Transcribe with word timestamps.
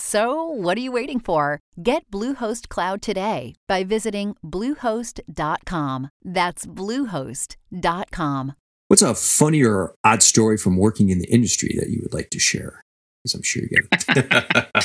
So, 0.00 0.44
what 0.44 0.78
are 0.78 0.80
you 0.80 0.92
waiting 0.92 1.18
for? 1.18 1.58
Get 1.82 2.08
Bluehost 2.12 2.68
Cloud 2.68 3.02
today 3.02 3.54
by 3.66 3.82
visiting 3.82 4.36
Bluehost.com. 4.44 6.10
That's 6.22 6.64
Bluehost.com. 6.66 8.52
What's 8.86 9.02
a 9.02 9.14
funny 9.16 9.64
or 9.64 9.94
odd 10.04 10.22
story 10.22 10.56
from 10.56 10.76
working 10.76 11.10
in 11.10 11.18
the 11.18 11.28
industry 11.28 11.74
that 11.80 11.90
you 11.90 12.00
would 12.02 12.14
like 12.14 12.30
to 12.30 12.38
share? 12.38 12.84
Because 13.22 13.34
I'm 13.34 13.42
sure 13.42 13.62
you 13.62 13.68
get 13.68 14.16
it. 14.16 14.30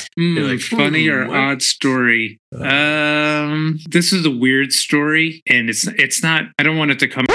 Mm, 0.18 0.48
like, 0.50 0.60
funny 0.60 1.06
or 1.08 1.24
"Hmm, 1.24 1.30
what?" 1.30 1.38
odd 1.38 1.62
story. 1.62 2.38
Uh. 2.54 2.64
Um, 2.66 3.78
this 3.88 4.12
is 4.12 4.24
a 4.26 4.30
weird 4.30 4.72
story, 4.72 5.42
and 5.46 5.68
it's 5.70 5.86
it's 5.86 6.22
not. 6.22 6.44
I 6.58 6.62
don't 6.62 6.78
want 6.78 6.90
it 6.90 6.98
to 7.00 7.08
come. 7.08 7.26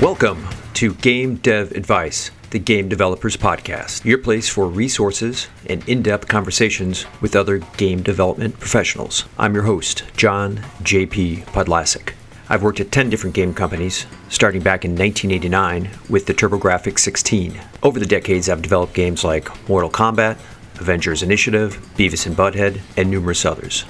Welcome 0.00 0.46
to 0.74 0.94
Game 0.94 1.36
Dev 1.36 1.72
Advice, 1.72 2.30
the 2.56 2.60
Game 2.60 2.88
Developers 2.88 3.36
Podcast, 3.36 4.02
your 4.06 4.16
place 4.16 4.48
for 4.48 4.66
resources 4.66 5.46
and 5.68 5.86
in 5.86 6.00
depth 6.00 6.26
conversations 6.26 7.04
with 7.20 7.36
other 7.36 7.58
game 7.76 8.02
development 8.02 8.58
professionals. 8.58 9.26
I'm 9.38 9.52
your 9.52 9.64
host, 9.64 10.04
John 10.16 10.64
J.P. 10.82 11.42
Podlasek. 11.48 12.14
I've 12.48 12.62
worked 12.62 12.80
at 12.80 12.90
10 12.90 13.10
different 13.10 13.36
game 13.36 13.52
companies, 13.52 14.06
starting 14.30 14.62
back 14.62 14.86
in 14.86 14.92
1989 14.92 15.90
with 16.08 16.24
the 16.24 16.32
TurboGrafx 16.32 16.98
16. 16.98 17.60
Over 17.82 18.00
the 18.00 18.06
decades, 18.06 18.48
I've 18.48 18.62
developed 18.62 18.94
games 18.94 19.22
like 19.22 19.68
Mortal 19.68 19.90
Kombat, 19.90 20.38
Avengers 20.80 21.22
Initiative, 21.22 21.76
Beavis 21.98 22.24
and 22.24 22.34
Butthead, 22.34 22.80
and 22.96 23.10
numerous 23.10 23.44
others. 23.44 23.84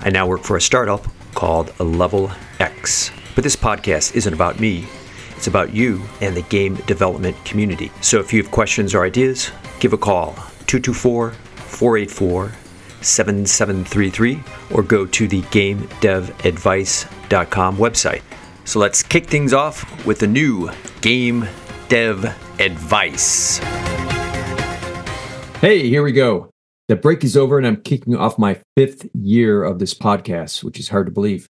I 0.00 0.10
now 0.10 0.26
work 0.26 0.42
for 0.42 0.58
a 0.58 0.60
startup 0.60 1.06
called 1.34 1.72
Level 1.80 2.30
Ex. 2.60 3.10
But 3.34 3.42
this 3.42 3.56
podcast 3.56 4.14
isn't 4.14 4.34
about 4.34 4.60
me, 4.60 4.86
it's 5.36 5.46
about 5.46 5.72
you 5.74 6.02
and 6.20 6.36
the 6.36 6.42
game 6.42 6.74
development 6.86 7.42
community. 7.44 7.92
So 8.00 8.18
if 8.18 8.32
you 8.32 8.42
have 8.42 8.50
questions 8.50 8.92
or 8.94 9.04
ideas, 9.04 9.52
give 9.80 9.92
a 9.92 9.98
call 9.98 10.32
224 10.66 11.32
484 11.32 12.52
7733 13.02 14.42
or 14.74 14.82
go 14.82 15.04
to 15.06 15.28
the 15.28 15.42
GameDevAdvice.com 15.42 17.76
website. 17.76 18.22
So 18.64 18.80
let's 18.80 19.02
kick 19.02 19.26
things 19.26 19.52
off 19.52 20.06
with 20.06 20.18
the 20.18 20.26
new 20.26 20.70
Game 21.00 21.46
Dev 21.88 22.24
Advice. 22.58 23.58
Hey, 25.60 25.88
here 25.88 26.02
we 26.02 26.12
go. 26.12 26.50
The 26.88 26.96
break 26.96 27.24
is 27.24 27.36
over, 27.36 27.58
and 27.58 27.66
I'm 27.66 27.82
kicking 27.82 28.14
off 28.14 28.38
my 28.38 28.60
fifth 28.76 29.08
year 29.12 29.64
of 29.64 29.78
this 29.78 29.94
podcast, 29.94 30.62
which 30.62 30.78
is 30.78 30.88
hard 30.88 31.06
to 31.06 31.12
believe. 31.12 31.48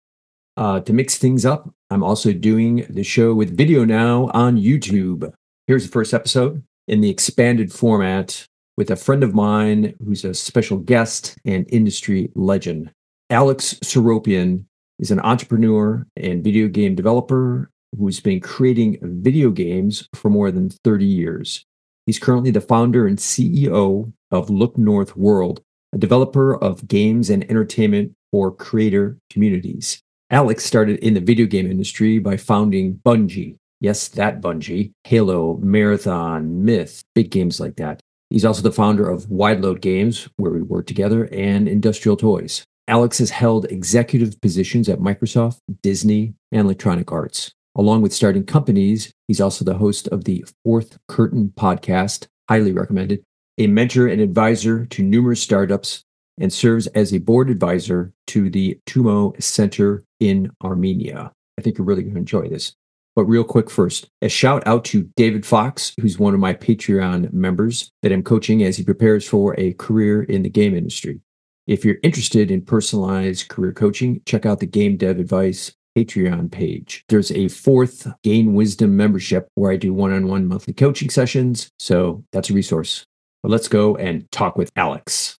Uh, 0.60 0.78
to 0.78 0.92
mix 0.92 1.16
things 1.16 1.46
up, 1.46 1.70
I'm 1.88 2.02
also 2.02 2.34
doing 2.34 2.84
the 2.90 3.02
show 3.02 3.32
with 3.32 3.56
video 3.56 3.82
now 3.82 4.30
on 4.34 4.58
YouTube. 4.58 5.32
Here's 5.66 5.86
the 5.86 5.90
first 5.90 6.12
episode 6.12 6.62
in 6.86 7.00
the 7.00 7.08
expanded 7.08 7.72
format 7.72 8.46
with 8.76 8.90
a 8.90 8.96
friend 8.96 9.24
of 9.24 9.34
mine 9.34 9.94
who's 10.04 10.22
a 10.22 10.34
special 10.34 10.76
guest 10.76 11.38
and 11.46 11.64
industry 11.72 12.30
legend. 12.34 12.92
Alex 13.30 13.76
Seropian 13.82 14.66
is 14.98 15.10
an 15.10 15.20
entrepreneur 15.20 16.06
and 16.18 16.44
video 16.44 16.68
game 16.68 16.94
developer 16.94 17.70
who's 17.98 18.20
been 18.20 18.40
creating 18.40 18.98
video 19.02 19.48
games 19.48 20.10
for 20.14 20.28
more 20.28 20.50
than 20.50 20.68
30 20.68 21.06
years. 21.06 21.64
He's 22.04 22.18
currently 22.18 22.50
the 22.50 22.60
founder 22.60 23.06
and 23.06 23.16
CEO 23.16 24.12
of 24.30 24.50
Look 24.50 24.76
North 24.76 25.16
World, 25.16 25.62
a 25.94 25.96
developer 25.96 26.54
of 26.54 26.86
games 26.86 27.30
and 27.30 27.50
entertainment 27.50 28.12
for 28.30 28.52
creator 28.52 29.16
communities. 29.30 30.02
Alex 30.32 30.64
started 30.64 31.00
in 31.00 31.14
the 31.14 31.20
video 31.20 31.44
game 31.44 31.68
industry 31.68 32.20
by 32.20 32.36
founding 32.36 33.00
Bungie. 33.04 33.56
Yes, 33.80 34.06
that 34.08 34.40
Bungie, 34.40 34.92
Halo, 35.02 35.56
Marathon, 35.56 36.64
Myth, 36.64 37.02
big 37.16 37.32
games 37.32 37.58
like 37.58 37.74
that. 37.76 38.00
He's 38.28 38.44
also 38.44 38.62
the 38.62 38.70
founder 38.70 39.08
of 39.08 39.28
Wide 39.28 39.60
Load 39.60 39.80
Games, 39.80 40.28
where 40.36 40.52
we 40.52 40.62
work 40.62 40.86
together, 40.86 41.24
and 41.32 41.66
Industrial 41.66 42.16
Toys. 42.16 42.62
Alex 42.86 43.18
has 43.18 43.30
held 43.30 43.64
executive 43.66 44.40
positions 44.40 44.88
at 44.88 45.00
Microsoft, 45.00 45.58
Disney, 45.82 46.34
and 46.52 46.60
Electronic 46.60 47.10
Arts. 47.10 47.52
Along 47.74 48.00
with 48.00 48.12
starting 48.12 48.44
companies, 48.44 49.12
he's 49.26 49.40
also 49.40 49.64
the 49.64 49.78
host 49.78 50.06
of 50.08 50.24
the 50.24 50.44
Fourth 50.64 50.96
Curtain 51.08 51.52
podcast, 51.56 52.28
highly 52.48 52.70
recommended, 52.70 53.24
a 53.58 53.66
mentor 53.66 54.06
and 54.06 54.20
advisor 54.20 54.86
to 54.86 55.02
numerous 55.02 55.42
startups, 55.42 56.04
and 56.40 56.52
serves 56.52 56.86
as 56.88 57.12
a 57.12 57.18
board 57.18 57.50
advisor 57.50 58.12
to 58.28 58.50
the 58.50 58.78
Tumo 58.86 59.40
Center 59.42 60.04
in 60.18 60.50
Armenia. 60.64 61.32
I 61.58 61.62
think 61.62 61.78
you're 61.78 61.86
really 61.86 62.02
going 62.02 62.14
to 62.14 62.20
enjoy 62.20 62.48
this. 62.48 62.74
But 63.16 63.24
real 63.24 63.44
quick 63.44 63.68
first, 63.68 64.08
a 64.22 64.28
shout 64.28 64.66
out 64.66 64.84
to 64.86 65.10
David 65.16 65.44
Fox, 65.44 65.92
who's 66.00 66.18
one 66.18 66.32
of 66.32 66.40
my 66.40 66.54
Patreon 66.54 67.32
members 67.32 67.90
that 68.02 68.12
I'm 68.12 68.22
coaching 68.22 68.62
as 68.62 68.76
he 68.76 68.84
prepares 68.84 69.28
for 69.28 69.58
a 69.58 69.74
career 69.74 70.22
in 70.22 70.42
the 70.42 70.48
game 70.48 70.74
industry. 70.74 71.20
If 71.66 71.84
you're 71.84 71.98
interested 72.02 72.50
in 72.50 72.62
personalized 72.62 73.48
career 73.48 73.72
coaching, 73.72 74.22
check 74.26 74.46
out 74.46 74.60
the 74.60 74.66
Game 74.66 74.96
Dev 74.96 75.18
Advice 75.18 75.72
Patreon 75.96 76.50
page. 76.50 77.04
There's 77.08 77.32
a 77.32 77.48
fourth 77.48 78.06
Gain 78.22 78.54
Wisdom 78.54 78.96
membership 78.96 79.48
where 79.54 79.72
I 79.72 79.76
do 79.76 79.92
one 79.92 80.12
on 80.12 80.28
one 80.28 80.46
monthly 80.46 80.72
coaching 80.72 81.10
sessions. 81.10 81.68
So 81.78 82.24
that's 82.32 82.50
a 82.50 82.54
resource. 82.54 83.04
But 83.42 83.50
let's 83.50 83.68
go 83.68 83.96
and 83.96 84.30
talk 84.30 84.56
with 84.56 84.70
Alex. 84.76 85.39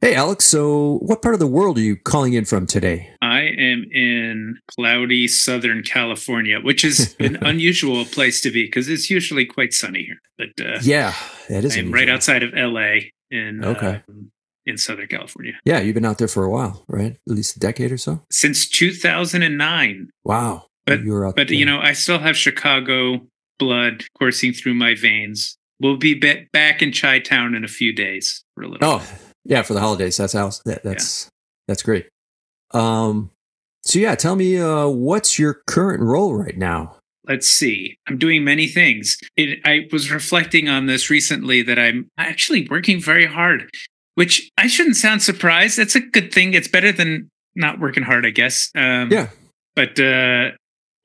Hey, 0.00 0.14
Alex. 0.14 0.44
So, 0.44 0.98
what 1.02 1.22
part 1.22 1.34
of 1.34 1.40
the 1.40 1.46
world 1.48 1.76
are 1.76 1.80
you 1.82 1.96
calling 1.96 2.32
in 2.34 2.44
from 2.44 2.66
today? 2.68 3.10
I 3.20 3.40
am 3.40 3.84
in 3.92 4.58
cloudy 4.76 5.26
Southern 5.26 5.82
California, 5.82 6.60
which 6.60 6.84
is 6.84 7.16
an 7.18 7.36
unusual 7.42 8.04
place 8.04 8.40
to 8.42 8.52
be 8.52 8.64
because 8.64 8.88
it's 8.88 9.10
usually 9.10 9.44
quite 9.44 9.72
sunny 9.72 10.04
here. 10.04 10.18
But 10.38 10.64
uh, 10.64 10.78
Yeah, 10.82 11.14
that 11.48 11.64
is 11.64 11.76
I'm 11.76 11.90
right 11.90 12.08
outside 12.08 12.44
of 12.44 12.52
LA 12.54 13.10
in 13.32 13.64
Okay. 13.64 14.02
um, 14.08 14.30
in 14.64 14.76
Southern 14.78 15.08
California 15.08 15.54
Yeah, 15.64 15.80
you've 15.80 15.94
been 15.94 16.04
out 16.04 16.18
there 16.18 16.28
for 16.28 16.44
a 16.44 16.50
while, 16.50 16.84
right? 16.88 17.16
At 17.28 17.34
least 17.34 17.56
a 17.56 17.58
decade 17.58 17.90
or 17.90 17.98
so. 17.98 18.22
since 18.30 18.68
2009. 18.68 20.10
Wow. 20.24 20.66
But- 20.86 21.02
you 21.02 21.10
were 21.12 21.26
out 21.26 21.34
But 21.34 21.48
there. 21.48 21.56
you 21.56 21.64
know, 21.66 21.80
I 21.80 21.92
still 21.92 22.20
have 22.20 22.36
Chicago 22.36 23.26
blood 23.58 24.04
coursing 24.16 24.52
through 24.52 24.74
my 24.74 24.94
veins. 24.94 25.56
We'll 25.80 25.96
be 25.96 26.14
back 26.14 26.82
in 26.82 26.92
Chi 26.92 27.18
Town 27.20 27.54
in 27.56 27.64
a 27.64 27.68
few 27.68 27.92
days 27.92 28.44
for 28.54 28.62
a 28.62 28.68
little. 28.68 28.88
Oh, 28.88 29.04
yeah, 29.48 29.62
for 29.62 29.74
the 29.74 29.80
holidays. 29.80 30.16
That's 30.16 30.34
how 30.34 30.50
that, 30.64 30.84
that's 30.84 31.28
that's 31.66 31.82
great. 31.82 32.08
Um, 32.72 33.30
so 33.82 33.98
yeah, 33.98 34.14
tell 34.14 34.36
me, 34.36 34.60
uh, 34.60 34.86
what's 34.86 35.38
your 35.38 35.62
current 35.66 36.02
role 36.02 36.34
right 36.34 36.56
now? 36.56 36.94
let's 37.26 37.46
see 37.46 37.94
i'm 38.08 38.16
doing 38.16 38.42
many 38.42 38.66
things 38.66 39.18
it, 39.36 39.58
i 39.66 39.86
was 39.92 40.10
reflecting 40.10 40.66
on 40.70 40.86
this 40.86 41.10
recently 41.10 41.60
that 41.60 41.78
i'm 41.78 42.08
actually 42.16 42.66
working 42.70 42.98
very 42.98 43.26
hard 43.26 43.68
which 44.14 44.50
i 44.56 44.66
shouldn't 44.66 44.96
sound 44.96 45.20
surprised 45.22 45.76
that's 45.76 45.94
a 45.94 46.00
good 46.00 46.32
thing 46.32 46.54
it's 46.54 46.68
better 46.68 46.90
than 46.90 47.28
not 47.54 47.78
working 47.80 48.02
hard 48.02 48.24
i 48.24 48.30
guess 48.30 48.70
um, 48.76 49.10
Yeah. 49.10 49.28
but 49.76 50.00
uh, 50.00 50.52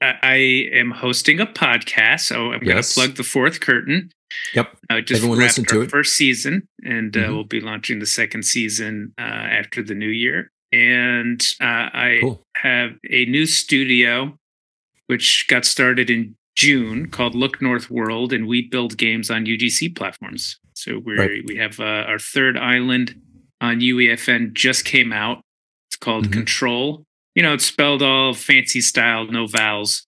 I, 0.01 0.15
I 0.23 0.35
am 0.73 0.91
hosting 0.91 1.41
a 1.41 1.45
podcast 1.45 2.21
so 2.21 2.53
i'm 2.53 2.59
going 2.61 2.81
to 2.81 2.93
plug 2.93 3.15
the 3.15 3.23
fourth 3.23 3.59
curtain 3.59 4.09
Yep. 4.53 4.77
Just 5.05 5.11
Everyone 5.19 5.39
listen 5.39 5.65
to 5.65 5.81
it. 5.81 5.89
first 5.89 6.15
season, 6.15 6.67
and 6.83 7.15
uh, 7.17 7.21
Mhm. 7.21 7.33
we'll 7.33 7.43
be 7.43 7.59
launching 7.61 7.99
the 7.99 8.05
second 8.05 8.43
season 8.43 9.13
uh, 9.17 9.21
after 9.21 9.81
the 9.83 9.95
new 9.95 10.09
year. 10.09 10.51
And 10.71 11.41
uh, 11.61 11.89
I 11.93 12.17
Cool. 12.21 12.43
have 12.57 12.91
a 13.09 13.25
new 13.25 13.45
studio, 13.45 14.37
which 15.07 15.45
got 15.47 15.65
started 15.65 16.09
in 16.09 16.35
June, 16.55 17.09
called 17.09 17.35
Look 17.35 17.61
North 17.61 17.89
World, 17.89 18.31
and 18.33 18.47
we 18.47 18.61
build 18.67 18.97
games 18.97 19.29
on 19.31 19.45
UGC 19.45 19.89
platforms. 19.95 20.59
So 20.75 20.99
we 20.99 21.13
Right. 21.15 21.41
we 21.45 21.55
have 21.57 21.79
uh, 21.79 22.05
our 22.07 22.19
third 22.19 22.57
island 22.57 23.15
on 23.61 23.79
UEFN 23.81 24.53
just 24.53 24.85
came 24.85 25.11
out. 25.13 25.41
It's 25.89 25.95
called 25.97 26.27
Mhm. 26.29 26.33
Control. 26.33 27.05
You 27.35 27.41
know, 27.43 27.53
it's 27.53 27.65
spelled 27.65 28.01
all 28.03 28.33
fancy 28.33 28.81
style, 28.81 29.25
no 29.25 29.47
vowels. 29.47 30.05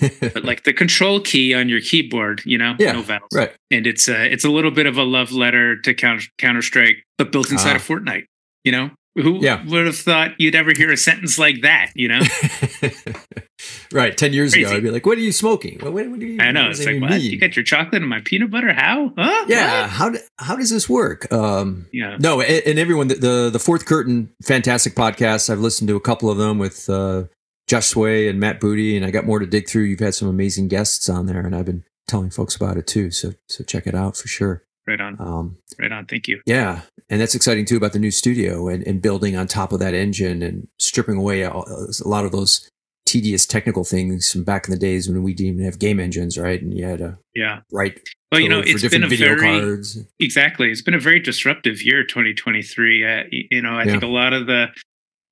But 0.00 0.44
like 0.44 0.64
the 0.64 0.72
control 0.72 1.20
key 1.20 1.54
on 1.54 1.68
your 1.68 1.80
keyboard, 1.80 2.42
you 2.44 2.58
know, 2.58 2.74
Yeah, 2.78 2.92
no 2.92 3.02
vowels. 3.02 3.28
right. 3.34 3.52
And 3.70 3.86
it's 3.86 4.08
a 4.08 4.30
it's 4.32 4.44
a 4.44 4.50
little 4.50 4.70
bit 4.72 4.86
of 4.86 4.96
a 4.98 5.04
love 5.04 5.32
letter 5.32 5.80
to 5.82 5.94
Counter 5.94 6.26
Counter 6.38 6.62
Strike, 6.62 7.04
but 7.16 7.30
built 7.32 7.50
inside 7.50 7.72
Ah. 7.72 7.76
of 7.76 7.82
Fortnite. 7.86 8.24
You 8.64 8.72
know, 8.72 8.90
who 9.14 9.38
Yeah. 9.40 9.64
would 9.66 9.86
have 9.86 9.96
thought 9.96 10.32
you'd 10.38 10.54
ever 10.54 10.72
hear 10.76 10.90
a 10.92 10.96
sentence 10.96 11.38
like 11.38 11.62
that? 11.62 11.90
You 11.94 12.08
know, 12.08 12.20
right. 13.92 14.16
10 14.16 14.32
years 14.32 14.54
ago, 14.54 14.70
I'd 14.70 14.82
be 14.82 14.90
like, 14.90 15.06
what 15.06 15.18
are 15.18 15.22
you 15.22 15.32
smoking? 15.32 15.78
What, 15.80 15.92
what, 15.92 16.08
what 16.10 16.20
do 16.20 16.26
you, 16.26 16.40
I 16.40 16.50
know. 16.50 16.70
It's 16.70 16.84
like, 16.84 17.00
what? 17.00 17.10
mean? 17.10 17.20
You 17.20 17.38
got 17.38 17.56
your 17.56 17.64
chocolate 17.64 18.02
and 18.02 18.08
my 18.08 18.20
peanut 18.20 18.50
butter? 18.50 18.72
How? 18.72 19.12
Huh? 19.16 19.44
yeah. 19.48 19.82
What? 19.82 19.90
How, 19.90 20.08
do, 20.10 20.18
how 20.38 20.56
does 20.56 20.70
this 20.70 20.88
work? 20.88 21.32
Um, 21.32 21.86
Yeah. 21.92 22.16
No, 22.18 22.40
and, 22.40 22.62
and 22.66 22.78
everyone, 22.78 23.08
the, 23.08 23.14
the 23.14 23.50
the 23.52 23.58
Fourth 23.58 23.86
Curtain, 23.86 24.30
fantastic 24.44 24.94
podcast. 24.94 25.50
I've 25.50 25.60
listened 25.60 25.88
to 25.88 25.96
a 25.96 26.00
couple 26.00 26.30
of 26.30 26.38
them 26.38 26.58
with 26.58 26.88
uh, 26.90 27.24
Josh 27.68 27.86
Sway 27.86 28.28
and 28.28 28.40
Matt 28.40 28.60
Booty, 28.60 28.96
and 28.96 29.04
I 29.06 29.10
got 29.10 29.26
more 29.26 29.38
to 29.38 29.46
dig 29.46 29.68
through. 29.68 29.82
You've 29.84 30.00
had 30.00 30.14
some 30.14 30.28
amazing 30.28 30.68
guests 30.68 31.08
on 31.08 31.26
there, 31.26 31.40
and 31.40 31.54
I've 31.54 31.66
been 31.66 31.84
telling 32.06 32.30
folks 32.30 32.56
about 32.56 32.76
it 32.76 32.86
too. 32.86 33.10
So 33.10 33.34
so 33.46 33.62
check 33.64 33.86
it 33.86 33.94
out 33.94 34.16
for 34.16 34.26
sure. 34.28 34.64
Right 34.86 35.00
on. 35.00 35.20
Um, 35.20 35.58
Right 35.78 35.92
on. 35.92 36.06
Thank 36.06 36.28
you. 36.28 36.40
yeah, 36.46 36.80
and 37.10 37.20
that's 37.20 37.34
exciting 37.34 37.66
too 37.66 37.76
about 37.76 37.92
the 37.92 37.98
new 37.98 38.10
studio 38.10 38.68
and, 38.68 38.82
and 38.86 39.02
building 39.02 39.36
on 39.36 39.46
top 39.46 39.70
of 39.72 39.80
that 39.80 39.92
engine 39.94 40.42
and 40.42 40.66
stripping 40.78 41.18
away 41.18 41.42
a, 41.42 41.50
a 41.52 42.08
lot 42.08 42.24
of 42.24 42.32
those 42.32 42.66
tedious 43.04 43.46
technical 43.46 43.84
things 43.84 44.30
from 44.32 44.44
back 44.44 44.66
in 44.66 44.70
the 44.70 44.78
days 44.78 45.08
when 45.08 45.22
we 45.22 45.32
didn't 45.34 45.54
even 45.54 45.64
have 45.64 45.78
game 45.78 45.98
engines, 46.00 46.36
right? 46.38 46.60
And 46.60 46.74
you 46.76 46.84
had 46.86 46.98
to 46.98 47.18
Yeah. 47.34 47.60
right. 47.72 47.98
Well, 48.32 48.40
you 48.40 48.48
know, 48.50 48.60
it's 48.64 48.86
been 48.88 49.04
a 49.04 49.08
video 49.08 49.36
very 49.36 49.60
cards. 49.60 49.98
exactly. 50.18 50.70
It's 50.70 50.82
been 50.82 50.92
a 50.94 50.98
very 50.98 51.18
disruptive 51.20 51.80
year, 51.82 52.04
2023. 52.04 53.04
Uh, 53.06 53.22
you 53.30 53.62
know, 53.62 53.78
I 53.78 53.84
think 53.84 54.02
a 54.02 54.06
lot 54.06 54.34
of 54.34 54.46
the 54.46 54.66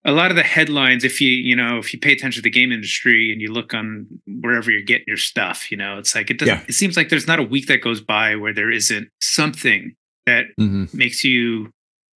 a 0.06 0.12
lot 0.12 0.31
of 0.31 0.37
the 0.37 0.43
headlines, 0.43 1.05
if 1.05 1.20
you 1.20 1.29
you 1.31 1.55
know, 1.56 1.79
if 1.79 1.93
you 1.93 1.99
pay 1.99 2.12
attention 2.12 2.41
to 2.41 2.43
the 2.43 2.50
game 2.50 2.73
industry 2.73 3.32
and 3.32 3.41
you 3.43 3.53
look 3.53 3.75
on 3.75 4.06
wherever 4.26 4.70
you're 4.70 4.81
getting 4.82 5.05
your 5.08 5.17
stuff, 5.17 5.70
you 5.70 5.76
know, 5.76 5.99
it's 5.99 6.14
like 6.14 6.31
it 6.31 6.38
doesn't. 6.38 6.55
Yeah. 6.58 6.64
It 6.69 6.73
seems 6.75 6.97
like 6.97 7.08
there's 7.11 7.26
not 7.26 7.38
a 7.38 7.43
week 7.43 7.67
that 7.67 7.82
goes 7.82 8.00
by 8.00 8.37
where 8.37 8.55
there 8.55 8.70
isn't 8.70 9.08
something 9.20 9.94
that 10.26 10.47
Mhm. 10.58 10.93
makes 10.94 11.23
you 11.25 11.70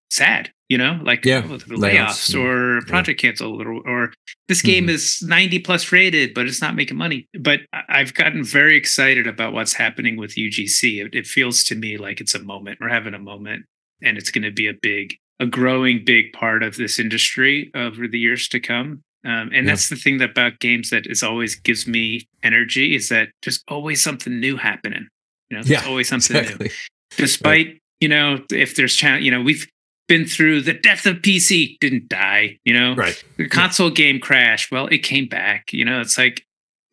sad. 0.09 0.51
You 0.69 0.77
know, 0.77 1.01
like 1.03 1.25
Yeah, 1.25 1.41
oh, 1.43 1.49
layoffs 1.57 1.77
layoffs 1.97 2.33
or 2.41 2.77
a 2.77 2.81
project 2.83 3.19
canceled 3.19 3.61
or, 3.61 3.73
or 3.85 4.13
this 4.47 4.61
game 4.61 4.87
Mhm. 4.87 4.91
is 4.91 5.21
90 5.21 5.59
plus 5.59 5.91
rated, 5.91 6.33
but 6.33 6.47
it's 6.47 6.61
not 6.61 6.75
making 6.77 6.95
money. 6.95 7.27
But 7.37 7.61
I've 7.89 8.13
gotten 8.13 8.41
very 8.45 8.77
excited 8.77 9.27
about 9.27 9.51
what's 9.51 9.73
happening 9.73 10.15
with 10.15 10.37
UGC. 10.37 11.01
It, 11.01 11.13
it 11.13 11.27
feels 11.27 11.65
to 11.65 11.75
me 11.75 11.97
like 11.97 12.21
it's 12.21 12.33
a 12.33 12.39
moment. 12.41 12.79
We're 12.79 12.87
having 12.87 13.13
a 13.13 13.19
moment, 13.19 13.65
and 14.01 14.17
it's 14.17 14.31
going 14.31 14.43
to 14.45 14.51
be 14.51 14.67
a 14.67 14.73
big, 14.81 15.17
a 15.41 15.45
growing 15.45 16.05
big 16.05 16.31
part 16.33 16.61
of 16.63 16.77
this 16.77 16.99
industry 16.99 17.71
over 17.75 18.07
the 18.07 18.19
years 18.19 18.47
to 18.47 18.59
come. 18.59 19.01
Um, 19.25 19.49
and 19.53 19.53
Yeah. 19.53 19.61
that's 19.73 19.89
the 19.89 19.95
thing 19.97 20.17
that 20.19 20.31
about 20.31 20.59
games 20.59 20.89
that 20.91 21.05
is 21.07 21.21
always 21.23 21.55
gives 21.55 21.85
me 21.87 22.27
energy 22.43 22.95
is 22.95 23.09
that 23.09 23.29
there's 23.43 23.61
always 23.67 24.01
something 24.01 24.39
new 24.39 24.55
happening. 24.57 25.07
You 25.49 25.57
know, 25.57 25.63
there's 25.63 25.83
Yeah, 25.83 25.89
always 25.89 26.07
something 26.07 26.35
new 26.37 26.41
Exactly. 26.43 26.71
despite 27.17 27.77
you 27.99 28.07
know 28.07 28.39
if 28.51 28.75
there's 28.75 28.95
challenge 28.95 29.25
you 29.25 29.31
know 29.31 29.41
we've 29.41 29.67
been 30.07 30.25
through 30.25 30.61
the 30.61 30.73
death 30.73 31.05
of 31.05 31.17
pc 31.17 31.77
didn't 31.79 32.07
die 32.09 32.57
you 32.65 32.73
know 32.73 32.95
Right. 32.95 33.21
the 33.37 33.47
console 33.47 33.89
game 33.89 34.19
crash. 34.19 34.71
well 34.71 34.87
it 34.87 34.99
came 34.99 35.27
back 35.27 35.71
you 35.73 35.83
know 35.85 35.99
it's 36.01 36.17
like 36.17 36.45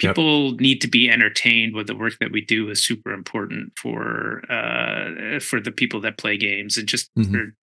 Yep. 0.02 0.14
people 0.14 0.52
need 0.52 0.80
to 0.82 0.86
be 0.88 1.08
entertained 1.10 1.74
with 1.74 1.86
the 1.88 1.94
work 1.96 2.18
that 2.20 2.30
we 2.30 2.40
do 2.40 2.68
is 2.70 2.84
super 2.84 3.12
important 3.12 3.72
for 3.76 4.42
uh 4.50 5.40
for 5.40 5.60
the 5.60 5.72
people 5.72 6.00
that 6.02 6.18
play 6.18 6.36
games 6.36 6.76
and 6.76 6.86
just 6.88 7.10
Mhm. 7.18 7.30
for 7.32 7.54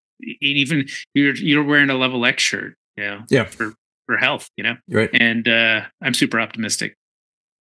even 0.42 0.88
you're 1.14 1.36
you're 1.36 1.64
wearing 1.64 1.90
a 1.90 1.96
level 1.96 2.26
ex 2.26 2.42
shirt 2.44 2.76
you 2.98 3.04
know 3.04 3.22
Yeah. 3.30 3.46
for 3.46 3.74
for 4.06 4.18
health 4.18 4.50
you 4.58 4.64
know 4.64 4.76
Right. 4.90 5.10
and 5.14 5.48
uh 5.48 5.82
i'm 6.02 6.14
super 6.14 6.40
optimistic 6.40 6.96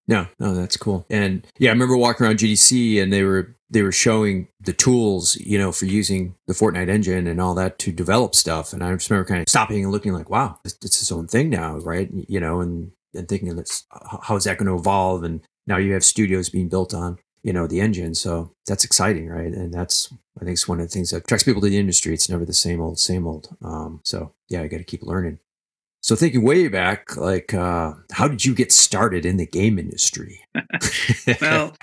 No, 0.06 0.26
no, 0.38 0.54
that's 0.54 0.76
cool. 0.76 1.06
And 1.08 1.46
yeah, 1.58 1.70
I 1.70 1.72
remember 1.72 1.96
walking 1.96 2.26
around 2.26 2.38
GDC 2.38 3.02
and 3.02 3.10
they 3.10 3.22
were 3.22 3.56
they 3.70 3.80
were 3.82 3.90
showing 3.90 4.48
the 4.60 4.74
tools, 4.74 5.34
you 5.36 5.56
know, 5.58 5.72
for 5.72 5.86
using 5.86 6.34
the 6.46 6.52
Fortnite 6.52 6.90
engine 6.90 7.26
and 7.26 7.40
all 7.40 7.54
that 7.54 7.78
to 7.78 7.90
develop 7.90 8.34
stuff. 8.34 8.74
And 8.74 8.84
I 8.84 8.92
just 8.92 9.08
remember 9.08 9.26
kind 9.26 9.40
of 9.40 9.48
stopping 9.48 9.82
and 9.82 9.90
looking 9.90 10.12
like, 10.12 10.28
wow, 10.28 10.58
this, 10.62 10.74
it's 10.84 11.00
its 11.00 11.10
own 11.10 11.26
thing 11.26 11.48
now, 11.48 11.78
right? 11.78 12.10
You 12.28 12.38
know, 12.38 12.60
and 12.60 12.92
and 13.14 13.26
thinking, 13.26 13.56
let's 13.56 13.86
how 14.28 14.36
is 14.36 14.44
that 14.44 14.58
going 14.58 14.68
to 14.68 14.76
evolve? 14.78 15.24
And 15.24 15.40
now 15.66 15.78
you 15.78 15.94
have 15.94 16.04
studios 16.04 16.50
being 16.50 16.68
built 16.68 16.92
on, 16.92 17.16
you 17.42 17.54
know, 17.54 17.66
the 17.66 17.80
engine. 17.80 18.14
So 18.14 18.52
that's 18.66 18.84
exciting, 18.84 19.28
right? 19.30 19.54
And 19.54 19.72
that's 19.72 20.12
I 20.44 20.46
think 20.46 20.54
it's 20.54 20.68
one 20.68 20.80
of 20.80 20.86
the 20.86 20.92
things 20.92 21.10
that 21.10 21.24
attracts 21.24 21.44
people 21.44 21.62
to 21.62 21.68
the 21.68 21.78
industry. 21.78 22.12
It's 22.12 22.28
never 22.28 22.44
the 22.44 22.52
same 22.52 22.80
old, 22.80 22.98
same 22.98 23.26
old. 23.26 23.56
Um, 23.62 24.00
so 24.04 24.32
yeah, 24.48 24.62
I 24.62 24.68
got 24.68 24.78
to 24.78 24.84
keep 24.84 25.02
learning. 25.02 25.38
So 26.02 26.14
thinking 26.14 26.42
way 26.42 26.68
back, 26.68 27.16
like, 27.16 27.54
uh, 27.54 27.94
how 28.12 28.28
did 28.28 28.44
you 28.44 28.54
get 28.54 28.70
started 28.72 29.24
in 29.24 29.38
the 29.38 29.46
game 29.46 29.78
industry? 29.78 30.40
well 31.40 31.74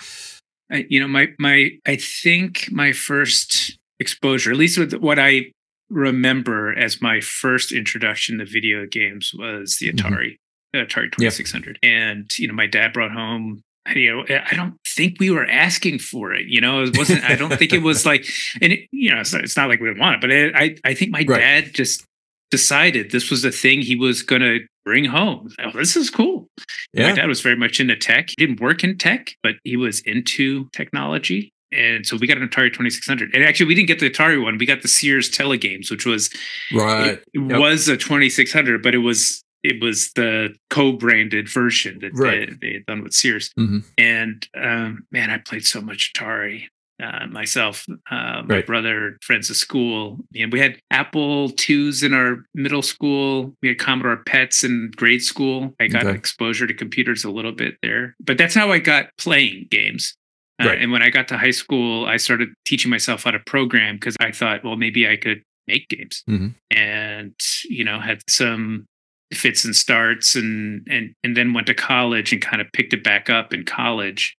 I, 0.71 0.85
you 0.89 0.99
know 0.99 1.07
my 1.07 1.27
my 1.37 1.71
i 1.85 1.95
think 1.95 2.69
my 2.71 2.91
first 2.93 3.77
exposure 3.99 4.51
at 4.51 4.57
least 4.57 4.77
with 4.77 4.93
what 4.93 5.19
i 5.19 5.51
remember 5.89 6.73
as 6.77 7.01
my 7.01 7.19
first 7.19 7.71
introduction 7.71 8.39
to 8.39 8.45
video 8.45 8.85
games 8.85 9.31
was 9.37 9.77
the 9.79 9.91
atari 9.91 10.37
the 10.71 10.79
atari 10.79 11.11
2600 11.11 11.77
and 11.83 12.31
you 12.39 12.47
know 12.47 12.53
my 12.53 12.67
dad 12.67 12.93
brought 12.93 13.11
home 13.11 13.61
you 13.95 14.15
know 14.15 14.23
i 14.51 14.55
don't 14.55 14.75
think 14.87 15.17
we 15.19 15.31
were 15.31 15.45
asking 15.49 15.97
for 15.99 16.33
it 16.33 16.45
you 16.47 16.61
know 16.61 16.83
it 16.83 16.95
wasn't 16.97 17.23
i 17.23 17.35
don't 17.35 17.57
think 17.57 17.73
it 17.73 17.81
was 17.81 18.05
like 18.11 18.25
and 18.61 18.73
it, 18.73 18.87
you 18.91 19.09
know 19.11 19.19
it's 19.19 19.33
not, 19.33 19.43
it's 19.43 19.57
not 19.57 19.67
like 19.69 19.79
we 19.79 19.87
didn't 19.87 19.99
want 19.99 20.15
it 20.15 20.21
but 20.21 20.29
it, 20.31 20.53
i 20.55 20.75
i 20.85 20.93
think 20.93 21.11
my 21.11 21.25
Right. 21.27 21.39
dad 21.39 21.73
just 21.73 22.05
decided 22.51 23.11
this 23.11 23.29
was 23.31 23.41
the 23.41 23.51
thing 23.51 23.81
he 23.81 23.95
was 23.95 24.21
going 24.23 24.41
to 24.41 24.59
bring 24.85 25.05
home 25.05 25.49
oh 25.63 25.71
this 25.73 25.95
is 25.95 26.09
cool 26.09 26.47
my 26.95 27.13
dad 27.13 27.27
was 27.27 27.39
very 27.41 27.55
much 27.55 27.79
into 27.79 27.95
tech. 27.95 28.29
He 28.29 28.35
didn't 28.45 28.59
work 28.59 28.83
in 28.83 28.97
tech, 28.97 29.31
but 29.41 29.55
he 29.63 29.77
was 29.77 30.01
into 30.01 30.67
technology. 30.73 31.53
And 31.71 32.05
so 32.05 32.17
we 32.17 32.27
got 32.27 32.37
an 32.37 32.45
Atari 32.49 32.67
2600. 32.67 33.33
And 33.33 33.45
actually, 33.45 33.67
we 33.67 33.75
didn't 33.75 33.87
get 33.87 33.99
the 34.01 34.09
Atari 34.09 34.43
one. 34.43 34.57
We 34.57 34.65
got 34.65 34.81
the 34.81 34.89
Sears 34.89 35.31
Telegames, 35.31 35.89
which 35.89 36.05
was 36.05 36.29
right. 36.73 37.11
it, 37.11 37.23
it 37.33 37.39
Yep. 37.49 37.59
was 37.59 37.87
a 37.87 37.95
2600, 37.95 38.83
but 38.83 38.93
it 38.93 38.97
was 38.97 39.41
it 39.63 39.81
was 39.81 40.11
the 40.13 40.55
co-branded 40.69 41.47
version 41.49 41.99
that 41.99 42.11
Right. 42.13 42.49
they, 42.59 42.67
they 42.67 42.73
had 42.75 42.85
done 42.85 43.03
with 43.03 43.13
Sears. 43.13 43.51
Mhm. 43.59 43.83
And 43.97 44.47
um, 44.55 45.05
man, 45.11 45.29
I 45.29 45.37
played 45.37 45.65
so 45.65 45.81
much 45.81 46.13
Atari 46.13 46.65
uh, 47.01 47.25
myself. 47.27 47.85
Uh, 48.11 48.43
my 48.45 48.55
Right. 48.57 48.65
brother, 48.67 49.17
friends 49.23 49.49
of 49.49 49.55
school, 49.55 50.23
and 50.35 50.51
we 50.53 50.59
had 50.59 50.79
Apple 50.91 51.49
twos 51.49 52.03
in 52.03 52.13
our 52.13 52.45
middle 52.53 52.83
school. 52.83 53.55
We 53.63 53.69
had 53.69 53.79
Commodore 53.79 54.17
Pets 54.25 54.63
in 54.63 54.91
grade 54.95 55.23
school. 55.23 55.73
I 55.79 55.87
got 55.87 56.05
Okay. 56.05 56.15
exposure 56.15 56.67
to 56.67 56.73
computers 56.75 57.23
a 57.23 57.31
little 57.31 57.53
bit 57.53 57.77
there, 57.81 58.15
but 58.19 58.37
that's 58.37 58.53
how 58.53 58.71
I 58.71 58.77
got 58.79 59.09
playing 59.17 59.67
games. 59.71 60.15
Uh, 60.61 60.67
Right. 60.67 60.79
And 60.81 60.91
when 60.91 61.01
I 61.01 61.09
got 61.09 61.27
to 61.29 61.37
high 61.39 61.49
school, 61.51 62.05
I 62.05 62.17
started 62.17 62.49
teaching 62.65 62.91
myself 62.91 63.23
how 63.23 63.31
to 63.31 63.39
program 63.39 63.95
because 63.95 64.15
I 64.19 64.31
thought, 64.31 64.63
well, 64.63 64.75
maybe 64.75 65.07
I 65.07 65.15
could 65.15 65.41
make 65.67 65.87
games. 65.89 66.23
Mhm. 66.29 66.53
And 66.69 67.33
you 67.67 67.83
know, 67.83 67.99
had 67.99 68.21
some 68.29 68.85
fits 69.33 69.63
and 69.65 69.75
starts, 69.75 70.35
and 70.35 70.85
and 70.89 71.13
and 71.23 71.35
then 71.37 71.53
went 71.53 71.67
to 71.67 71.73
college 71.73 72.31
and 72.33 72.41
kind 72.41 72.61
of 72.61 72.67
picked 72.73 72.93
it 72.93 73.03
back 73.03 73.29
up 73.29 73.53
in 73.53 73.63
college. 73.65 74.35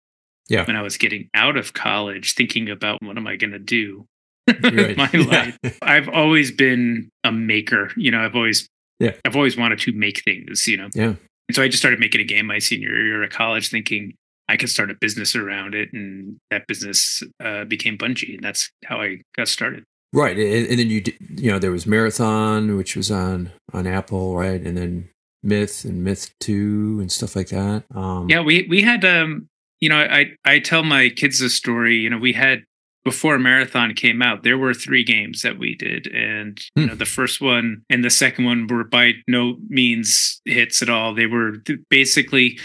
Yeah. 0.50 0.66
When 0.66 0.76
I 0.76 0.82
was 0.82 0.98
getting 0.98 1.30
out 1.34 1.56
of 1.56 1.74
college, 1.74 2.34
thinking 2.36 2.70
about 2.70 3.02
what 3.02 3.18
am 3.18 3.26
I 3.26 3.38
going 3.38 3.52
to 3.54 3.60
do 3.60 4.06
Right. 4.62 4.98
my 4.98 5.10
Yeah. 5.14 5.52
life. 5.64 5.78
I've 5.82 6.10
always 6.10 6.52
been 6.52 7.10
a 7.24 7.32
maker. 7.32 7.92
You 7.96 8.12
know, 8.12 8.20
I've 8.20 8.36
always 8.36 8.68
Yeah. 9.00 9.14
I've 9.26 9.36
always 9.38 9.56
wanted 9.56 9.80
to 9.80 9.94
make 9.94 10.24
things. 10.26 10.68
You 10.68 10.78
know, 10.78 10.90
Yeah. 10.94 11.14
and 11.48 11.56
so 11.56 11.64
I 11.64 11.68
just 11.68 11.80
started 11.82 12.00
making 12.02 12.20
a 12.22 12.26
game 12.26 12.48
my 12.48 12.60
senior 12.60 12.90
year 13.02 13.24
of 13.24 13.30
college, 13.30 13.70
thinking 13.70 14.14
I 14.50 14.58
could 14.58 14.70
start 14.70 14.92
a 14.92 14.96
business 15.00 15.36
around 15.38 15.74
it, 15.74 15.94
and 15.94 16.36
that 16.50 16.68
business 16.68 17.24
uh, 17.40 17.64
became 17.64 17.98
Bungie, 17.98 18.34
and 18.36 18.44
that's 18.44 18.70
how 18.84 19.00
I 19.02 19.22
got 19.38 19.48
started. 19.48 19.86
Right, 20.14 20.38
and, 20.38 20.68
and 20.68 20.80
then 20.80 20.90
you 20.90 21.02
did, 21.02 21.16
you 21.38 21.50
know 21.52 21.60
there 21.60 21.72
was 21.72 21.86
Marathon, 21.88 22.76
which 22.76 22.96
was 22.96 23.10
on 23.12 23.52
on 23.74 23.88
Apple, 23.88 24.36
right, 24.36 24.62
and 24.62 24.78
then 24.78 25.10
Myth 25.44 25.86
and 25.86 26.04
Myth 26.04 26.34
Two 26.40 26.98
and 27.00 27.12
stuff 27.12 27.36
like 27.36 27.48
that. 27.50 27.84
Um, 27.96 28.30
Yeah, 28.30 28.42
we 28.42 28.68
we 28.70 28.82
had 28.82 29.06
um, 29.06 29.48
you 29.80 29.90
know, 29.90 29.98
I 29.98 30.32
I 30.46 30.60
tell 30.60 30.84
my 30.84 31.10
kids 31.10 31.40
this 31.40 31.56
story. 31.56 31.96
You 31.98 32.10
know, 32.10 32.18
we 32.18 32.34
had 32.34 32.64
before 33.04 33.40
Marathon 33.40 33.96
came 33.96 34.22
out, 34.22 34.44
there 34.44 34.60
were 34.60 34.76
three 34.76 35.04
games 35.04 35.42
that 35.42 35.58
we 35.58 35.74
did, 35.76 36.06
and 36.14 36.60
you 36.76 36.84
Hmm. 36.84 36.90
know, 36.90 36.96
the 36.96 37.06
first 37.06 37.42
one 37.42 37.82
and 37.90 38.04
the 38.04 38.10
second 38.12 38.46
one 38.46 38.68
were 38.68 38.84
by 38.84 39.14
no 39.28 39.58
means 39.70 40.42
hits 40.46 40.82
at 40.82 40.90
all. 40.90 41.16
They 41.16 41.26
were 41.26 41.64
basically 41.90 42.60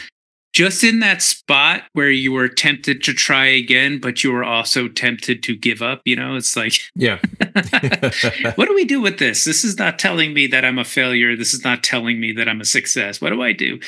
just 0.57 0.83
in 0.83 1.01
that 1.01 1.21
spot 1.21 1.83
where 1.93 2.11
you 2.11 2.33
were 2.33 2.49
tempted 2.49 3.03
to 3.05 3.13
try 3.13 3.45
again, 3.45 3.99
but 4.01 4.25
you 4.25 4.33
were 4.33 4.43
also 4.43 4.89
tempted 4.89 5.43
to 5.43 5.55
give 5.55 5.83
up. 5.83 6.01
You 6.07 6.17
know, 6.17 6.35
it's 6.35 6.57
like, 6.57 6.73
yeah, 6.95 7.19
what 8.55 8.67
do 8.67 8.75
we 8.75 8.87
do 8.87 9.03
with 9.03 9.19
this? 9.19 9.45
This 9.45 9.65
is 9.65 9.77
not 9.77 9.99
telling 9.99 10.33
me 10.33 10.47
that 10.47 10.65
I'm 10.65 10.79
a 10.79 10.85
failure. 10.85 11.37
This 11.37 11.53
is 11.53 11.63
not 11.63 11.85
telling 11.85 12.19
me 12.19 12.33
that 12.33 12.49
I'm 12.49 12.63
a 12.63 12.65
success. 12.65 13.21
What 13.21 13.31
do 13.35 13.43
I 13.43 13.53
do? 13.53 13.79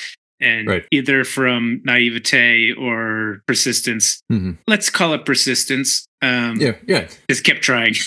And 0.41 0.69
Right. 0.69 0.85
either 0.91 1.25
from 1.25 1.81
naivete 1.85 2.73
or 2.75 3.43
persistence, 3.47 4.23
Mhm. 4.31 4.59
let's 4.67 4.91
call 4.91 5.15
it 5.15 5.25
persistence. 5.25 6.07
Um, 6.21 6.61
yeah, 6.61 6.73
yeah. 6.87 7.09
Just 7.31 7.45
kept 7.45 7.63
trying. 7.63 7.95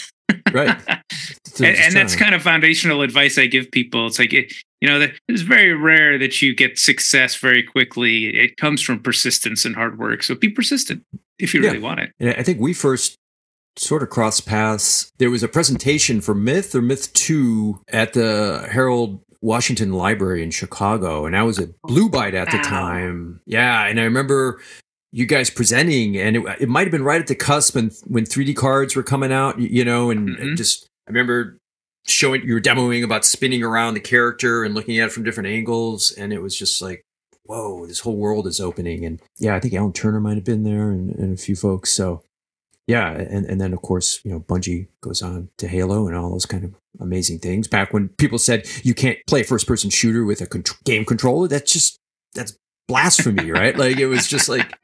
right. 0.54 0.78
So 1.54 1.66
and, 1.66 1.78
and 1.78 1.94
that's 1.94 2.16
kind 2.16 2.34
of 2.34 2.42
foundational 2.42 3.02
advice 3.02 3.38
I 3.38 3.46
give 3.46 3.72
people. 3.72 4.08
It's 4.08 4.18
like, 4.18 4.32
it, 4.32 4.54
you 4.80 4.88
know, 4.88 5.06
it's 5.28 5.42
very 5.42 5.74
rare 5.74 6.18
that 6.18 6.42
you 6.42 6.56
get 6.56 6.80
success 6.80 7.36
very 7.36 7.62
quickly. 7.62 8.28
It 8.28 8.56
comes 8.56 8.82
from 8.82 9.02
persistence 9.02 9.66
and 9.66 9.76
hard 9.76 10.00
work. 10.00 10.24
So 10.24 10.34
be 10.34 10.48
persistent 10.48 11.04
if 11.40 11.54
you 11.54 11.62
yeah. 11.62 11.72
really 11.72 11.82
want 11.82 12.00
it. 12.00 12.14
And 12.22 12.36
I 12.38 12.44
think 12.44 12.62
we 12.62 12.74
first 12.74 13.18
sort 13.78 14.02
of 14.02 14.10
crossed 14.10 14.46
paths. 14.46 15.12
There 15.18 15.30
was 15.30 15.44
a 15.44 15.50
presentation 15.50 16.22
for 16.22 16.34
Myth 16.34 16.74
or 16.74 16.82
Myth 16.82 17.12
2 17.14 17.82
at 17.90 18.14
the 18.14 18.68
Harold 18.72 19.22
Washington 19.42 19.94
Library 19.94 20.44
in 20.44 20.52
Chicago, 20.52 21.26
and 21.26 21.36
I 21.36 21.44
was 21.44 21.60
at 21.60 21.70
Blue 21.84 22.10
Byte 22.10 22.34
at 22.34 22.52
the 22.52 22.60
time. 22.60 23.42
Yeah, 23.46 23.88
and 23.88 24.00
I 24.00 24.04
remember 24.04 24.62
you 25.12 25.26
guys 25.26 25.50
presenting, 25.50 26.18
and 26.18 26.38
it, 26.38 26.44
it 26.62 26.70
might 26.70 26.84
have 26.84 26.92
been 26.92 27.04
right 27.04 27.22
at 27.22 27.28
the 27.28 27.36
cusp 27.36 27.76
when 27.76 27.92
when 28.08 28.26
3D 28.26 28.56
cards 28.56 28.96
were 28.96 29.04
coming 29.04 29.32
out, 29.32 29.60
you 29.60 29.84
know, 29.84 30.10
and, 30.10 30.30
mm-hmm. 30.30 30.42
and 30.42 30.58
just 30.58 30.88
I 31.08 31.12
remember 31.12 31.58
showing 32.06 32.44
you 32.44 32.54
were 32.54 32.62
demoing 32.62 33.04
about 33.04 33.26
spinning 33.26 33.64
around 33.64 33.94
the 33.94 34.00
character 34.00 34.64
and 34.64 34.74
looking 34.74 34.98
at 35.00 35.08
it 35.08 35.12
from 35.12 35.24
different 35.24 35.50
angles, 35.50 36.12
and 36.12 36.32
it 36.32 36.42
was 36.42 36.58
just 36.58 36.82
like, 36.82 37.04
whoa, 37.44 37.86
this 37.86 38.00
whole 38.00 38.16
world 38.16 38.48
is 38.48 38.60
opening. 38.60 39.06
And 39.06 39.22
yeah, 39.38 39.56
I 39.56 39.60
think 39.60 39.74
Alan 39.74 39.94
Turner 39.94 40.22
might 40.22 40.36
have 40.36 40.46
been 40.46 40.64
there 40.64 40.90
and, 40.92 41.14
and 41.16 41.38
a 41.38 41.42
few 41.42 41.56
folks. 41.56 41.92
So 41.92 42.24
yeah, 42.88 43.12
and, 43.12 43.46
and 43.46 43.60
then 43.60 43.74
of 43.74 43.82
course, 43.82 44.22
you 44.24 44.32
know, 44.32 44.40
Bungie 44.40 44.88
goes 45.02 45.22
on 45.22 45.50
to 45.58 45.68
Halo 45.68 46.08
and 46.08 46.16
all 46.16 46.32
those 46.32 46.46
kind 46.46 46.64
of 46.64 46.76
amazing 47.00 47.40
things. 47.40 47.68
Back 47.68 47.94
when 47.94 48.10
people 48.10 48.40
said 48.40 48.68
you 48.84 48.94
can't 48.94 49.18
play 49.28 49.42
a 49.42 49.46
first 49.46 49.68
person 49.68 49.90
shooter 49.90 50.24
with 50.24 50.42
a 50.42 50.46
con- 50.46 50.64
game 50.86 51.06
controller, 51.06 51.48
that's 51.48 51.72
just 51.72 51.98
that's 52.34 52.56
blasphemy, 52.88 53.52
right? 53.52 53.78
like 53.78 53.98
it 53.98 54.08
was 54.08 54.28
just 54.28 54.50
like 54.50 54.78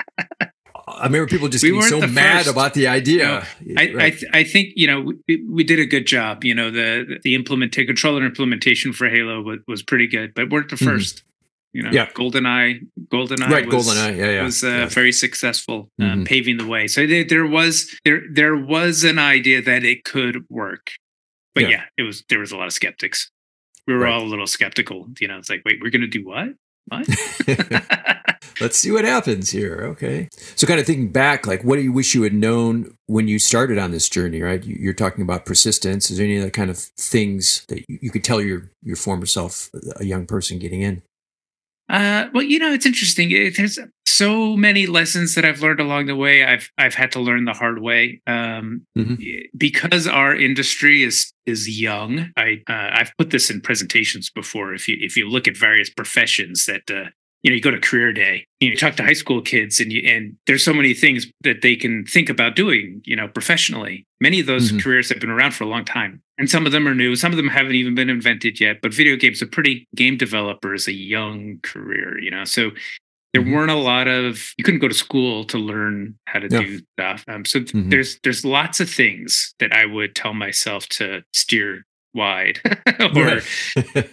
I 0.88 1.04
remember 1.04 1.28
people 1.28 1.50
just 1.50 1.64
we 1.64 1.72
getting 1.72 1.84
so 1.84 2.08
mad 2.08 2.46
first. 2.46 2.50
about 2.50 2.74
the 2.74 2.88
idea. 2.88 3.46
You 3.60 3.74
know, 3.74 3.82
I, 3.82 3.94
right. 3.94 4.06
I, 4.06 4.10
th- 4.12 4.32
I, 4.34 4.44
think 4.44 4.74
you 4.76 4.88
know 4.88 5.12
we, 5.28 5.46
we, 5.50 5.64
did 5.64 5.80
a 5.80 5.86
good 5.86 6.08
job. 6.08 6.44
You 6.44 6.56
know 6.56 6.72
the 6.72 7.20
the 7.24 7.36
implement 7.36 7.74
controller 7.74 8.26
implementation 8.26 8.94
for 8.94 9.10
Halo 9.10 9.42
was, 9.42 9.60
was 9.68 9.84
pretty 9.84 10.08
good, 10.08 10.34
but 10.34 10.50
we're 10.50 10.64
the 10.64 10.76
1st 10.76 10.86
mm-hmm. 10.86 11.28
You 11.74 11.84
know, 11.84 11.92
yeah. 11.92 12.08
GoldenEye, 12.08 12.88
GoldenEye, 13.08 13.50
right? 13.50 13.68
Was, 13.68 13.88
GoldenEye, 13.88 14.18
yeah, 14.18 14.32
yeah, 14.32 14.44
was 14.44 14.64
uh, 14.64 14.68
yeah. 14.68 14.86
very 14.88 15.12
successful, 15.12 15.92
uh, 16.02 16.06
mm-hmm. 16.06 16.24
paving 16.24 16.58
the 16.58 16.66
way. 16.66 16.88
So 16.88 17.06
there, 17.06 17.24
there, 17.24 17.46
was 17.46 17.94
there 18.04 18.24
there 18.32 18.56
was 18.56 19.04
an 19.04 19.20
idea 19.20 19.62
that 19.62 19.84
it 19.84 20.04
could 20.04 20.46
work, 20.50 20.92
but 21.54 21.66
yeah. 21.66 21.70
yeah, 21.70 21.84
it 21.98 22.04
was 22.04 22.24
there 22.30 22.40
was 22.40 22.52
a 22.52 22.58
lot 22.58 22.66
of 22.66 22.74
skeptics. 22.74 23.30
We 23.86 23.94
were 23.94 24.02
right. 24.02 24.14
all 24.14 24.24
a 24.24 24.26
little 24.26 24.48
skeptical. 24.48 25.08
You 25.20 25.28
know, 25.28 25.38
it's 25.38 25.52
like, 25.52 25.62
wait, 25.66 25.80
we're 25.82 25.92
going 25.92 26.02
to 26.02 26.08
do 26.08 26.26
what? 26.26 26.48
Let's 28.60 28.80
see 28.80 28.92
what 28.92 29.06
happens 29.06 29.52
here. 29.52 29.82
Okay. 29.92 30.30
So, 30.56 30.66
kind 30.66 30.80
of 30.80 30.86
thinking 30.86 31.12
back, 31.12 31.46
like, 31.46 31.64
what 31.64 31.76
do 31.76 31.84
you 31.84 31.92
wish 31.92 32.16
you 32.16 32.24
had 32.24 32.34
known 32.34 32.98
when 33.06 33.28
you 33.28 33.38
started 33.38 33.78
on 33.78 33.92
this 33.92 34.10
journey? 34.10 34.42
Right? 34.42 34.64
You're 34.64 34.94
talking 34.94 35.22
about 35.22 35.46
persistence. 35.46 36.10
Is 36.10 36.18
there 36.18 36.26
any 36.26 36.40
other 36.40 36.50
kind 36.50 36.72
of 36.72 36.78
things 36.78 37.66
that 37.68 37.84
you 37.88 38.10
could 38.10 38.24
tell 38.24 38.42
your 38.42 38.72
your 38.82 38.96
former 38.96 39.28
self, 39.28 39.70
a 39.98 40.06
young 40.06 40.26
person 40.26 40.58
getting 40.58 40.82
in? 40.82 41.04
Uh, 41.90 42.28
well, 42.34 42.44
you 42.44 42.60
know, 42.60 42.74
it's 42.74 42.86
interesting. 42.86 43.32
It, 43.32 43.56
there's 43.56 43.80
so 44.06 44.58
many 44.58 44.88
lessons 44.88 45.36
that 45.36 45.46
I've 45.46 45.62
learned 45.62 45.80
along 45.80 46.08
the 46.08 46.16
way. 46.16 46.44
I've 46.44 46.70
I've 46.78 46.96
had 46.96 47.12
to 47.14 47.20
learn 47.20 47.46
the 47.46 47.54
hard 47.54 47.82
way 47.82 48.22
um, 48.28 48.86
mm-hmm. 48.98 49.16
because 49.56 50.08
our 50.08 50.36
industry 50.36 51.04
is 51.04 51.32
is 51.46 51.80
young. 51.80 52.32
I 52.36 52.64
uh, 52.68 52.90
I've 52.94 53.12
put 53.18 53.30
this 53.30 53.50
in 53.50 53.62
presentations 53.62 54.30
before. 54.30 54.74
If 54.74 54.88
you 54.88 54.98
if 55.00 55.16
you 55.16 55.30
look 55.30 55.48
at 55.48 55.56
various 55.56 55.90
professions 55.90 56.66
that 56.66 56.90
uh, 56.90 57.10
you 57.44 57.52
know, 57.52 57.56
you 57.56 57.62
go 57.62 57.72
to 57.72 57.80
career 57.80 58.12
day, 58.12 58.46
you, 58.60 58.68
know, 58.68 58.72
you 58.74 58.78
talk 58.78 58.96
to 58.96 59.04
high 59.04 59.14
school 59.14 59.42
kids 59.42 59.80
and 59.80 59.92
you, 59.92 60.02
and 60.08 60.36
there's 60.48 60.64
so 60.64 60.74
many 60.74 60.94
things 60.94 61.28
that 61.42 61.62
they 61.62 61.76
can 61.76 62.06
think 62.06 62.30
about 62.30 62.56
doing, 62.56 63.02
you 63.06 63.16
know, 63.16 63.28
professionally. 63.28 64.06
Many 64.20 64.40
of 64.40 64.48
those 64.48 64.70
mm-hmm. 64.70 64.80
careers 64.80 65.10
have 65.10 65.20
been 65.20 65.30
around 65.30 65.54
for 65.54 65.64
a 65.64 65.68
long 65.68 65.86
time 65.86 66.22
and 66.38 66.50
some 66.50 66.66
of 66.66 66.72
them 66.72 66.88
are 66.88 66.96
new. 66.96 67.16
Some 67.16 67.32
of 67.32 67.38
them 67.38 67.48
haven't 67.48 67.76
even 67.76 67.96
been 67.96 68.10
invented 68.10 68.60
yet, 68.60 68.78
but 68.82 68.94
video 68.94 69.16
games 69.16 69.42
are 69.42 69.48
pretty 69.48 69.88
game 69.96 70.18
developer 70.18 70.74
is 70.74 70.88
a 70.88 70.94
young 70.94 71.60
career, 71.62 72.20
you 72.20 72.32
know? 72.32 72.44
So 72.44 72.72
there 73.34 73.42
mm-hmm. 73.42 73.54
weren't 73.54 73.72
a 73.72 73.76
lot 73.76 74.08
of, 74.08 74.42
you 74.58 74.64
couldn't 74.64 74.80
go 74.80 74.88
to 74.88 74.94
school 74.94 75.46
to 75.46 75.58
learn 75.58 76.18
how 76.26 76.40
to 76.40 76.48
yeah. 76.50 76.60
do 76.60 76.80
stuff. 77.00 77.24
Um, 77.28 77.46
so 77.46 77.60
mm-hmm. 77.60 77.90
there's, 77.90 78.20
there's 78.24 78.44
lots 78.44 78.80
of 78.80 78.90
things 78.90 79.54
that 79.60 79.74
I 79.74 79.86
would 79.86 80.16
tell 80.16 80.34
myself 80.34 80.88
to 80.90 81.24
steer 81.34 81.86
wide 82.14 82.60
or 83.16 83.42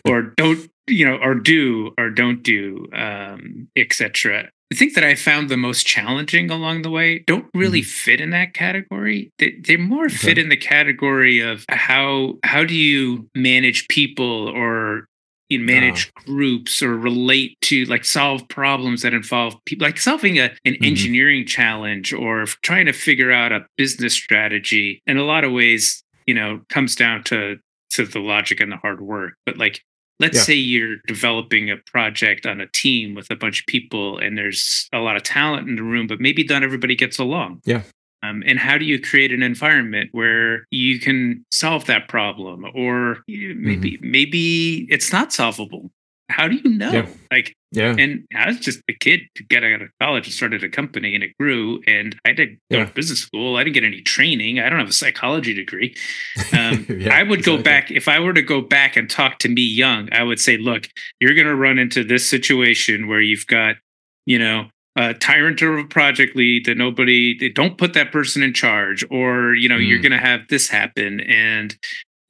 or 0.06 0.22
don't 0.36 0.70
you 0.86 1.04
know 1.04 1.16
or 1.16 1.34
do 1.34 1.92
or 1.98 2.10
don't 2.10 2.42
do 2.42 2.86
um 2.94 3.68
etc 3.76 4.48
the 4.70 4.76
things 4.76 4.94
that 4.94 5.04
i 5.04 5.14
found 5.14 5.48
the 5.48 5.56
most 5.56 5.86
challenging 5.86 6.50
along 6.50 6.82
the 6.82 6.90
way 6.90 7.24
don't 7.26 7.46
really 7.54 7.80
mm-hmm. 7.80 7.88
fit 7.88 8.20
in 8.20 8.30
that 8.30 8.54
category 8.54 9.30
they, 9.38 9.54
they 9.66 9.76
more 9.76 10.06
okay. 10.06 10.14
fit 10.14 10.38
in 10.38 10.48
the 10.48 10.56
category 10.56 11.40
of 11.40 11.64
how 11.68 12.34
how 12.44 12.64
do 12.64 12.74
you 12.74 13.28
manage 13.34 13.88
people 13.88 14.48
or 14.48 15.06
you 15.50 15.58
know, 15.58 15.64
manage 15.66 16.10
uh, 16.16 16.22
groups 16.24 16.82
or 16.82 16.96
relate 16.96 17.56
to 17.60 17.84
like 17.84 18.04
solve 18.04 18.48
problems 18.48 19.02
that 19.02 19.12
involve 19.12 19.54
people 19.66 19.86
like 19.86 19.98
solving 19.98 20.38
a, 20.38 20.44
an 20.64 20.72
mm-hmm. 20.72 20.84
engineering 20.84 21.46
challenge 21.46 22.12
or 22.12 22.46
trying 22.62 22.86
to 22.86 22.92
figure 22.92 23.30
out 23.30 23.52
a 23.52 23.64
business 23.76 24.14
strategy 24.14 25.02
in 25.06 25.18
a 25.18 25.24
lot 25.24 25.44
of 25.44 25.52
ways 25.52 26.02
you 26.26 26.32
know 26.32 26.60
comes 26.70 26.96
down 26.96 27.22
to 27.22 27.58
to 27.94 28.04
the 28.04 28.18
logic 28.18 28.60
and 28.60 28.72
the 28.72 28.76
hard 28.76 29.00
work. 29.00 29.34
But 29.46 29.56
like, 29.56 29.82
let's 30.20 30.36
yeah. 30.36 30.42
say 30.42 30.54
you're 30.54 30.96
developing 31.06 31.70
a 31.70 31.76
project 31.76 32.46
on 32.46 32.60
a 32.60 32.66
team 32.68 33.14
with 33.14 33.30
a 33.30 33.36
bunch 33.36 33.60
of 33.60 33.66
people 33.66 34.18
and 34.18 34.38
there's 34.38 34.88
a 34.92 34.98
lot 34.98 35.16
of 35.16 35.22
talent 35.22 35.68
in 35.68 35.76
the 35.76 35.82
room, 35.82 36.06
but 36.06 36.20
maybe 36.20 36.44
not 36.44 36.62
everybody 36.62 36.94
gets 36.94 37.18
along. 37.18 37.60
Yeah. 37.64 37.82
Um, 38.22 38.42
and 38.46 38.58
how 38.58 38.78
do 38.78 38.86
you 38.86 39.00
create 39.00 39.32
an 39.32 39.42
environment 39.42 40.10
where 40.12 40.66
you 40.70 40.98
can 40.98 41.44
solve 41.50 41.84
that 41.86 42.08
problem 42.08 42.64
or 42.74 43.18
maybe 43.28 43.92
mm-hmm. 43.92 44.10
maybe 44.10 44.86
it's 44.90 45.12
not 45.12 45.32
solvable 45.32 45.90
how 46.28 46.48
do 46.48 46.56
you 46.56 46.70
know? 46.70 46.90
Yeah. 46.90 47.06
Like, 47.30 47.54
yeah. 47.70 47.94
And 47.98 48.24
I 48.34 48.46
was 48.46 48.58
just 48.58 48.80
a 48.88 48.94
kid 48.94 49.20
to 49.34 49.44
get 49.44 49.62
out 49.62 49.82
of 49.82 49.88
college 50.00 50.26
and 50.26 50.34
started 50.34 50.64
a 50.64 50.68
company 50.68 51.14
and 51.14 51.22
it 51.22 51.36
grew. 51.38 51.82
And 51.86 52.16
I 52.24 52.32
did 52.32 52.58
go 52.70 52.78
yeah. 52.78 52.84
to 52.86 52.92
business 52.92 53.20
school. 53.20 53.56
I 53.56 53.64
didn't 53.64 53.74
get 53.74 53.84
any 53.84 54.00
training. 54.00 54.60
I 54.60 54.68
don't 54.68 54.78
have 54.78 54.88
a 54.88 54.92
psychology 54.92 55.52
degree. 55.54 55.94
Um, 56.52 56.86
yeah, 56.98 57.14
I 57.14 57.22
would 57.22 57.40
exactly. 57.40 57.56
go 57.56 57.62
back, 57.62 57.90
if 57.90 58.08
I 58.08 58.20
were 58.20 58.32
to 58.32 58.42
go 58.42 58.60
back 58.60 58.96
and 58.96 59.10
talk 59.10 59.38
to 59.40 59.48
me 59.48 59.62
young, 59.62 60.08
I 60.12 60.22
would 60.22 60.40
say, 60.40 60.56
look, 60.56 60.88
you're 61.20 61.34
going 61.34 61.46
to 61.46 61.54
run 61.54 61.78
into 61.78 62.04
this 62.04 62.28
situation 62.28 63.06
where 63.06 63.20
you've 63.20 63.46
got, 63.46 63.76
you 64.24 64.38
know, 64.38 64.68
a 64.96 65.12
tyrant 65.12 65.60
or 65.60 65.76
a 65.78 65.84
project 65.84 66.36
lead 66.36 66.66
that 66.66 66.76
nobody, 66.76 67.36
they 67.36 67.48
don't 67.48 67.76
put 67.76 67.94
that 67.94 68.12
person 68.12 68.42
in 68.42 68.54
charge, 68.54 69.04
or, 69.10 69.54
you 69.54 69.68
know, 69.68 69.78
mm. 69.78 69.88
you're 69.88 70.00
going 70.00 70.12
to 70.12 70.18
have 70.18 70.42
this 70.48 70.68
happen. 70.68 71.20
And 71.20 71.76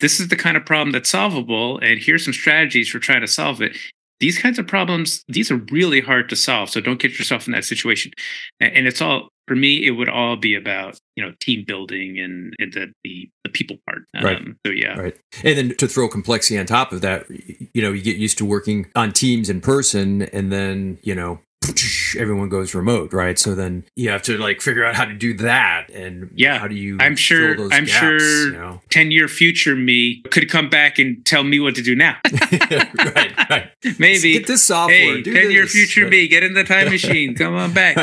this 0.00 0.20
is 0.20 0.28
the 0.28 0.36
kind 0.36 0.56
of 0.56 0.64
problem 0.64 0.92
that's 0.92 1.10
solvable 1.10 1.78
and 1.78 2.00
here's 2.00 2.24
some 2.24 2.34
strategies 2.34 2.88
for 2.88 2.98
trying 2.98 3.20
to 3.20 3.28
solve 3.28 3.62
it. 3.62 3.76
These 4.20 4.38
kinds 4.38 4.58
of 4.58 4.66
problems 4.66 5.24
these 5.28 5.50
are 5.50 5.56
really 5.70 6.00
hard 6.00 6.28
to 6.30 6.36
solve 6.36 6.70
so 6.70 6.80
don't 6.80 7.00
get 7.00 7.18
yourself 7.18 7.46
in 7.46 7.52
that 7.52 7.64
situation. 7.64 8.12
And 8.60 8.86
it's 8.86 9.00
all 9.00 9.28
for 9.46 9.56
me 9.56 9.86
it 9.86 9.90
would 9.90 10.08
all 10.08 10.36
be 10.36 10.54
about 10.54 10.98
you 11.16 11.24
know 11.24 11.32
team 11.40 11.64
building 11.66 12.18
and, 12.18 12.54
and 12.58 12.72
the, 12.72 12.92
the, 13.02 13.28
the 13.44 13.50
people 13.50 13.76
part 13.86 14.02
right. 14.22 14.36
um, 14.36 14.56
so 14.66 14.72
yeah. 14.72 14.98
Right. 14.98 15.16
And 15.42 15.58
then 15.58 15.76
to 15.76 15.88
throw 15.88 16.08
complexity 16.08 16.58
on 16.58 16.66
top 16.66 16.92
of 16.92 17.00
that 17.02 17.26
you 17.28 17.82
know 17.82 17.92
you 17.92 18.02
get 18.02 18.16
used 18.16 18.38
to 18.38 18.44
working 18.44 18.90
on 18.94 19.12
teams 19.12 19.50
in 19.50 19.60
person 19.60 20.22
and 20.22 20.50
then 20.52 20.98
you 21.02 21.14
know 21.14 21.40
everyone 22.18 22.48
goes 22.48 22.74
remote, 22.74 23.12
right? 23.12 23.38
So 23.38 23.54
then 23.54 23.84
you 23.96 24.10
have 24.10 24.22
to 24.22 24.38
like 24.38 24.60
figure 24.60 24.84
out 24.84 24.94
how 24.94 25.04
to 25.04 25.14
do 25.14 25.34
that, 25.38 25.90
and 25.90 26.30
yeah, 26.34 26.58
how 26.58 26.68
do 26.68 26.74
you? 26.74 26.98
I'm 27.00 27.16
sure. 27.16 27.52
I'm 27.72 27.84
gaps, 27.84 27.90
sure. 27.90 28.46
You 28.46 28.52
know? 28.52 28.80
Ten 28.90 29.10
year 29.10 29.28
future 29.28 29.74
me 29.74 30.22
could 30.30 30.50
come 30.50 30.68
back 30.68 30.98
and 30.98 31.24
tell 31.24 31.44
me 31.44 31.60
what 31.60 31.74
to 31.76 31.82
do 31.82 31.94
now. 31.94 32.16
right, 32.52 33.50
right. 33.50 33.70
Maybe 33.98 34.34
get 34.34 34.46
this 34.46 34.64
software. 34.64 34.96
Hey, 34.96 35.22
ten 35.22 35.50
year 35.50 35.66
future 35.66 36.02
right. 36.02 36.10
me, 36.10 36.28
get 36.28 36.42
in 36.42 36.54
the 36.54 36.64
time 36.64 36.90
machine. 36.90 37.34
Come 37.34 37.54
on 37.54 37.72
back. 37.72 37.96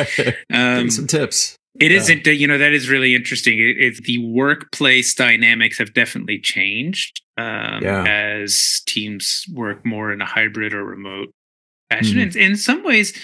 Um, 0.53 0.89
some 0.89 1.07
tips. 1.07 1.57
It 1.79 1.91
not 2.09 2.27
you 2.27 2.47
know, 2.47 2.57
that 2.57 2.73
is 2.73 2.89
really 2.89 3.15
interesting. 3.15 3.57
It, 3.57 3.77
it, 3.79 4.03
the 4.03 4.17
workplace 4.17 5.15
dynamics 5.15 5.77
have 5.79 5.93
definitely 5.93 6.37
changed 6.39 7.21
um, 7.37 7.81
yeah. 7.81 8.03
as 8.05 8.81
teams 8.85 9.45
work 9.53 9.85
more 9.85 10.11
in 10.11 10.21
a 10.21 10.25
hybrid 10.25 10.73
or 10.73 10.83
remote 10.83 11.29
fashion. 11.89 12.17
Mm-hmm. 12.17 12.37
In, 12.37 12.51
in 12.51 12.57
some 12.57 12.83
ways, 12.83 13.17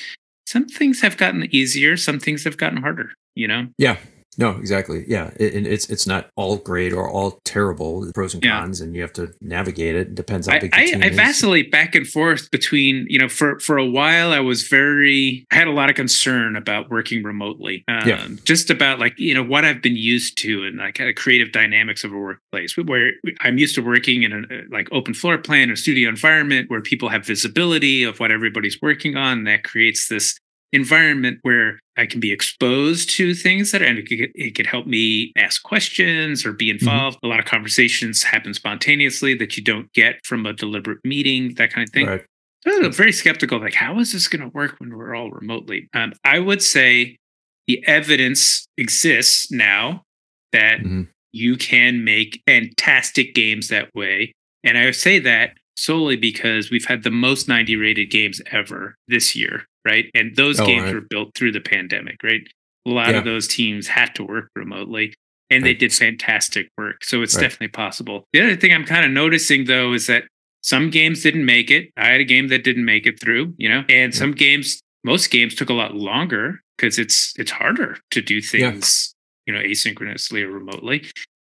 some 0.48 0.66
things 0.66 1.02
have 1.02 1.18
gotten 1.18 1.54
easier, 1.54 1.98
some 1.98 2.20
things 2.22 2.46
have 2.46 2.56
gotten 2.56 2.78
harder, 2.78 3.12
you 3.36 3.50
know? 3.50 3.68
Yeah. 3.78 3.98
No, 4.40 4.52
exactly. 4.52 5.04
Yeah, 5.08 5.32
it, 5.40 5.66
it's 5.66 5.90
it's 5.90 6.06
not 6.06 6.30
all 6.36 6.58
great 6.58 6.94
or 6.94 7.10
all 7.10 7.40
terrible. 7.44 8.02
The 8.02 8.14
pros 8.14 8.36
and 8.36 8.44
cons, 8.44 8.80
yeah. 8.80 8.86
and 8.86 8.96
you 8.96 9.02
have 9.02 9.14
to 9.14 9.34
navigate 9.42 9.96
it. 9.96 10.08
it 10.08 10.16
depends 10.16 10.48
on. 10.48 10.60
big 10.60 10.74
I, 10.76 10.86
the 10.86 10.92
team 10.92 11.04
I, 11.04 11.08
I 11.08 11.10
vacillate 11.10 11.72
back 11.72 11.96
and 11.96 12.08
forth 12.08 12.52
between 12.52 13.08
you 13.10 13.18
know 13.18 13.30
for 13.30 13.60
for 13.60 13.78
a 13.78 13.86
while 13.86 14.32
I 14.32 14.40
was 14.40 14.68
very 14.68 15.48
I 15.52 15.56
had 15.56 15.68
a 15.68 15.72
lot 15.72 15.90
of 15.90 15.96
concern 15.96 16.56
about 16.56 16.92
working 16.92 17.24
remotely. 17.24 17.84
Um, 17.88 18.08
yeah. 18.08 18.28
Just 18.44 18.70
about 18.70 19.00
like 19.00 19.18
you 19.18 19.34
know 19.34 19.44
what 19.44 19.66
I've 19.66 19.82
been 19.82 19.96
used 19.96 20.38
to 20.40 20.64
and 20.66 20.78
like 20.78 20.96
kind 20.96 21.10
of 21.10 21.16
creative 21.16 21.52
dynamics 21.52 22.04
of 22.04 22.12
a 22.12 22.18
workplace 22.18 22.78
where 22.78 23.14
I'm 23.42 23.58
used 23.58 23.74
to 23.76 23.82
working 23.82 24.22
in 24.22 24.34
a 24.34 24.46
like 24.70 24.88
open 24.92 25.16
floor 25.16 25.40
plan 25.40 25.72
or 25.72 25.76
studio 25.76 26.10
environment 26.10 26.70
where 26.70 26.82
people 26.82 27.10
have 27.10 27.26
visibility 27.26 28.04
of 28.04 28.20
what 28.20 28.32
everybody's 28.32 28.80
working 28.84 29.18
on. 29.18 29.46
That 29.46 29.64
creates 29.64 30.10
this 30.10 30.38
environment 30.74 31.40
where 31.44 31.80
I 31.96 32.06
can 32.06 32.20
be 32.20 32.32
exposed 32.32 33.10
to 33.12 33.34
things 33.34 33.72
that 33.72 33.82
and 33.82 33.98
it 33.98 34.08
could, 34.08 34.30
it 34.36 34.56
could 34.56 34.68
help 34.68 34.86
me 34.86 35.32
ask 35.36 35.64
questions 35.64 36.46
or 36.46 36.54
be 36.54 36.70
involved. 36.70 37.18
Mm-hmm. 37.18 37.26
A 37.26 37.30
lot 37.30 37.40
of 37.40 37.46
conversations 37.46 38.24
happen 38.24 38.54
spontaneously 38.54 39.34
that 39.36 39.58
you 39.58 39.64
don't 39.64 39.92
get 39.94 40.24
from 40.26 40.46
a 40.46 40.54
deliberate 40.54 41.00
meeting, 41.04 41.56
that 41.56 41.72
kind 41.72 41.88
of 41.88 41.94
thing. 41.94 42.08
Right. 42.08 42.26
So 42.68 42.84
I'm 42.84 42.92
very 42.92 43.14
skeptical, 43.14 43.60
like, 43.60 43.76
how 43.76 43.98
is 44.00 44.12
this 44.12 44.28
going 44.28 44.42
to 44.42 44.50
work 44.50 44.76
when 44.80 44.96
we're 44.96 45.16
all 45.16 45.32
remotely? 45.32 45.88
Um, 45.94 46.14
I 46.26 46.40
would 46.40 46.62
say 46.62 47.18
the 47.66 47.86
evidence 47.88 48.68
exists 48.78 49.52
now 49.52 50.04
that 50.52 50.80
mm-hmm. 50.80 51.04
you 51.32 51.56
can 51.56 52.04
make 52.04 52.42
fantastic 52.46 53.34
games 53.34 53.70
that 53.70 53.94
way. 53.96 54.34
And 54.64 54.78
I 54.78 54.92
say 54.92 55.20
that 55.20 55.52
solely 55.78 56.18
because 56.18 56.70
we've 56.72 56.86
had 56.86 57.04
the 57.04 57.12
most 57.12 57.48
90 57.48 57.76
rated 57.76 58.10
games 58.10 58.42
ever 58.52 58.96
this 59.08 59.36
year, 59.36 59.66
right? 59.86 60.06
And 60.14 60.36
those 60.36 60.60
oh, 60.60 60.66
games 60.66 60.86
right. 60.86 60.96
were 60.96 61.02
built 61.02 61.36
through 61.36 61.52
the 61.54 61.62
pandemic, 61.62 62.18
right? 62.24 62.42
A 62.86 62.90
lot 62.90 63.10
yeah. 63.10 63.18
of 63.18 63.26
those 63.26 63.48
teams 63.48 63.88
had 63.88 64.16
to 64.16 64.24
work 64.24 64.50
remotely 64.56 65.14
and 65.50 65.64
right. 65.64 65.70
they 65.70 65.74
did 65.74 65.94
fantastic 65.94 66.70
work. 66.78 67.04
So 67.04 67.22
it's 67.22 67.36
right. 67.36 67.44
definitely 67.44 67.70
possible. 67.70 68.26
The 68.34 68.42
other 68.42 68.56
thing 68.56 68.74
I'm 68.74 68.86
kind 68.86 69.06
of 69.06 69.12
noticing 69.12 69.66
though 69.66 69.94
is 69.94 70.08
that 70.08 70.24
some 70.62 70.90
games 70.90 71.24
didn't 71.24 71.46
make 71.46 71.72
it. 71.72 71.92
I 71.96 72.08
had 72.08 72.22
a 72.22 72.26
game 72.26 72.48
that 72.50 72.64
didn't 72.64 72.86
make 72.86 73.06
it 73.06 73.22
through, 73.22 73.54
you 73.58 73.70
know, 73.70 73.84
and 73.88 74.14
yeah. 74.14 74.20
some 74.20 74.32
games, 74.32 74.82
most 75.04 75.30
games 75.30 75.56
took 75.56 75.70
a 75.70 75.74
lot 75.74 75.96
longer 75.96 76.62
because 76.76 76.98
it's 77.00 77.34
it's 77.38 77.52
harder 77.52 77.98
to 78.12 78.22
do 78.22 78.42
things, 78.42 79.14
yeah. 79.46 79.54
you 79.54 79.60
know, 79.60 79.66
asynchronously 79.66 80.44
or 80.44 80.50
remotely. 80.50 81.06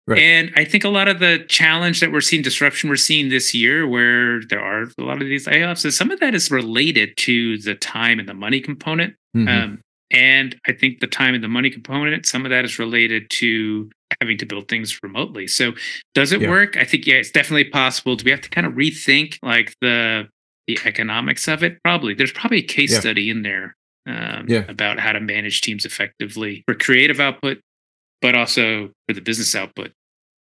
Right. 0.06 0.20
And 0.20 0.52
I 0.54 0.64
think 0.64 0.84
a 0.84 0.90
lot 0.90 1.08
of 1.08 1.18
the 1.18 1.44
challenge 1.48 2.00
that 2.00 2.12
we're 2.12 2.20
seeing, 2.20 2.42
disruption 2.42 2.90
we're 2.90 2.96
seeing 2.96 3.30
this 3.30 3.54
year, 3.54 3.88
where 3.88 4.42
there 4.50 4.60
are 4.60 4.82
a 4.98 5.02
lot 5.02 5.22
of 5.22 5.28
these 5.28 5.46
layoffs, 5.46 5.84
is 5.86 5.96
some 5.96 6.10
of 6.10 6.20
that 6.20 6.34
is 6.34 6.50
related 6.50 7.16
to 7.18 7.56
the 7.58 7.74
time 7.74 8.18
and 8.18 8.28
the 8.28 8.34
money 8.34 8.60
component. 8.60 9.14
Mm-hmm. 9.34 9.48
Um, 9.48 9.80
and 10.10 10.60
I 10.68 10.72
think 10.72 11.00
the 11.00 11.06
time 11.06 11.34
and 11.34 11.42
the 11.42 11.48
money 11.48 11.70
component, 11.70 12.26
some 12.26 12.44
of 12.44 12.50
that 12.50 12.66
is 12.66 12.78
related 12.78 13.30
to 13.30 13.90
having 14.20 14.36
to 14.38 14.46
build 14.46 14.68
things 14.68 15.02
remotely. 15.02 15.46
So 15.46 15.72
does 16.14 16.32
it 16.32 16.42
yeah. 16.42 16.50
work? 16.50 16.76
I 16.76 16.84
think 16.84 17.06
yeah, 17.06 17.16
it's 17.16 17.30
definitely 17.30 17.64
possible. 17.64 18.14
Do 18.14 18.24
we 18.24 18.30
have 18.30 18.42
to 18.42 18.50
kind 18.50 18.66
of 18.66 18.74
rethink 18.74 19.38
like 19.42 19.74
the 19.80 20.28
the 20.66 20.78
economics 20.84 21.48
of 21.48 21.62
it? 21.62 21.82
Probably. 21.82 22.14
There's 22.14 22.32
probably 22.32 22.58
a 22.58 22.62
case 22.62 22.92
yeah. 22.92 23.00
study 23.00 23.30
in 23.30 23.42
there 23.42 23.74
um, 24.06 24.46
yeah. 24.48 24.64
about 24.68 24.98
how 24.98 25.12
to 25.12 25.20
manage 25.20 25.62
teams 25.62 25.84
effectively 25.84 26.62
for 26.66 26.74
creative 26.74 27.20
output 27.20 27.58
but 28.24 28.34
also 28.34 28.88
for 29.06 29.12
the 29.12 29.20
business 29.20 29.54
output 29.54 29.92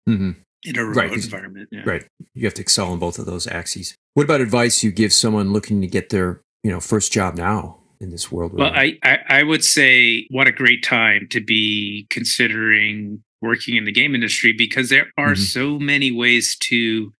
mm-hmm. 0.06 0.32
in 0.64 0.78
a 0.78 0.84
remote 0.84 0.96
right. 0.96 1.12
environment. 1.12 1.66
Yeah. 1.72 1.80
Right. 1.86 2.04
You 2.34 2.44
have 2.44 2.52
to 2.54 2.60
excel 2.60 2.92
on 2.92 2.98
both 2.98 3.18
of 3.18 3.24
those 3.24 3.46
axes. 3.46 3.94
What 4.12 4.24
about 4.24 4.42
advice 4.42 4.84
you 4.84 4.92
give 4.92 5.14
someone 5.14 5.54
looking 5.54 5.80
to 5.80 5.86
get 5.86 6.10
their, 6.10 6.42
you 6.62 6.70
know, 6.70 6.78
first 6.78 7.10
job 7.10 7.36
now 7.36 7.78
in 7.98 8.10
this 8.10 8.30
world? 8.30 8.52
Well, 8.52 8.70
I, 8.70 8.98
I, 9.02 9.18
I 9.30 9.42
would 9.44 9.64
say 9.64 10.26
what 10.28 10.46
a 10.46 10.52
great 10.52 10.84
time 10.84 11.26
to 11.30 11.40
be 11.40 12.06
considering 12.10 13.24
working 13.40 13.76
in 13.76 13.86
the 13.86 13.92
game 13.92 14.14
industry 14.14 14.52
because 14.52 14.90
there 14.90 15.10
are 15.16 15.32
mm-hmm. 15.32 15.42
so 15.42 15.78
many 15.78 16.12
ways 16.12 16.58
to 16.64 17.14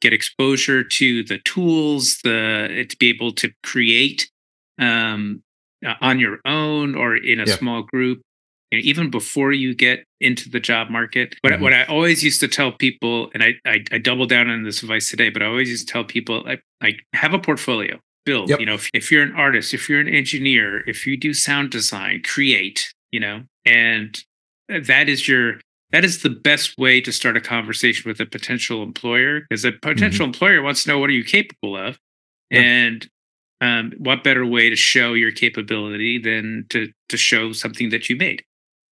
get 0.00 0.14
exposure 0.14 0.82
to 0.82 1.22
the 1.22 1.36
tools, 1.40 2.16
the 2.24 2.86
to 2.88 2.96
be 2.96 3.10
able 3.10 3.32
to 3.32 3.52
create 3.62 4.30
um, 4.80 5.42
uh, 5.86 5.96
on 6.00 6.18
your 6.18 6.38
own 6.46 6.94
or 6.94 7.14
in 7.14 7.40
a 7.40 7.44
yeah. 7.44 7.56
small 7.56 7.82
group 7.82 8.22
you 8.70 8.78
know, 8.78 8.82
even 8.84 9.10
before 9.10 9.52
you 9.52 9.74
get 9.74 10.04
into 10.20 10.48
the 10.48 10.60
job 10.60 10.90
market. 10.90 11.34
But 11.42 11.52
mm-hmm. 11.52 11.62
what 11.62 11.74
I 11.74 11.84
always 11.84 12.22
used 12.22 12.40
to 12.40 12.48
tell 12.48 12.72
people, 12.72 13.30
and 13.34 13.42
I, 13.42 13.54
I, 13.64 13.84
I 13.92 13.98
double 13.98 14.26
down 14.26 14.50
on 14.50 14.64
this 14.64 14.82
advice 14.82 15.10
today, 15.10 15.30
but 15.30 15.42
I 15.42 15.46
always 15.46 15.68
used 15.68 15.86
to 15.86 15.92
tell 15.92 16.04
people 16.04 16.42
like, 16.44 16.62
like 16.82 17.04
have 17.14 17.34
a 17.34 17.38
portfolio, 17.38 17.98
build. 18.24 18.50
Yep. 18.50 18.60
You 18.60 18.66
know, 18.66 18.74
if, 18.74 18.90
if 18.92 19.10
you're 19.10 19.22
an 19.22 19.34
artist, 19.34 19.72
if 19.74 19.88
you're 19.88 20.00
an 20.00 20.08
engineer, 20.08 20.88
if 20.88 21.06
you 21.06 21.16
do 21.16 21.32
sound 21.32 21.70
design, 21.70 22.22
create. 22.22 22.92
You 23.10 23.20
know, 23.20 23.44
and 23.64 24.22
that 24.68 25.08
is 25.08 25.26
your 25.26 25.60
that 25.90 26.04
is 26.04 26.22
the 26.22 26.30
best 26.30 26.76
way 26.76 27.00
to 27.00 27.12
start 27.12 27.36
a 27.36 27.40
conversation 27.40 28.08
with 28.08 28.20
a 28.20 28.26
potential 28.26 28.82
employer 28.82 29.40
because 29.40 29.64
a 29.64 29.72
potential 29.72 30.24
mm-hmm. 30.24 30.34
employer 30.34 30.62
wants 30.62 30.84
to 30.84 30.90
know 30.90 30.98
what 30.98 31.08
are 31.08 31.14
you 31.14 31.24
capable 31.24 31.76
of 31.76 31.98
and 32.50 33.08
um, 33.60 33.92
what 33.98 34.22
better 34.22 34.46
way 34.46 34.68
to 34.68 34.76
show 34.76 35.14
your 35.14 35.32
capability 35.32 36.18
than 36.18 36.66
to 36.70 36.92
to 37.08 37.16
show 37.16 37.52
something 37.52 37.88
that 37.90 38.08
you 38.08 38.16
made 38.16 38.44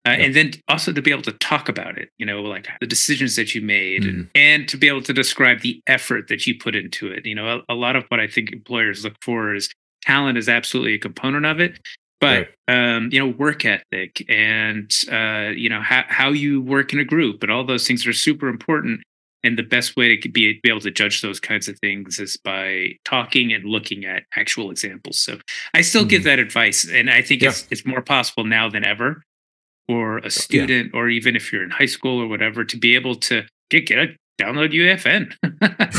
uh, 0.07 0.11
and 0.11 0.37
then 0.37 0.53
also 0.69 0.93
to 0.93 1.03
be 1.03 1.11
able 1.11 1.23
to 1.23 1.33
talk 1.33 1.69
about 1.69 1.99
it, 1.99 2.11
you 2.17 2.25
know, 2.25 2.41
like 2.41 2.69
the 2.81 2.87
decisions 2.87 3.35
that 3.35 3.57
you 3.57 3.61
made 3.61 4.03
mm-hmm. 4.03 4.21
and, 4.21 4.31
and 4.37 4.69
to 4.69 4.77
be 4.77 4.87
able 4.87 5.03
to 5.03 5.13
describe 5.13 5.61
the 5.63 5.83
effort 5.89 6.29
that 6.29 6.47
you 6.47 6.57
put 6.57 6.77
into 6.77 7.09
it. 7.09 7.27
You 7.27 7.35
know, 7.35 7.57
a, 7.69 7.73
a, 7.73 7.75
lot 7.75 7.97
of 7.97 8.05
what 8.09 8.21
I 8.21 8.29
think 8.29 8.53
employers 8.53 9.03
look 9.03 9.17
for 9.21 9.53
is 9.53 9.69
talent 10.03 10.39
is 10.39 10.49
absolutely 10.49 10.95
a 10.95 10.99
component 10.99 11.45
of 11.45 11.59
it, 11.59 11.81
but, 12.21 12.49
right. 12.69 12.97
um, 12.97 13.09
you 13.11 13.19
know, 13.19 13.27
work 13.27 13.65
ethic 13.65 14.25
and, 14.29 14.89
uh, 15.11 15.51
you 15.57 15.69
know, 15.69 15.81
how, 15.81 16.05
how 16.07 16.29
you 16.29 16.63
work 16.63 16.93
in 16.93 17.01
a 17.01 17.05
group 17.05 17.43
and 17.43 17.51
all 17.51 17.65
those 17.65 17.85
things 17.85 18.07
are 18.07 18.13
super 18.13 18.47
important. 18.47 19.01
And 19.43 19.59
the 19.59 19.65
best 19.65 19.97
way 19.97 20.17
to 20.17 20.29
be, 20.29 20.61
be 20.63 20.69
able 20.69 20.81
to 20.81 20.91
judge 20.91 21.21
those 21.21 21.41
kinds 21.41 21.69
of 21.69 21.79
things 21.81 22.21
is 22.21 22.37
by 22.37 22.93
talking 23.05 23.53
and 23.53 23.65
looking 23.65 24.05
at 24.05 24.23
actual 24.37 24.71
examples. 24.71 25.19
So 25.19 25.39
I 25.75 25.83
still 25.83 26.03
mm-hmm. 26.03 26.09
give 26.09 26.25
that 26.25 26.39
advice. 26.39 26.89
And 26.89 27.11
I 27.11 27.23
think 27.23 27.43
yeah. 27.43 27.51
it's, 27.51 27.67
it's 27.71 27.85
more 27.85 28.03
possible 28.03 28.45
now 28.45 28.69
than 28.69 28.85
ever 28.85 29.25
or 29.89 30.19
a 30.19 30.31
student, 30.31 30.91
yeah. 30.93 31.01
or 31.01 31.09
even 31.09 31.37
if 31.37 31.53
you're 31.53 31.63
in 31.63 31.71
high 31.71 31.87
school 31.87 32.21
or 32.21 32.27
whatever, 32.27 32.65
to 32.65 32.77
be 32.77 32.95
able 32.95 33.15
to 33.15 33.45
get 33.71 33.87
get 33.87 33.99
a 33.99 34.07
download 34.41 34.73
UEFN, 34.73 35.33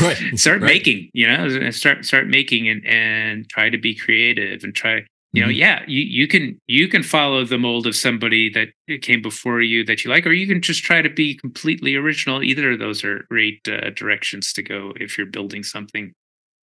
right. 0.00 0.38
start 0.38 0.60
right. 0.60 0.68
making, 0.68 1.10
you 1.12 1.26
know, 1.26 1.70
start 1.70 2.04
start 2.04 2.28
making 2.28 2.68
and 2.68 2.86
and 2.86 3.48
try 3.48 3.68
to 3.68 3.78
be 3.78 3.94
creative 3.94 4.62
and 4.62 4.74
try, 4.74 5.02
you 5.32 5.42
know, 5.42 5.48
mm-hmm. 5.48 5.58
yeah, 5.58 5.82
you 5.86 6.02
you 6.02 6.28
can 6.28 6.58
you 6.66 6.88
can 6.88 7.02
follow 7.02 7.44
the 7.44 7.58
mold 7.58 7.86
of 7.86 7.96
somebody 7.96 8.50
that 8.50 8.68
came 9.02 9.22
before 9.22 9.60
you 9.60 9.84
that 9.84 10.04
you 10.04 10.10
like, 10.10 10.26
or 10.26 10.32
you 10.32 10.46
can 10.46 10.62
just 10.62 10.82
try 10.82 11.02
to 11.02 11.10
be 11.10 11.34
completely 11.34 11.96
original. 11.96 12.42
Either 12.42 12.72
of 12.72 12.78
those 12.78 13.04
are 13.04 13.24
great 13.30 13.66
uh, 13.68 13.90
directions 13.90 14.52
to 14.52 14.62
go 14.62 14.92
if 14.96 15.16
you're 15.16 15.26
building 15.26 15.62
something 15.62 16.12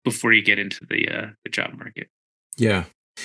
before 0.04 0.32
you 0.32 0.42
get 0.42 0.58
into 0.58 0.84
the 0.86 1.08
uh, 1.08 1.26
the 1.44 1.50
job 1.50 1.72
market. 1.76 2.08
Yeah, 2.56 2.84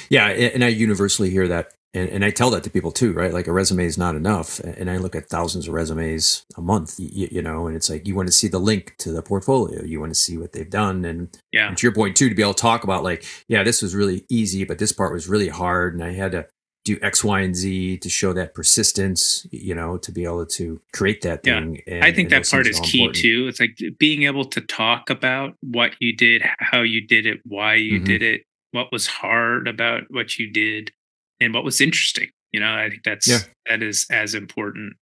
yeah, 0.09 0.27
and 0.27 0.63
I 0.63 0.69
universally 0.69 1.29
hear 1.29 1.47
that 1.47 1.73
and, 1.93 2.09
and 2.09 2.25
I 2.25 2.29
tell 2.29 2.51
that 2.51 2.63
to 2.63 2.69
people 2.69 2.91
too, 2.91 3.13
right? 3.13 3.33
Like 3.33 3.47
a 3.47 3.51
resume 3.51 3.85
is 3.85 3.97
not 3.97 4.15
enough. 4.15 4.59
And 4.59 4.91
I 4.91 4.97
look 4.97 5.15
at 5.15 5.27
thousands 5.27 5.67
of 5.67 5.73
resumes 5.73 6.45
a 6.55 6.61
month, 6.61 6.99
you, 6.99 7.27
you, 7.31 7.41
know, 7.41 7.65
and 7.65 7.75
it's 7.75 7.89
like 7.89 8.07
you 8.07 8.15
want 8.15 8.27
to 8.27 8.31
see 8.31 8.47
the 8.47 8.59
link 8.59 8.95
to 8.99 9.11
the 9.11 9.23
portfolio. 9.23 9.83
You 9.83 9.99
want 9.99 10.11
to 10.11 10.19
see 10.19 10.37
what 10.37 10.53
they've 10.53 10.69
done. 10.69 11.03
And, 11.03 11.35
yeah. 11.51 11.67
and 11.67 11.77
to 11.77 11.87
your 11.87 11.93
point 11.93 12.15
too, 12.15 12.29
to 12.29 12.35
be 12.35 12.43
able 12.43 12.53
to 12.53 12.61
talk 12.61 12.83
about 12.83 13.03
like, 13.03 13.25
yeah, 13.47 13.63
this 13.63 13.81
was 13.81 13.95
really 13.95 14.23
easy, 14.29 14.65
but 14.65 14.77
this 14.77 14.91
part 14.91 15.13
was 15.13 15.27
really 15.27 15.49
hard. 15.49 15.95
And 15.95 16.03
I 16.03 16.13
had 16.13 16.33
to 16.33 16.45
do 16.85 16.99
X, 17.01 17.23
Y, 17.23 17.41
and 17.41 17.55
Z 17.55 17.97
to 17.97 18.09
show 18.09 18.33
that 18.33 18.53
persistence, 18.53 19.47
you 19.51 19.73
know, 19.73 19.97
to 19.97 20.11
be 20.11 20.25
able 20.25 20.45
to 20.45 20.79
create 20.93 21.23
that 21.23 21.41
thing. 21.41 21.81
Yeah. 21.87 21.95
And, 21.95 22.03
I 22.05 22.11
think 22.11 22.29
that 22.29 22.47
part 22.47 22.67
is 22.67 22.79
key 22.81 23.01
important. 23.01 23.23
too. 23.23 23.47
It's 23.47 23.59
like 23.59 23.79
being 23.97 24.23
able 24.23 24.45
to 24.45 24.61
talk 24.61 25.09
about 25.09 25.55
what 25.61 25.93
you 25.99 26.15
did, 26.15 26.43
how 26.59 26.81
you 26.83 27.05
did 27.05 27.25
it, 27.25 27.39
why 27.45 27.75
you 27.75 27.95
mm-hmm. 27.95 28.05
did 28.05 28.21
it, 28.21 28.43
what 28.71 28.91
was 28.91 29.07
hard 29.07 29.67
about 29.67 30.03
what 30.09 30.37
you 30.37 30.51
did 30.51 30.91
and 31.39 31.53
what 31.53 31.63
was 31.63 31.81
interesting. 31.81 32.29
You 32.51 32.59
know, 32.59 32.73
I 32.73 32.89
think 32.89 33.03
that's 33.03 33.27
yeah. 33.27 33.39
that 33.67 33.83
is 33.83 34.05
as 34.11 34.33
important. 34.33 34.93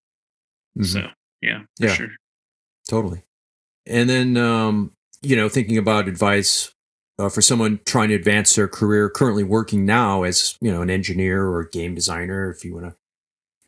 Mm-hmm. 0.78 0.84
So 0.84 1.08
yeah, 1.42 1.64
yeah, 1.80 1.94
sure. 1.94 2.10
Totally. 2.90 3.24
And 3.86 4.10
then 4.10 4.38
um, 4.38 4.92
you 5.22 5.36
know, 5.36 5.50
thinking 5.50 5.78
about 5.78 6.08
advice 6.08 6.72
uh, 7.20 7.30
for 7.30 7.42
someone 7.42 7.80
trying 7.86 8.10
to 8.10 8.16
advance 8.16 8.56
their 8.56 8.68
career, 8.68 9.10
currently 9.10 9.44
working 9.44 9.86
now 9.86 10.24
as 10.24 10.58
you 10.62 10.72
know 10.72 10.82
an 10.82 10.90
engineer 10.90 11.46
or 11.46 11.62
a 11.62 11.70
game 11.70 11.96
designer, 11.96 12.50
if 12.50 12.64
you 12.64 12.74
want 12.74 12.86
to 12.86 12.96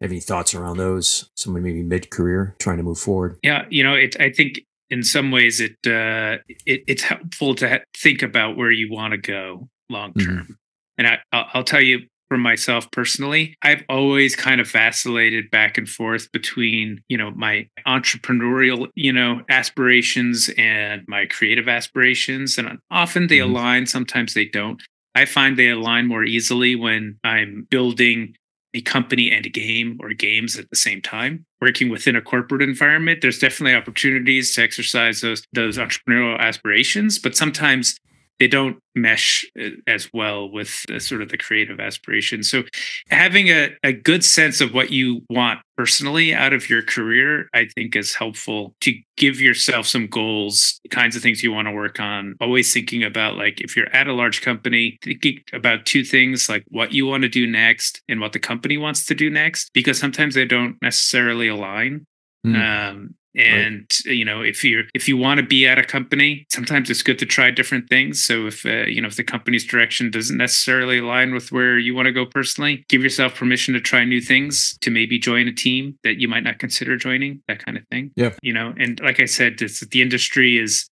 have 0.02 0.12
any 0.12 0.20
thoughts 0.20 0.54
around 0.54 0.78
those, 0.78 1.30
someone 1.36 1.64
maybe 1.64 1.84
mid 1.84 2.10
career 2.10 2.56
trying 2.60 2.78
to 2.78 2.84
move 2.84 3.00
forward. 3.00 3.38
Yeah, 3.44 3.66
you 3.70 3.84
know, 3.84 3.94
it. 3.94 4.20
I 4.20 4.32
think 4.32 4.62
in 4.90 5.04
some 5.04 5.32
ways 5.32 5.60
it, 5.60 5.78
uh, 5.86 6.38
it 6.66 6.84
it's 6.88 7.04
helpful 7.04 7.56
to 7.56 7.82
think 7.98 8.22
about 8.22 8.58
where 8.58 8.72
you 8.72 8.92
want 8.92 9.12
to 9.12 9.18
go 9.18 9.70
long 9.90 10.14
term. 10.14 10.38
Mm-hmm. 10.38 10.54
And 10.98 11.08
I, 11.08 11.20
I'll 11.32 11.64
tell 11.64 11.82
you, 11.82 12.02
for 12.30 12.38
myself 12.38 12.90
personally, 12.92 13.56
I've 13.62 13.84
always 13.90 14.36
kind 14.36 14.62
of 14.62 14.72
vacillated 14.72 15.50
back 15.52 15.78
and 15.78 15.90
forth 15.90 16.32
between, 16.32 17.02
you 17.10 17.18
know, 17.18 17.32
my 17.32 17.68
entrepreneurial, 17.88 18.88
you 18.96 19.12
know, 19.12 19.42
aspirations 19.50 20.50
and 20.58 21.04
my 21.08 21.26
creative 21.26 21.68
aspirations. 21.68 22.58
And 22.58 22.78
often 22.92 23.28
they 23.28 23.40
mm-hmm. 23.40 23.52
align, 23.52 23.86
sometimes 23.88 24.36
they 24.36 24.46
don't. 24.46 24.82
I 25.16 25.26
find 25.26 25.58
they 25.58 25.70
align 25.70 26.08
more 26.08 26.24
easily 26.24 26.76
when 26.76 27.20
I'm 27.24 27.68
building 27.70 28.36
a 28.76 28.82
company 28.82 29.32
and 29.32 29.46
a 29.46 29.50
game 29.50 29.98
or 30.00 30.14
games 30.14 30.58
at 30.58 30.70
the 30.70 30.76
same 30.76 31.02
time. 31.02 31.46
Working 31.60 31.90
within 31.90 32.16
a 32.16 32.22
corporate 32.22 32.62
environment, 32.62 33.22
there's 33.22 33.40
definitely 33.40 33.76
opportunities 33.76 34.54
to 34.56 34.62
exercise 34.62 35.22
those 35.22 35.44
those 35.52 35.80
entrepreneurial 35.80 36.38
aspirations, 36.40 37.18
but 37.18 37.36
sometimes 37.36 37.98
they 38.40 38.48
don't 38.48 38.80
mesh 38.96 39.46
uh, 39.60 39.70
as 39.88 40.10
well 40.14 40.50
with 40.50 40.84
the, 40.88 41.00
sort 41.00 41.22
of 41.22 41.30
the 41.30 41.38
creative 41.38 41.80
aspiration. 41.80 42.44
So 42.44 42.64
having 43.10 43.48
a, 43.48 43.76
a 43.84 43.94
good 43.94 44.24
sense 44.24 44.62
of 44.62 44.74
what 44.74 44.92
you 44.92 45.24
want 45.30 45.60
personally 45.78 46.34
out 46.34 46.54
of 46.54 46.70
your 46.70 46.82
career, 46.82 47.50
I 47.54 47.68
think 47.76 47.96
is 47.96 48.16
helpful 48.16 48.76
to 48.82 48.94
give 49.18 49.40
yourself 49.40 49.88
some 49.88 50.08
goals, 50.08 50.80
kinds 50.90 51.16
of 51.16 51.22
things 51.22 51.44
you 51.44 51.52
want 51.52 51.68
to 51.68 51.74
work 51.74 52.00
on. 52.00 52.36
Always 52.42 52.74
thinking 52.74 53.04
about 53.04 53.38
like 53.38 53.62
if 53.62 53.76
you're 53.76 53.94
at 53.94 54.08
a 54.08 54.14
large 54.14 54.42
company, 54.42 54.98
thinking 55.04 55.40
about 55.54 55.86
two 55.86 56.04
things 56.04 56.50
like 56.50 56.64
what 56.70 56.92
you 56.94 57.06
want 57.06 57.24
to 57.24 57.30
do 57.30 57.46
next 57.46 58.02
and 58.08 58.20
what 58.20 58.34
the 58.34 58.40
company 58.40 58.78
wants 58.78 59.06
to 59.06 59.16
do 59.16 59.30
next, 59.30 59.72
because 59.74 60.00
sometimes 60.00 60.36
they 60.36 60.46
don't 60.46 60.82
necessarily 60.82 61.48
align. 61.48 62.06
Mm. 62.46 62.90
Um, 62.90 63.16
and 63.40 63.88
right. 64.06 64.16
you 64.16 64.26
know 64.26 64.42
if 64.42 64.64
you're 64.64 64.84
if 64.94 65.08
you 65.08 65.18
want 65.18 65.40
to 65.40 65.46
be 65.46 65.66
at 65.66 65.78
a 65.78 65.84
company 65.84 66.46
sometimes 66.52 66.90
it's 66.90 67.02
good 67.02 67.20
to 67.20 67.26
try 67.26 67.50
different 67.52 67.90
things. 67.90 68.24
So 68.24 68.48
if 68.48 68.66
uh, 68.66 68.86
you 68.86 69.02
know 69.02 69.08
if 69.08 69.16
the 69.16 69.24
company's 69.24 69.66
direction 69.66 70.12
doesn't 70.12 70.38
necessarily 70.38 71.00
align 71.00 71.34
with 71.34 71.52
where 71.52 71.78
you 71.78 71.96
want 71.96 72.08
to 72.08 72.12
go 72.12 72.26
personally 72.26 72.86
give 72.90 73.02
yourself 73.02 73.36
permission 73.36 73.74
to 73.74 73.80
try 73.80 74.04
new 74.04 74.22
things 74.22 74.78
to 74.82 74.92
maybe 74.92 75.18
join 75.18 75.48
a 75.48 75.54
team 75.54 75.98
that 76.04 76.20
you 76.20 76.28
might 76.28 76.44
not 76.44 76.60
consider 76.60 76.98
joining 76.98 77.42
that 77.48 77.64
kind 77.64 77.78
of 77.78 77.88
thing. 77.88 78.12
Yeah. 78.16 78.34
You 78.42 78.54
know 78.54 78.74
and 78.78 79.00
like 79.02 79.20
i 79.20 79.26
said 79.26 79.62
it's 79.62 79.80
the 79.80 80.02
industry 80.02 80.58
is 80.58 80.90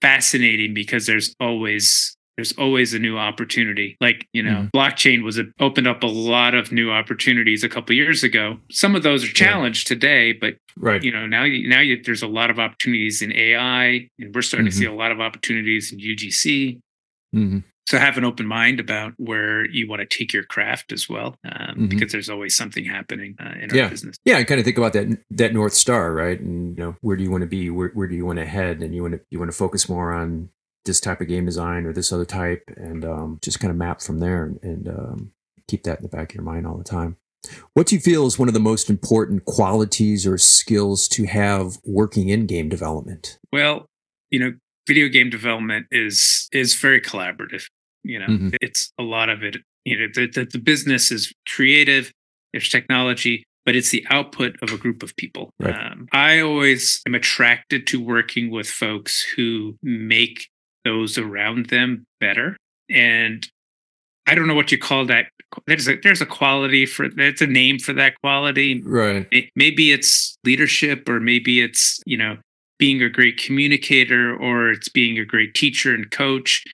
fascinating 0.00 0.74
because 0.74 1.06
there's 1.06 1.34
always 1.40 2.16
there's 2.36 2.52
always 2.52 2.94
a 2.94 2.98
new 2.98 3.18
opportunity. 3.18 3.96
Like, 4.00 4.26
you 4.32 4.42
know, 4.42 4.68
mm-hmm. 4.72 4.76
blockchain 4.76 5.22
was 5.22 5.38
a, 5.38 5.44
opened 5.60 5.86
up 5.86 6.02
a 6.02 6.06
lot 6.06 6.54
of 6.54 6.72
new 6.72 6.90
opportunities 6.90 7.62
a 7.62 7.68
couple 7.68 7.94
years 7.94 8.22
ago. 8.22 8.58
Some 8.70 8.96
of 8.96 9.02
those 9.02 9.24
are 9.24 9.32
challenged 9.32 9.90
yeah. 9.90 9.94
today, 9.94 10.32
but 10.32 10.54
right. 10.76 11.02
you 11.02 11.12
know, 11.12 11.26
now 11.26 11.44
now 11.44 11.80
you, 11.80 12.02
there's 12.02 12.22
a 12.22 12.28
lot 12.28 12.50
of 12.50 12.58
opportunities 12.58 13.20
in 13.20 13.32
AI, 13.32 14.08
and 14.18 14.34
we're 14.34 14.42
starting 14.42 14.66
mm-hmm. 14.66 14.70
to 14.70 14.76
see 14.76 14.84
mm-hmm. 14.84 14.94
a 14.94 14.98
lot 14.98 15.12
of 15.12 15.20
opportunities 15.20 15.92
in 15.92 15.98
UGC. 15.98 16.80
Mm-hmm. 17.34 17.58
So 17.88 17.98
have 17.98 18.16
an 18.16 18.24
open 18.24 18.46
mind 18.46 18.78
about 18.78 19.12
where 19.16 19.68
you 19.68 19.88
want 19.88 20.00
to 20.00 20.06
take 20.06 20.32
your 20.32 20.44
craft 20.44 20.92
as 20.92 21.08
well, 21.08 21.34
um, 21.44 21.52
mm-hmm. 21.52 21.86
because 21.88 22.12
there's 22.12 22.30
always 22.30 22.56
something 22.56 22.84
happening 22.84 23.34
uh, 23.40 23.54
in 23.60 23.74
yeah. 23.74 23.84
our 23.84 23.90
business. 23.90 24.16
Yeah, 24.24 24.38
I 24.38 24.44
kind 24.44 24.60
of 24.60 24.64
think 24.64 24.78
about 24.78 24.92
that 24.94 25.18
that 25.30 25.52
north 25.52 25.74
star, 25.74 26.14
right? 26.14 26.40
And 26.40 26.78
you 26.78 26.82
know, 26.82 26.96
where 27.00 27.16
do 27.16 27.24
you 27.24 27.30
want 27.30 27.42
to 27.42 27.48
be? 27.48 27.68
Where, 27.70 27.88
where 27.88 28.06
do 28.06 28.14
you 28.14 28.24
want 28.24 28.38
to 28.38 28.46
head? 28.46 28.80
And 28.82 28.94
you 28.94 29.02
want 29.02 29.14
to 29.14 29.20
you 29.30 29.38
want 29.38 29.50
to 29.50 29.56
focus 29.56 29.88
more 29.88 30.12
on 30.12 30.48
this 30.84 31.00
type 31.00 31.20
of 31.20 31.28
game 31.28 31.46
design 31.46 31.86
or 31.86 31.92
this 31.92 32.12
other 32.12 32.24
type, 32.24 32.62
and 32.76 33.04
um, 33.04 33.38
just 33.42 33.60
kind 33.60 33.70
of 33.70 33.76
map 33.76 34.00
from 34.02 34.18
there 34.18 34.44
and, 34.44 34.58
and 34.62 34.88
um, 34.88 35.32
keep 35.68 35.84
that 35.84 35.98
in 35.98 36.02
the 36.02 36.08
back 36.08 36.30
of 36.30 36.34
your 36.34 36.44
mind 36.44 36.66
all 36.66 36.76
the 36.76 36.84
time. 36.84 37.16
What 37.74 37.86
do 37.86 37.96
you 37.96 38.00
feel 38.00 38.26
is 38.26 38.38
one 38.38 38.48
of 38.48 38.54
the 38.54 38.60
most 38.60 38.88
important 38.88 39.44
qualities 39.44 40.26
or 40.26 40.38
skills 40.38 41.08
to 41.08 41.24
have 41.24 41.78
working 41.84 42.28
in 42.28 42.46
game 42.46 42.68
development? 42.68 43.38
Well, 43.52 43.86
you 44.30 44.38
know, 44.38 44.52
video 44.86 45.08
game 45.08 45.30
development 45.30 45.86
is 45.90 46.48
is 46.52 46.74
very 46.74 47.00
collaborative. 47.00 47.64
You 48.04 48.18
know, 48.18 48.26
mm-hmm. 48.26 48.48
it's 48.60 48.92
a 48.98 49.02
lot 49.02 49.28
of 49.28 49.42
it. 49.42 49.56
You 49.84 49.98
know, 49.98 50.06
the, 50.14 50.26
the, 50.28 50.44
the 50.44 50.58
business 50.58 51.10
is 51.10 51.32
creative. 51.48 52.12
There's 52.52 52.68
technology, 52.68 53.44
but 53.64 53.74
it's 53.74 53.90
the 53.90 54.06
output 54.10 54.56
of 54.62 54.72
a 54.72 54.76
group 54.76 55.02
of 55.02 55.16
people. 55.16 55.50
Right. 55.58 55.74
Um, 55.74 56.08
I 56.12 56.40
always 56.40 57.00
am 57.06 57.14
attracted 57.14 57.86
to 57.88 58.00
working 58.00 58.50
with 58.50 58.68
folks 58.68 59.22
who 59.22 59.76
make 59.82 60.48
those 60.84 61.18
around 61.18 61.66
them 61.66 62.04
better. 62.20 62.56
And 62.90 63.46
I 64.26 64.34
don't 64.34 64.46
know 64.46 64.54
what 64.54 64.72
you 64.72 64.78
call 64.78 65.06
that. 65.06 65.26
There's 65.66 65.88
a 65.88 65.96
there's 66.02 66.20
a 66.20 66.26
quality 66.26 66.86
for 66.86 67.08
that's 67.08 67.42
a 67.42 67.46
name 67.46 67.78
for 67.78 67.92
that 67.94 68.14
quality. 68.20 68.82
Right. 68.82 69.50
Maybe 69.54 69.92
it's 69.92 70.36
leadership, 70.44 71.08
or 71.08 71.20
maybe 71.20 71.60
it's 71.60 72.00
you 72.06 72.16
know 72.16 72.38
being 72.78 73.02
a 73.02 73.10
great 73.10 73.36
communicator, 73.36 74.34
or 74.34 74.70
it's 74.70 74.88
being 74.88 75.18
a 75.18 75.24
great 75.24 75.54
teacher 75.54 75.94
and 75.94 76.10
coach. 76.10 76.64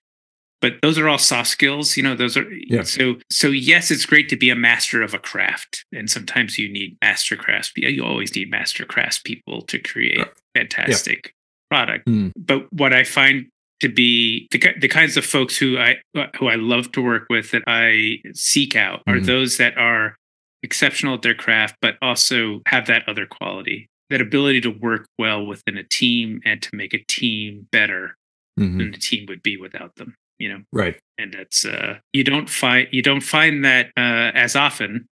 But 0.60 0.74
those 0.82 0.98
are 0.98 1.08
all 1.08 1.18
soft 1.18 1.48
skills. 1.48 1.96
You 1.96 2.02
know, 2.02 2.14
those 2.14 2.36
are 2.36 2.48
yeah. 2.52 2.82
so 2.82 3.16
so. 3.30 3.48
Yes, 3.48 3.90
it's 3.90 4.06
great 4.06 4.28
to 4.28 4.36
be 4.36 4.50
a 4.50 4.56
master 4.56 5.02
of 5.02 5.14
a 5.14 5.18
craft, 5.18 5.84
and 5.92 6.10
sometimes 6.10 6.58
you 6.58 6.70
need 6.70 6.96
master 7.02 7.36
crafts. 7.36 7.72
You 7.76 8.04
always 8.04 8.34
need 8.34 8.50
master 8.50 8.84
crafts 8.84 9.18
people 9.18 9.62
to 9.62 9.78
create 9.78 10.26
fantastic 10.54 11.34
yeah. 11.70 11.76
product. 11.76 12.06
Mm. 12.06 12.32
But 12.36 12.72
what 12.72 12.92
I 12.92 13.04
find 13.04 13.46
to 13.80 13.88
be 13.88 14.48
the, 14.50 14.60
the 14.80 14.88
kinds 14.88 15.16
of 15.16 15.24
folks 15.24 15.56
who 15.56 15.78
I 15.78 15.96
who 16.38 16.48
I 16.48 16.56
love 16.56 16.92
to 16.92 17.02
work 17.02 17.26
with 17.30 17.50
that 17.52 17.62
I 17.66 18.18
seek 18.34 18.76
out 18.76 19.02
are 19.06 19.16
mm-hmm. 19.16 19.26
those 19.26 19.56
that 19.58 19.76
are 19.76 20.16
exceptional 20.62 21.14
at 21.14 21.22
their 21.22 21.34
craft, 21.34 21.76
but 21.80 21.94
also 22.02 22.60
have 22.66 22.86
that 22.86 23.08
other 23.08 23.26
quality, 23.26 23.88
that 24.10 24.20
ability 24.20 24.60
to 24.62 24.70
work 24.70 25.06
well 25.18 25.46
within 25.46 25.76
a 25.76 25.84
team 25.84 26.40
and 26.44 26.60
to 26.62 26.70
make 26.72 26.94
a 26.94 27.04
team 27.08 27.68
better 27.70 28.16
mm-hmm. 28.58 28.78
than 28.78 28.90
the 28.90 28.98
team 28.98 29.26
would 29.28 29.42
be 29.42 29.56
without 29.56 29.94
them. 29.96 30.14
You 30.38 30.50
know, 30.50 30.62
right? 30.72 30.98
And 31.16 31.34
that's 31.34 31.64
uh, 31.64 31.98
you 32.12 32.24
don't 32.24 32.48
find 32.48 32.88
you 32.92 33.02
don't 33.02 33.22
find 33.22 33.64
that 33.64 33.86
uh, 33.96 34.30
as 34.34 34.54
often 34.54 35.06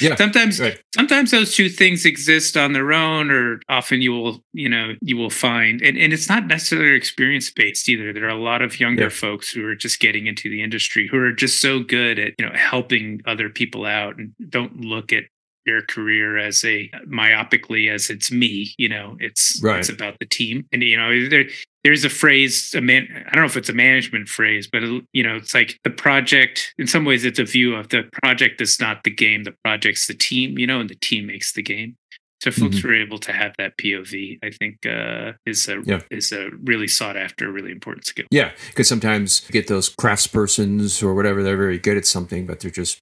yeah, 0.00 0.14
sometimes 0.14 0.60
right. 0.60 0.80
sometimes 0.94 1.32
those 1.32 1.54
two 1.54 1.68
things 1.68 2.04
exist 2.04 2.56
on 2.56 2.72
their 2.72 2.92
own 2.92 3.30
or 3.30 3.60
often 3.68 4.00
you 4.00 4.12
will 4.12 4.44
you 4.52 4.68
know 4.68 4.92
you 5.00 5.16
will 5.16 5.30
find 5.30 5.82
and, 5.82 5.98
and 5.98 6.12
it's 6.12 6.28
not 6.28 6.46
necessarily 6.46 6.96
experience 6.96 7.50
based 7.50 7.88
either 7.88 8.12
there 8.12 8.24
are 8.24 8.28
a 8.28 8.40
lot 8.40 8.62
of 8.62 8.78
younger 8.78 9.04
yeah. 9.04 9.08
folks 9.08 9.50
who 9.50 9.66
are 9.66 9.74
just 9.74 9.98
getting 9.98 10.28
into 10.28 10.48
the 10.48 10.62
industry 10.62 11.08
who 11.08 11.18
are 11.18 11.32
just 11.32 11.60
so 11.60 11.80
good 11.80 12.20
at 12.20 12.34
you 12.38 12.46
know 12.46 12.52
helping 12.54 13.20
other 13.26 13.48
people 13.48 13.84
out 13.84 14.16
and 14.16 14.32
don't 14.48 14.80
look 14.80 15.12
at 15.12 15.24
their 15.66 15.82
career 15.82 16.38
as 16.38 16.64
a 16.64 16.88
myopically 17.08 17.92
as 17.92 18.10
it's 18.10 18.30
me 18.30 18.72
you 18.78 18.88
know 18.88 19.16
it's 19.18 19.60
right. 19.62 19.80
it's 19.80 19.88
about 19.88 20.16
the 20.20 20.26
team 20.26 20.66
and 20.72 20.82
you 20.82 20.96
know 20.96 21.28
there 21.28 21.44
there's 21.88 22.04
a 22.04 22.10
phrase 22.10 22.74
a 22.74 22.82
man 22.82 23.08
i 23.28 23.34
don't 23.34 23.42
know 23.42 23.46
if 23.46 23.56
it's 23.56 23.70
a 23.70 23.72
management 23.72 24.28
phrase 24.28 24.68
but 24.70 24.82
you 25.14 25.22
know 25.22 25.36
it's 25.36 25.54
like 25.54 25.78
the 25.84 25.90
project 25.90 26.74
in 26.76 26.86
some 26.86 27.06
ways 27.06 27.24
it's 27.24 27.38
a 27.38 27.44
view 27.44 27.74
of 27.74 27.88
the 27.88 28.02
project 28.22 28.60
is 28.60 28.78
not 28.78 29.02
the 29.04 29.10
game 29.10 29.44
the 29.44 29.54
project's 29.64 30.06
the 30.06 30.12
team 30.12 30.58
you 30.58 30.66
know 30.66 30.80
and 30.80 30.90
the 30.90 30.96
team 30.96 31.26
makes 31.26 31.54
the 31.54 31.62
game 31.62 31.96
so 32.42 32.50
folks 32.52 32.76
mm-hmm. 32.76 32.86
who 32.86 32.92
are 32.92 32.96
able 32.96 33.18
to 33.18 33.32
have 33.32 33.52
that 33.58 33.76
POV, 33.78 34.38
I 34.44 34.50
think, 34.50 34.86
uh, 34.86 35.32
is 35.44 35.68
a 35.68 35.82
yeah. 35.84 36.02
is 36.08 36.30
a 36.30 36.50
really 36.62 36.86
sought 36.86 37.16
after, 37.16 37.50
really 37.50 37.72
important 37.72 38.06
skill. 38.06 38.26
Yeah, 38.30 38.52
because 38.68 38.86
sometimes 38.86 39.42
you 39.48 39.52
get 39.52 39.66
those 39.66 39.92
craftspersons 39.92 41.02
or 41.02 41.16
whatever, 41.16 41.42
they're 41.42 41.56
very 41.56 41.78
good 41.78 41.96
at 41.96 42.06
something, 42.06 42.46
but 42.46 42.60
they're 42.60 42.70
just 42.70 43.00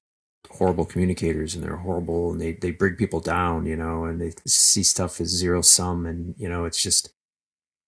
horrible 0.49 0.87
communicators 0.87 1.55
and 1.55 1.63
they're 1.63 1.77
horrible 1.77 2.33
and 2.33 2.41
they 2.41 2.53
they 2.55 2.71
bring 2.71 2.95
people 2.95 3.21
down, 3.21 3.67
you 3.67 3.77
know, 3.77 4.05
and 4.05 4.23
they 4.23 4.33
see 4.47 4.83
stuff 4.83 5.21
as 5.21 5.29
zero 5.29 5.61
sum, 5.61 6.07
and 6.07 6.35
you 6.39 6.49
know, 6.49 6.65
it's 6.65 6.83
just 6.83 7.13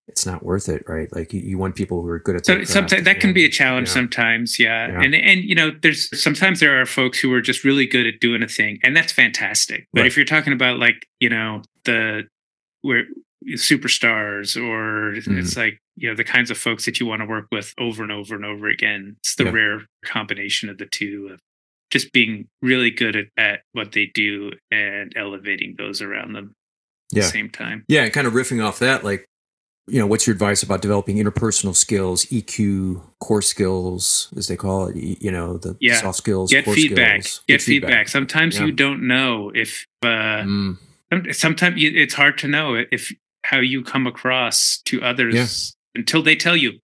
it's 0.08 0.26
not 0.26 0.42
worth 0.42 0.68
it, 0.68 0.84
right? 0.88 1.08
Like 1.14 1.32
you, 1.32 1.40
you 1.40 1.58
want 1.58 1.76
people 1.76 2.02
who 2.02 2.08
are 2.08 2.18
good 2.18 2.36
at 2.36 2.46
so 2.46 2.64
sometimes 2.64 3.04
that 3.04 3.20
can 3.20 3.32
be 3.32 3.44
a 3.44 3.48
challenge. 3.48 3.88
Sometimes, 3.88 4.58
yeah. 4.58 4.88
yeah. 4.88 5.00
and 5.02 5.14
and 5.14 5.44
you 5.44 5.54
know, 5.54 5.70
there's 5.82 6.20
sometimes 6.20 6.60
there 6.60 6.80
are 6.80 6.86
folks 6.86 7.18
who 7.18 7.32
are 7.32 7.40
just 7.40 7.64
really 7.64 7.86
good 7.86 8.06
at 8.06 8.20
doing 8.20 8.42
a 8.42 8.48
thing, 8.48 8.78
and 8.82 8.96
that's 8.96 9.12
fantastic. 9.12 9.86
But 9.92 10.00
right. 10.00 10.06
if 10.06 10.16
you're 10.16 10.26
talking 10.26 10.52
about 10.52 10.78
like 10.78 11.06
you 11.20 11.28
know 11.28 11.62
the 11.84 12.24
where 12.82 13.04
superstars 13.52 14.56
or 14.56 15.20
mm. 15.20 15.38
it's 15.38 15.56
like 15.56 15.78
you 15.96 16.08
know 16.08 16.16
the 16.16 16.24
kinds 16.24 16.50
of 16.50 16.58
folks 16.58 16.84
that 16.86 16.98
you 16.98 17.06
want 17.06 17.22
to 17.22 17.26
work 17.26 17.46
with 17.52 17.72
over 17.78 18.02
and 18.02 18.10
over 18.10 18.34
and 18.34 18.44
over 18.44 18.68
again 18.68 19.16
it's 19.20 19.36
the 19.36 19.44
yeah. 19.44 19.50
rare 19.50 19.80
combination 20.04 20.68
of 20.68 20.76
the 20.76 20.86
two 20.86 21.30
of 21.32 21.40
just 21.90 22.12
being 22.12 22.48
really 22.60 22.90
good 22.90 23.16
at, 23.16 23.26
at 23.36 23.60
what 23.72 23.92
they 23.92 24.06
do 24.06 24.50
and 24.70 25.12
elevating 25.16 25.74
those 25.78 26.02
around 26.02 26.34
them 26.34 26.54
yeah. 27.12 27.22
the 27.22 27.28
same 27.28 27.50
time. 27.50 27.84
Yeah, 27.88 28.04
and 28.04 28.12
kind 28.12 28.26
of 28.26 28.32
riffing 28.32 28.64
off 28.64 28.78
that, 28.80 29.04
like 29.04 29.27
you 29.88 29.98
know, 29.98 30.06
what's 30.06 30.26
your 30.26 30.34
advice 30.34 30.62
about 30.62 30.82
developing 30.82 31.16
interpersonal 31.16 31.74
skills, 31.74 32.24
EQ, 32.26 33.02
core 33.20 33.42
skills, 33.42 34.32
as 34.36 34.48
they 34.48 34.56
call 34.56 34.88
it? 34.88 34.96
You 34.96 35.30
know, 35.30 35.58
the 35.58 35.76
yeah. 35.80 36.00
soft 36.00 36.18
skills. 36.18 36.50
Get 36.50 36.64
feedback. 36.64 37.22
Skills. 37.22 37.44
Get, 37.46 37.52
Get 37.54 37.62
feedback. 37.62 37.88
feedback. 37.90 38.08
Sometimes 38.08 38.58
yeah. 38.58 38.66
you 38.66 38.72
don't 38.72 39.06
know 39.06 39.50
if. 39.54 39.86
Uh, 40.02 40.44
mm. 40.44 40.78
Sometimes 41.34 41.76
it's 41.78 42.12
hard 42.12 42.36
to 42.38 42.48
know 42.48 42.74
if 42.92 43.12
how 43.42 43.60
you 43.60 43.82
come 43.82 44.06
across 44.06 44.78
to 44.84 45.02
others 45.02 45.34
yeah. 45.34 46.00
until 46.00 46.22
they 46.22 46.36
tell 46.36 46.56
you. 46.56 46.78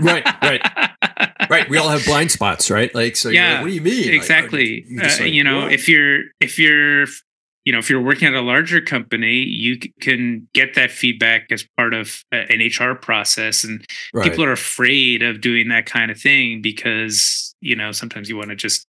right. 0.00 0.24
Right. 0.42 0.62
right. 1.50 1.68
We 1.68 1.76
all 1.76 1.90
have 1.90 2.04
blind 2.06 2.30
spots, 2.30 2.70
right? 2.70 2.94
Like, 2.94 3.16
so 3.16 3.28
yeah. 3.28 3.54
Like, 3.54 3.60
what 3.62 3.68
do 3.68 3.74
you 3.74 3.82
mean? 3.82 4.14
Exactly. 4.14 4.86
Like, 4.90 5.04
uh, 5.04 5.24
like, 5.24 5.32
you 5.32 5.44
know, 5.44 5.62
what? 5.62 5.72
if 5.72 5.88
you're 5.88 6.22
if 6.40 6.58
you're 6.58 7.06
you 7.64 7.72
know, 7.72 7.78
if 7.78 7.88
you're 7.88 8.02
working 8.02 8.26
at 8.28 8.34
a 8.34 8.40
larger 8.40 8.80
company, 8.80 9.42
you 9.42 9.78
can 10.00 10.48
get 10.52 10.74
that 10.74 10.90
feedback 10.90 11.46
as 11.50 11.64
part 11.76 11.94
of 11.94 12.24
an 12.32 12.60
HR 12.60 12.94
process. 12.94 13.62
And 13.62 13.86
right. 14.12 14.28
people 14.28 14.44
are 14.44 14.52
afraid 14.52 15.22
of 15.22 15.40
doing 15.40 15.68
that 15.68 15.86
kind 15.86 16.10
of 16.10 16.20
thing 16.20 16.60
because, 16.60 17.54
you 17.60 17.76
know, 17.76 17.92
sometimes 17.92 18.28
you 18.28 18.36
want 18.36 18.50
to 18.50 18.56
just 18.56 18.86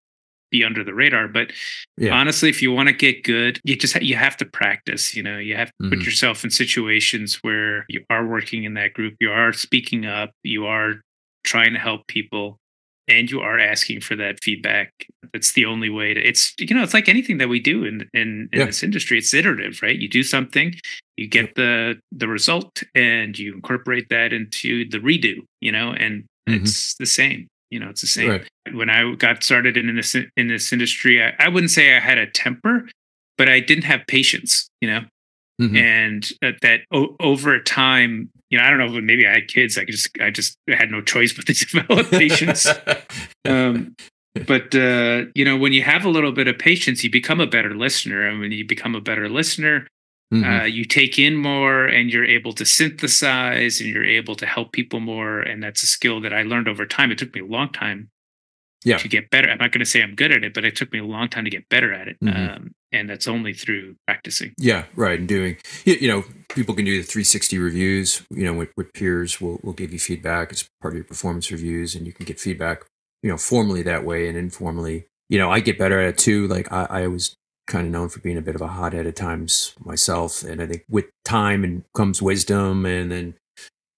be 0.51 0.63
under 0.63 0.83
the 0.83 0.93
radar. 0.93 1.27
But 1.27 1.51
yeah. 1.97 2.13
honestly, 2.13 2.49
if 2.49 2.61
you 2.61 2.71
want 2.71 2.87
to 2.87 2.93
get 2.93 3.23
good, 3.23 3.59
you 3.63 3.75
just 3.75 3.93
ha- 3.93 4.01
you 4.01 4.15
have 4.15 4.37
to 4.37 4.45
practice. 4.45 5.15
You 5.15 5.23
know, 5.23 5.37
you 5.37 5.55
have 5.55 5.69
to 5.69 5.73
mm-hmm. 5.83 5.89
put 5.89 6.05
yourself 6.05 6.43
in 6.43 6.49
situations 6.49 7.39
where 7.41 7.85
you 7.89 8.03
are 8.09 8.25
working 8.25 8.63
in 8.63 8.75
that 8.75 8.93
group, 8.93 9.15
you 9.19 9.31
are 9.31 9.51
speaking 9.51 10.05
up, 10.05 10.31
you 10.43 10.65
are 10.65 10.95
trying 11.43 11.73
to 11.73 11.79
help 11.79 12.07
people 12.07 12.59
and 13.11 13.29
you 13.29 13.39
are 13.39 13.59
asking 13.59 13.99
for 14.01 14.15
that 14.15 14.39
feedback 14.41 14.91
that's 15.33 15.51
the 15.53 15.65
only 15.65 15.89
way 15.89 16.13
to 16.13 16.21
it's 16.21 16.53
you 16.59 16.73
know 16.75 16.83
it's 16.83 16.93
like 16.93 17.09
anything 17.09 17.37
that 17.37 17.49
we 17.49 17.59
do 17.59 17.83
in 17.83 18.09
in, 18.13 18.49
in 18.51 18.59
yeah. 18.59 18.65
this 18.65 18.83
industry 18.83 19.17
it's 19.17 19.33
iterative 19.33 19.79
right 19.81 19.99
you 19.99 20.09
do 20.09 20.23
something 20.23 20.73
you 21.17 21.27
get 21.27 21.55
the 21.55 21.99
the 22.11 22.27
result 22.27 22.83
and 22.95 23.37
you 23.37 23.53
incorporate 23.53 24.07
that 24.09 24.33
into 24.33 24.89
the 24.89 24.97
redo 24.97 25.35
you 25.59 25.71
know 25.71 25.91
and 25.91 26.25
mm-hmm. 26.47 26.63
it's 26.63 26.95
the 26.95 27.05
same. 27.05 27.47
You 27.69 27.79
know, 27.79 27.89
it's 27.89 28.01
the 28.01 28.07
same. 28.07 28.29
Right. 28.29 28.47
When 28.73 28.89
I 28.89 29.15
got 29.15 29.43
started 29.43 29.77
in 29.77 29.95
this 29.95 30.15
in 30.15 30.47
this 30.47 30.73
industry, 30.73 31.23
I, 31.23 31.33
I 31.39 31.47
wouldn't 31.47 31.71
say 31.71 31.95
I 31.95 31.99
had 31.99 32.17
a 32.17 32.29
temper, 32.29 32.89
but 33.37 33.47
I 33.47 33.59
didn't 33.59 33.85
have 33.85 34.01
patience. 34.07 34.69
You 34.81 34.89
know, 34.89 35.01
Mm-hmm. 35.61 35.77
and 35.77 36.31
that, 36.41 36.55
that 36.63 36.79
o- 36.91 37.15
over 37.19 37.59
time 37.59 38.31
you 38.51 38.57
know 38.57 38.63
i 38.63 38.69
don't 38.69 38.77
know 38.77 39.01
maybe 39.01 39.25
i 39.25 39.31
had 39.31 39.47
kids. 39.47 39.77
I 39.77 39.85
just 39.85 40.09
i 40.21 40.29
just 40.29 40.55
had 40.69 40.91
no 40.91 41.01
choice 41.01 41.33
but 41.33 41.47
to 41.47 41.53
develop 41.65 42.09
patience. 42.09 42.67
Um, 43.43 43.95
but 44.45 44.75
uh, 44.75 45.23
you 45.33 45.43
know 45.43 45.57
when 45.57 45.73
you 45.73 45.81
have 45.81 46.05
a 46.05 46.09
little 46.09 46.31
bit 46.31 46.47
of 46.47 46.59
patience 46.59 47.03
you 47.03 47.09
become 47.09 47.41
a 47.41 47.47
better 47.47 47.73
listener. 47.73 48.27
And 48.27 48.39
when 48.39 48.51
you 48.51 48.67
become 48.67 48.93
a 48.93 49.01
better 49.01 49.27
listener 49.27 49.87
mm-hmm. 50.31 50.43
uh, 50.43 50.65
you 50.65 50.85
take 50.85 51.17
in 51.17 51.35
more 51.35 51.85
and 51.85 52.11
you're 52.11 52.25
able 52.25 52.53
to 52.53 52.65
synthesize 52.65 53.81
and 53.81 53.89
you're 53.89 54.05
able 54.05 54.35
to 54.35 54.45
help 54.45 54.73
people 54.73 54.99
more. 54.99 55.39
And 55.39 55.63
that's 55.63 55.81
a 55.81 55.87
skill 55.87 56.21
that 56.21 56.33
i 56.33 56.43
learned 56.43 56.67
over 56.67 56.85
time. 56.85 57.11
It 57.11 57.17
took 57.17 57.33
me 57.33 57.41
a 57.41 57.45
long 57.45 57.71
time 57.71 58.10
yeah. 58.83 58.97
to 58.97 59.07
get 59.07 59.29
better 59.29 59.49
i'm 59.49 59.57
not 59.57 59.71
going 59.71 59.79
to 59.79 59.85
say 59.85 60.01
i'm 60.01 60.15
good 60.15 60.31
at 60.31 60.43
it 60.43 60.53
but 60.53 60.65
it 60.65 60.75
took 60.75 60.91
me 60.91 60.99
a 60.99 61.03
long 61.03 61.27
time 61.27 61.43
to 61.43 61.49
get 61.49 61.67
better 61.69 61.93
at 61.93 62.07
it 62.07 62.17
mm-hmm. 62.23 62.55
um, 62.55 62.71
and 62.91 63.09
that's 63.09 63.27
only 63.27 63.53
through 63.53 63.95
practicing 64.07 64.53
yeah 64.57 64.85
right 64.95 65.19
and 65.19 65.27
doing 65.27 65.57
you 65.85 66.07
know 66.07 66.23
people 66.49 66.75
can 66.75 66.85
do 66.85 66.97
the 66.97 67.03
360 67.03 67.57
reviews 67.59 68.23
you 68.29 68.43
know 68.43 68.53
with, 68.53 68.69
with 68.75 68.91
peers 68.93 69.39
will 69.39 69.59
will 69.63 69.73
give 69.73 69.93
you 69.93 69.99
feedback 69.99 70.51
as 70.51 70.67
part 70.81 70.93
of 70.93 70.97
your 70.97 71.05
performance 71.05 71.51
reviews 71.51 71.95
and 71.95 72.05
you 72.05 72.13
can 72.13 72.25
get 72.25 72.39
feedback 72.39 72.85
you 73.23 73.29
know 73.29 73.37
formally 73.37 73.83
that 73.83 74.03
way 74.03 74.27
and 74.27 74.37
informally 74.37 75.05
you 75.29 75.37
know 75.37 75.51
i 75.51 75.59
get 75.59 75.77
better 75.77 75.99
at 75.99 76.09
it 76.09 76.17
too 76.17 76.47
like 76.47 76.71
i, 76.71 76.85
I 76.89 77.07
was 77.07 77.35
kind 77.67 77.85
of 77.85 77.93
known 77.93 78.09
for 78.09 78.19
being 78.19 78.37
a 78.37 78.41
bit 78.41 78.55
of 78.55 78.61
a 78.61 78.67
hothead 78.67 79.07
at 79.07 79.15
times 79.15 79.75
myself 79.79 80.43
and 80.43 80.61
i 80.61 80.67
think 80.67 80.83
with 80.89 81.05
time 81.23 81.63
and 81.63 81.83
comes 81.93 82.21
wisdom 82.21 82.85
and 82.85 83.11
then 83.11 83.35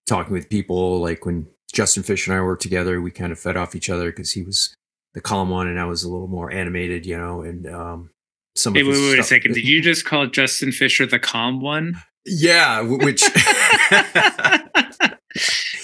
talking 0.06 0.34
with 0.34 0.50
people 0.50 1.00
like 1.00 1.26
when 1.26 1.48
justin 1.74 2.04
fish 2.04 2.28
and 2.28 2.36
i 2.36 2.42
worked 2.42 2.62
together 2.62 3.02
we 3.02 3.12
kind 3.12 3.32
of 3.32 3.40
fed 3.40 3.58
off 3.58 3.76
each 3.76 3.90
other 3.90 4.12
because 4.12 4.32
he 4.32 4.44
was 4.44 4.74
the 5.14 5.22
calm 5.22 5.50
one 5.50 5.68
and 5.68 5.80
i 5.80 5.86
was 5.86 6.04
a 6.04 6.10
little 6.10 6.28
more 6.28 6.52
animated 6.52 7.06
you 7.06 7.18
know 7.18 7.42
and 7.42 7.68
um 7.68 8.10
some 8.56 8.74
wait, 8.74 8.84
wait, 8.84 8.92
wait 8.92 9.20
a 9.20 9.24
second. 9.24 9.54
Did 9.54 9.68
you 9.68 9.82
just 9.90 10.06
call 10.06 10.28
Justin 10.28 10.72
Fisher 10.72 11.06
the 11.06 11.20
calm 11.20 11.60
one? 11.60 11.96
Yeah, 12.26 12.82
which 12.82 13.24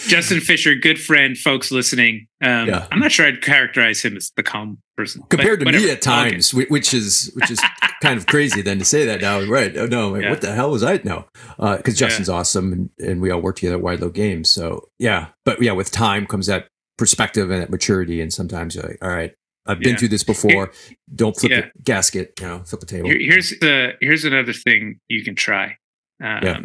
Justin 0.07 0.39
Fisher, 0.39 0.75
good 0.75 0.99
friend, 0.99 1.37
folks 1.37 1.71
listening. 1.71 2.27
Um, 2.41 2.67
yeah. 2.67 2.87
I'm 2.91 2.99
not 2.99 3.11
sure 3.11 3.25
I'd 3.25 3.41
characterize 3.41 4.01
him 4.01 4.15
as 4.15 4.31
the 4.35 4.43
calm 4.43 4.77
person 4.95 5.23
compared 5.29 5.59
to 5.59 5.65
whatever. 5.65 5.83
me 5.83 5.91
at 5.91 6.01
times, 6.01 6.53
okay. 6.53 6.65
which 6.69 6.93
is 6.93 7.31
which 7.35 7.49
is 7.49 7.59
kind 8.01 8.17
of 8.17 8.27
crazy. 8.27 8.61
Then 8.61 8.79
to 8.79 8.85
say 8.85 9.05
that 9.05 9.21
now, 9.21 9.41
right? 9.41 9.75
Oh 9.75 9.87
no, 9.87 10.15
yeah. 10.15 10.29
what 10.29 10.41
the 10.41 10.53
hell 10.53 10.71
was 10.71 10.83
I? 10.83 10.99
No, 11.03 11.25
because 11.57 11.95
uh, 11.95 12.05
Justin's 12.05 12.29
yeah. 12.29 12.35
awesome, 12.35 12.73
and, 12.73 12.89
and 12.99 13.21
we 13.21 13.31
all 13.31 13.41
work 13.41 13.55
together 13.55 13.75
at 13.75 13.81
Wide 13.81 14.01
Load 14.01 14.13
Games. 14.13 14.51
So 14.51 14.89
yeah, 14.99 15.27
but 15.45 15.61
yeah, 15.61 15.71
with 15.71 15.91
time 15.91 16.27
comes 16.27 16.45
that 16.47 16.67
perspective 16.97 17.49
and 17.49 17.61
that 17.61 17.71
maturity, 17.71 18.21
and 18.21 18.31
sometimes 18.31 18.75
you're 18.75 18.83
like, 18.83 18.99
all 19.01 19.09
right, 19.09 19.33
I've 19.65 19.79
been 19.79 19.91
yeah. 19.91 19.97
through 19.97 20.09
this 20.09 20.23
before. 20.23 20.71
Don't 21.13 21.35
flip 21.35 21.51
yeah. 21.51 21.61
the 21.61 21.83
gasket, 21.83 22.33
you 22.39 22.47
know, 22.47 22.59
flip 22.65 22.81
the 22.81 22.85
table. 22.85 23.09
Here, 23.09 23.19
here's 23.19 23.49
the 23.59 23.93
here's 24.01 24.25
another 24.25 24.53
thing 24.53 24.99
you 25.07 25.23
can 25.23 25.35
try. 25.35 25.77
Um, 26.21 26.39
yeah. 26.43 26.59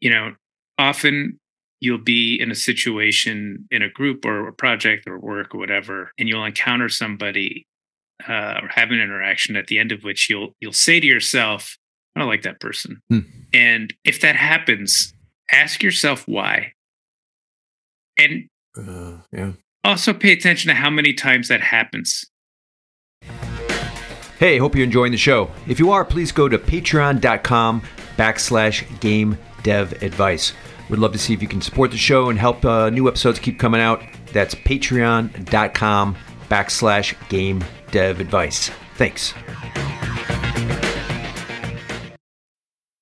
You 0.00 0.10
know, 0.10 0.34
often 0.78 1.38
you'll 1.80 1.98
be 1.98 2.36
in 2.40 2.50
a 2.50 2.54
situation 2.54 3.66
in 3.70 3.82
a 3.82 3.88
group 3.88 4.24
or 4.24 4.48
a 4.48 4.52
project 4.52 5.06
or 5.06 5.18
work 5.18 5.54
or 5.54 5.58
whatever, 5.58 6.12
and 6.18 6.28
you'll 6.28 6.44
encounter 6.44 6.88
somebody 6.88 7.66
uh, 8.28 8.60
or 8.62 8.68
have 8.68 8.90
an 8.90 9.00
interaction 9.00 9.56
at 9.56 9.66
the 9.66 9.78
end 9.78 9.92
of 9.92 10.04
which 10.04 10.28
you'll 10.28 10.54
you'll 10.60 10.72
say 10.72 11.00
to 11.00 11.06
yourself, 11.06 11.76
"I 12.14 12.20
don't 12.20 12.28
like 12.28 12.42
that 12.42 12.60
person." 12.60 13.00
Hmm. 13.08 13.20
And 13.52 13.94
if 14.04 14.20
that 14.20 14.36
happens, 14.36 15.12
ask 15.50 15.82
yourself 15.82 16.28
why. 16.28 16.74
And 18.18 18.48
uh, 18.76 19.18
yeah 19.32 19.52
also, 19.84 20.12
pay 20.12 20.32
attention 20.32 20.68
to 20.68 20.74
how 20.74 20.90
many 20.90 21.12
times 21.14 21.48
that 21.48 21.60
happens. 21.62 22.26
Hey, 24.38 24.58
hope 24.58 24.74
you're 24.74 24.84
enjoying 24.84 25.12
the 25.12 25.18
show. 25.18 25.50
If 25.66 25.78
you 25.78 25.90
are, 25.90 26.04
please 26.04 26.32
go 26.32 26.48
to 26.48 26.58
patreon.com 26.58 27.82
backslash 28.16 29.00
game 29.00 29.38
dev 29.62 30.02
advice. 30.02 30.52
We'd 30.90 30.98
love 30.98 31.12
to 31.12 31.18
see 31.18 31.32
if 31.32 31.40
you 31.40 31.48
can 31.48 31.60
support 31.60 31.92
the 31.92 31.96
show 31.96 32.30
and 32.30 32.38
help 32.38 32.64
uh, 32.64 32.90
new 32.90 33.06
episodes 33.06 33.38
keep 33.38 33.58
coming 33.58 33.80
out. 33.80 34.02
That's 34.32 34.54
patreon.com 34.54 36.16
backslash 36.48 37.28
game 37.28 37.64
dev 37.92 38.20
advice. 38.20 38.70
Thanks. 38.96 39.32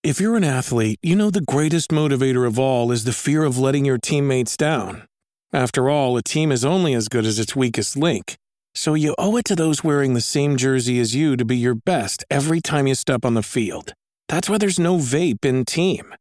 If 0.03 0.21
you're 0.21 0.37
an 0.37 0.45
athlete, 0.45 0.99
you 1.03 1.17
know 1.17 1.31
the 1.31 1.41
greatest 1.41 1.89
motivator 1.91 2.47
of 2.47 2.59
all 2.59 2.93
is 2.93 3.05
the 3.05 3.13
fear 3.13 3.43
of 3.43 3.59
letting 3.59 3.85
your 3.85 3.99
teammates 3.99 4.57
down. 4.57 5.07
After 5.53 5.89
all, 5.89 6.17
a 6.17 6.23
team 6.23 6.53
is 6.53 6.65
only 6.65 6.95
as 6.95 7.09
good 7.09 7.25
as 7.25 7.39
its 7.39 7.57
weakest 7.57 7.97
link. 7.97 8.37
So 8.75 8.95
you 8.95 9.15
owe 9.19 9.37
it 9.37 9.45
to 9.47 9.57
those 9.57 9.83
wearing 9.83 10.15
the 10.15 10.21
same 10.21 10.57
jersey 10.57 11.01
as 11.01 11.15
you 11.15 11.37
to 11.37 11.45
be 11.45 11.57
your 11.57 11.75
best 11.75 12.25
every 12.31 12.61
time 12.61 12.87
you 12.87 12.95
step 12.95 13.25
on 13.25 13.35
the 13.35 13.43
field. 13.43 13.93
That's 14.29 14.49
why 14.49 14.59
there's 14.59 14.79
no 14.79 14.99
vape 14.99 15.45
in 15.45 15.65
team. 15.65 16.15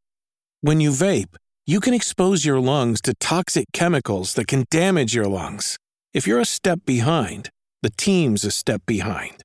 When 0.62 0.82
you 0.82 0.91
vape, 0.91 1.36
you 1.69 1.82
can 1.82 1.93
expose 1.93 2.45
your 2.45 2.62
lungs 2.62 3.01
to 3.01 3.13
toxic 3.15 3.65
chemicals 3.73 4.36
that 4.36 4.47
can 4.47 4.63
damage 4.71 5.13
your 5.13 5.27
lungs. 5.27 5.77
If 6.13 6.25
you're 6.25 6.39
a 6.39 6.45
step 6.45 6.80
behind, 6.86 7.49
the 7.82 7.89
team's 7.89 8.45
a 8.45 8.51
step 8.51 8.82
behind. 8.86 9.43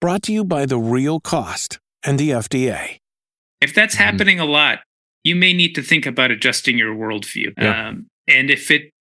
Brought 0.00 0.22
to 0.22 0.32
you 0.32 0.44
by 0.44 0.66
The 0.66 0.78
Real 0.78 1.18
Cost 1.18 1.80
and 2.04 2.16
the 2.16 2.30
FDA. 2.30 2.98
If 3.60 3.74
that's 3.74 3.96
mm-hmm. 3.96 4.04
happening 4.04 4.40
a 4.40 4.44
lot, 4.44 4.80
you 5.24 5.34
may 5.34 5.52
need 5.52 5.74
to 5.74 5.82
think 5.82 6.06
about 6.06 6.30
adjusting 6.30 6.78
your 6.78 6.94
worldview. 6.94 7.54
Yeah. 7.58 7.88
Um, 7.88 8.06
and 8.28 8.50
if 8.50 8.70
it 8.70 8.92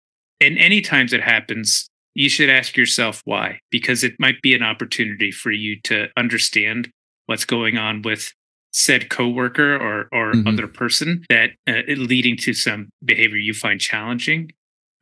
and 0.42 0.58
any 0.58 0.82
times 0.82 1.14
it 1.14 1.22
happens, 1.22 1.88
you 2.16 2.28
should 2.28 2.50
ask 2.50 2.76
yourself 2.76 3.22
why, 3.24 3.60
because 3.70 4.04
it 4.04 4.16
might 4.18 4.42
be 4.42 4.56
an 4.56 4.64
opportunity 4.64 5.30
for 5.30 5.52
you 5.52 5.80
to 5.84 6.08
understand 6.18 6.90
what's 7.28 7.46
going 7.46 7.78
on 7.78 8.02
with 8.02 8.32
said 8.74 9.10
coworker 9.10 9.76
or 9.76 10.10
or 10.12 10.34
mm-hmm. 10.34 10.48
other 10.48 10.68
person 10.68 11.24
that 11.30 11.52
uh, 11.68 11.82
leading 11.88 12.36
to 12.38 12.54
some 12.54 12.90
behavior 13.06 13.38
you 13.38 13.54
find 13.54 13.80
challenging. 13.80 14.52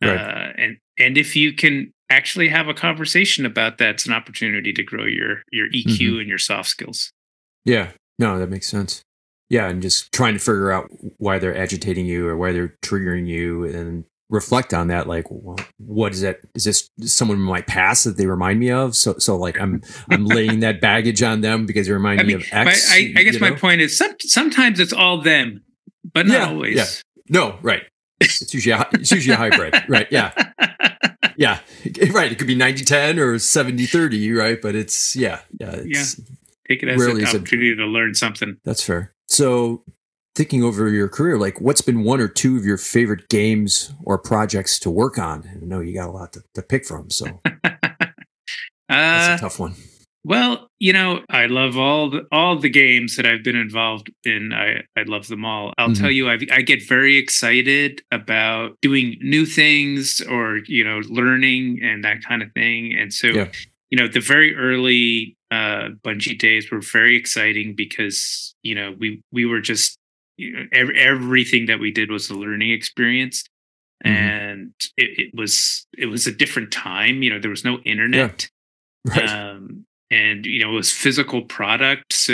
Right. 0.01 0.17
Uh, 0.17 0.51
and 0.57 0.77
and 0.99 1.17
if 1.17 1.36
you 1.36 1.53
can 1.53 1.91
actually 2.10 2.49
have 2.49 2.67
a 2.67 2.73
conversation 2.73 3.45
about 3.45 3.77
that, 3.77 3.95
it's 3.95 4.05
an 4.05 4.13
opportunity 4.13 4.73
to 4.73 4.84
grow 4.84 5.05
your 5.05 5.43
your 5.51 5.67
EQ 5.69 5.86
mm-hmm. 5.86 6.19
and 6.19 6.29
your 6.29 6.38
soft 6.38 6.69
skills. 6.69 7.12
Yeah, 7.65 7.91
no, 8.19 8.38
that 8.39 8.49
makes 8.49 8.67
sense. 8.67 9.01
Yeah, 9.49 9.67
and 9.67 9.81
just 9.81 10.12
trying 10.13 10.34
to 10.34 10.39
figure 10.39 10.71
out 10.71 10.89
why 11.17 11.38
they're 11.38 11.57
agitating 11.57 12.05
you 12.05 12.27
or 12.27 12.38
why 12.38 12.51
they're 12.51 12.75
triggering 12.84 13.27
you, 13.27 13.65
and 13.65 14.05
reflect 14.32 14.74
on 14.74 14.88
that 14.88 15.08
like 15.08 15.26
well, 15.30 15.58
what 15.78 16.13
is 16.13 16.22
that? 16.22 16.39
Is 16.56 16.63
this 16.63 16.89
someone 17.02 17.38
in 17.38 17.44
my 17.44 17.62
past 17.62 18.06
that 18.06 18.17
they 18.17 18.26
remind 18.26 18.60
me 18.60 18.72
of? 18.72 18.96
So 18.96 19.17
so 19.20 19.38
like 19.38 19.60
i'm 19.60 19.82
i'm 20.10 20.26
laying 20.26 20.62
that 20.62 20.82
baggage 20.82 21.22
on 21.22 21.41
them 21.41 21.65
because 21.65 21.88
they 21.88 21.94
remind 21.94 22.20
I 22.20 22.24
mean, 22.24 22.38
me 22.38 22.44
of 22.44 22.50
x 22.52 22.89
my, 22.89 22.96
I, 22.96 23.13
I, 23.20 23.24
guess 23.24 23.39
my 23.39 23.50
know? 23.50 23.56
point 23.56 23.82
is 23.82 23.98
some, 23.98 24.15
sometimes 24.20 24.80
it's 24.80 24.94
all 24.94 25.22
them 25.22 25.63
but 26.13 26.26
not 26.26 26.34
yeah, 26.34 26.48
always. 26.48 26.76
yeah. 26.76 26.86
No 27.30 27.60
right. 27.62 27.84
It's 28.20 28.54
usually 28.54 28.74
a, 28.74 28.88
it's 28.94 29.12
usually 29.12 29.34
a 29.34 29.38
hybrid 29.38 29.84
right 29.88 30.08
yeah. 30.12 30.32
Yeah 31.38 31.60
right 32.12 32.32
it 32.32 32.38
could 32.38 32.48
be 32.48 32.56
90 32.56 32.84
10 32.86 33.20
or 33.20 33.39
70 33.39 33.86
30 33.86 34.32
right 34.34 34.62
but 34.62 34.76
it's 34.76 35.15
yeah 35.15 35.41
yeah 35.60 35.72
it's 35.72 36.20
yeah 36.20 36.26
take 36.72 36.84
it 36.84 36.89
as 36.89 37.02
an 37.02 37.26
opportunity 37.26 37.74
a, 37.74 37.76
to 37.76 37.86
learn 37.86 38.13
something. 38.13 38.58
That's 38.63 38.84
fair. 38.84 39.13
So 39.28 39.84
thinking 40.36 40.63
over 40.63 40.89
your 40.89 41.10
career, 41.10 41.38
like 41.38 41.60
what's 41.60 41.82
been 41.82 42.04
one 42.04 42.22
or 42.22 42.28
two 42.28 42.58
of 42.58 42.65
your 42.65 42.78
favorite 42.78 43.30
games 43.30 43.94
or 44.04 44.17
projects 44.17 44.80
to 44.80 44.89
work 44.89 45.17
on? 45.17 45.50
I 45.50 45.65
know 45.65 45.80
you 45.80 45.94
got 45.94 46.10
a 46.10 46.12
lot 46.12 46.34
to, 46.34 46.44
to 46.56 46.62
pick 46.62 46.86
from, 46.86 47.10
so 47.10 47.39
that's 47.63 47.78
a 48.89 48.96
uh, 48.96 49.38
tough 49.38 49.60
one. 49.60 49.76
Well, 50.24 50.70
you 50.78 50.94
know, 50.94 51.22
I 51.30 51.48
love 51.48 51.78
all 51.78 52.12
the 52.12 52.28
all 52.32 52.58
the 52.58 52.70
games 52.70 53.15
that 53.15 53.26
I've 53.26 53.44
been 53.44 53.56
involved 53.56 54.12
in. 54.24 54.54
I 54.54 54.84
I 54.96 55.04
love 55.04 55.28
them 55.28 55.46
all. 55.46 55.74
I'll 55.78 55.89
mm-hmm. 55.89 56.02
tell 56.02 56.12
you, 56.12 56.30
I 56.30 56.38
I 56.52 56.62
get 56.62 56.88
very 56.88 57.17
excited 57.17 58.02
about 58.12 58.80
doing 58.82 59.17
new 59.22 59.48
things 59.48 60.22
or 60.30 60.60
you 60.67 60.84
know 60.84 61.02
learning 61.10 61.80
and 61.82 62.04
that 62.04 62.24
kind 62.24 62.44
of 62.44 62.52
thing. 62.54 62.94
And 62.94 63.12
so, 63.12 63.28
yeah. 63.28 63.48
you 63.89 63.98
know, 63.98 64.08
the 64.08 64.20
very 64.20 64.56
early 64.56 65.36
uh, 65.50 65.89
Bungie 66.06 66.38
days 66.38 66.70
were 66.70 66.82
very 66.82 67.17
exciting 67.17 67.74
because 67.76 68.54
you 68.62 68.76
know 68.76 68.94
we 69.00 69.24
we 69.32 69.46
were 69.46 69.60
just 69.60 69.72
you 69.80 69.80
know, 69.80 69.89
every, 69.89 70.01
everything 70.74 71.65
that 71.67 71.80
we 71.80 71.91
did 71.91 72.10
was 72.10 72.30
a 72.30 72.34
learning 72.34 72.72
experience 72.72 73.44
mm-hmm. 74.04 74.15
and 74.15 74.74
it, 74.98 75.20
it, 75.20 75.32
was 75.34 75.86
it 75.98 76.08
was 76.08 76.28
a 76.28 76.32
different 76.32 76.72
time 76.72 77.24
you 77.24 77.30
know 77.30 77.39
there 77.39 77.50
was 77.50 77.65
no 77.65 77.80
internet 77.80 78.50
yeah. 79.06 79.13
right. 79.20 79.30
um, 79.30 79.86
and 80.10 80.46
you 80.46 80.63
know 80.63 80.72
it 80.72 80.76
was 80.76 80.91
physical 80.91 81.44
product 81.44 82.13
so 82.13 82.34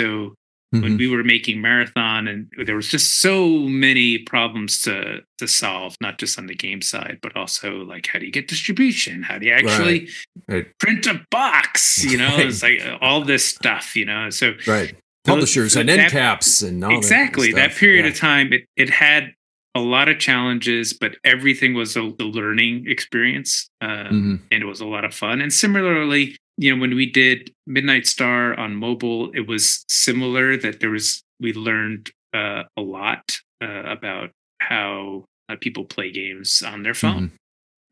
mm-hmm. 0.74 0.82
when 0.82 0.96
we 0.96 1.08
were 1.08 1.24
making 1.24 1.60
marathon 1.60 2.28
and 2.28 2.50
there 2.64 2.76
was 2.76 2.88
just 2.88 3.20
so 3.20 3.48
many 3.48 4.18
problems 4.18 4.80
to 4.82 5.20
to 5.38 5.46
solve 5.46 5.94
not 6.00 6.18
just 6.18 6.38
on 6.38 6.46
the 6.46 6.54
game 6.54 6.82
side 6.82 7.18
but 7.22 7.36
also 7.36 7.84
like 7.84 8.06
how 8.06 8.18
do 8.18 8.26
you 8.26 8.32
get 8.32 8.48
distribution 8.48 9.22
how 9.22 9.38
do 9.38 9.46
you 9.46 9.52
actually 9.52 10.08
right. 10.48 10.54
Right. 10.54 10.78
print 10.78 11.06
a 11.06 11.20
box 11.30 12.04
you 12.04 12.18
know 12.18 12.36
it's 12.38 12.62
like 12.62 12.80
all 13.00 13.22
this 13.22 13.44
stuff 13.44 13.94
you 13.96 14.04
know 14.04 14.30
so 14.30 14.52
right 14.66 14.94
publishers 15.28 15.76
and 15.76 15.88
end 15.90 16.10
caps 16.10 16.62
and 16.62 16.84
all 16.84 16.96
exactly 16.96 17.52
that, 17.52 17.70
that 17.70 17.76
period 17.76 18.04
yeah. 18.04 18.10
of 18.10 18.16
time 18.16 18.52
it, 18.52 18.62
it 18.76 18.90
had 18.90 19.32
a 19.74 19.80
lot 19.80 20.08
of 20.08 20.18
challenges, 20.18 20.92
but 20.92 21.16
everything 21.24 21.72
was 21.74 21.94
a, 21.96 22.00
a 22.00 22.24
learning 22.24 22.84
experience, 22.88 23.68
um, 23.80 23.88
Mm-hmm. 23.90 24.34
and 24.50 24.62
it 24.62 24.66
was 24.66 24.80
a 24.80 24.86
lot 24.86 25.04
of 25.04 25.14
fun. 25.14 25.40
And 25.40 25.52
similarly, 25.52 26.36
you 26.56 26.74
know, 26.74 26.80
when 26.80 26.96
we 26.96 27.06
did 27.08 27.52
Midnight 27.66 28.06
Star 28.06 28.58
on 28.58 28.74
mobile, 28.74 29.30
it 29.34 29.46
was 29.46 29.84
similar. 29.88 30.56
That 30.56 30.80
there 30.80 30.90
was 30.90 31.22
we 31.38 31.52
learned 31.52 32.10
uh, 32.34 32.64
a 32.76 32.80
lot 32.80 33.38
uh, 33.62 33.82
about 33.84 34.30
how 34.60 35.26
uh, 35.48 35.56
people 35.60 35.84
play 35.84 36.10
games 36.10 36.62
on 36.66 36.82
their 36.82 36.94
phone, 36.94 37.30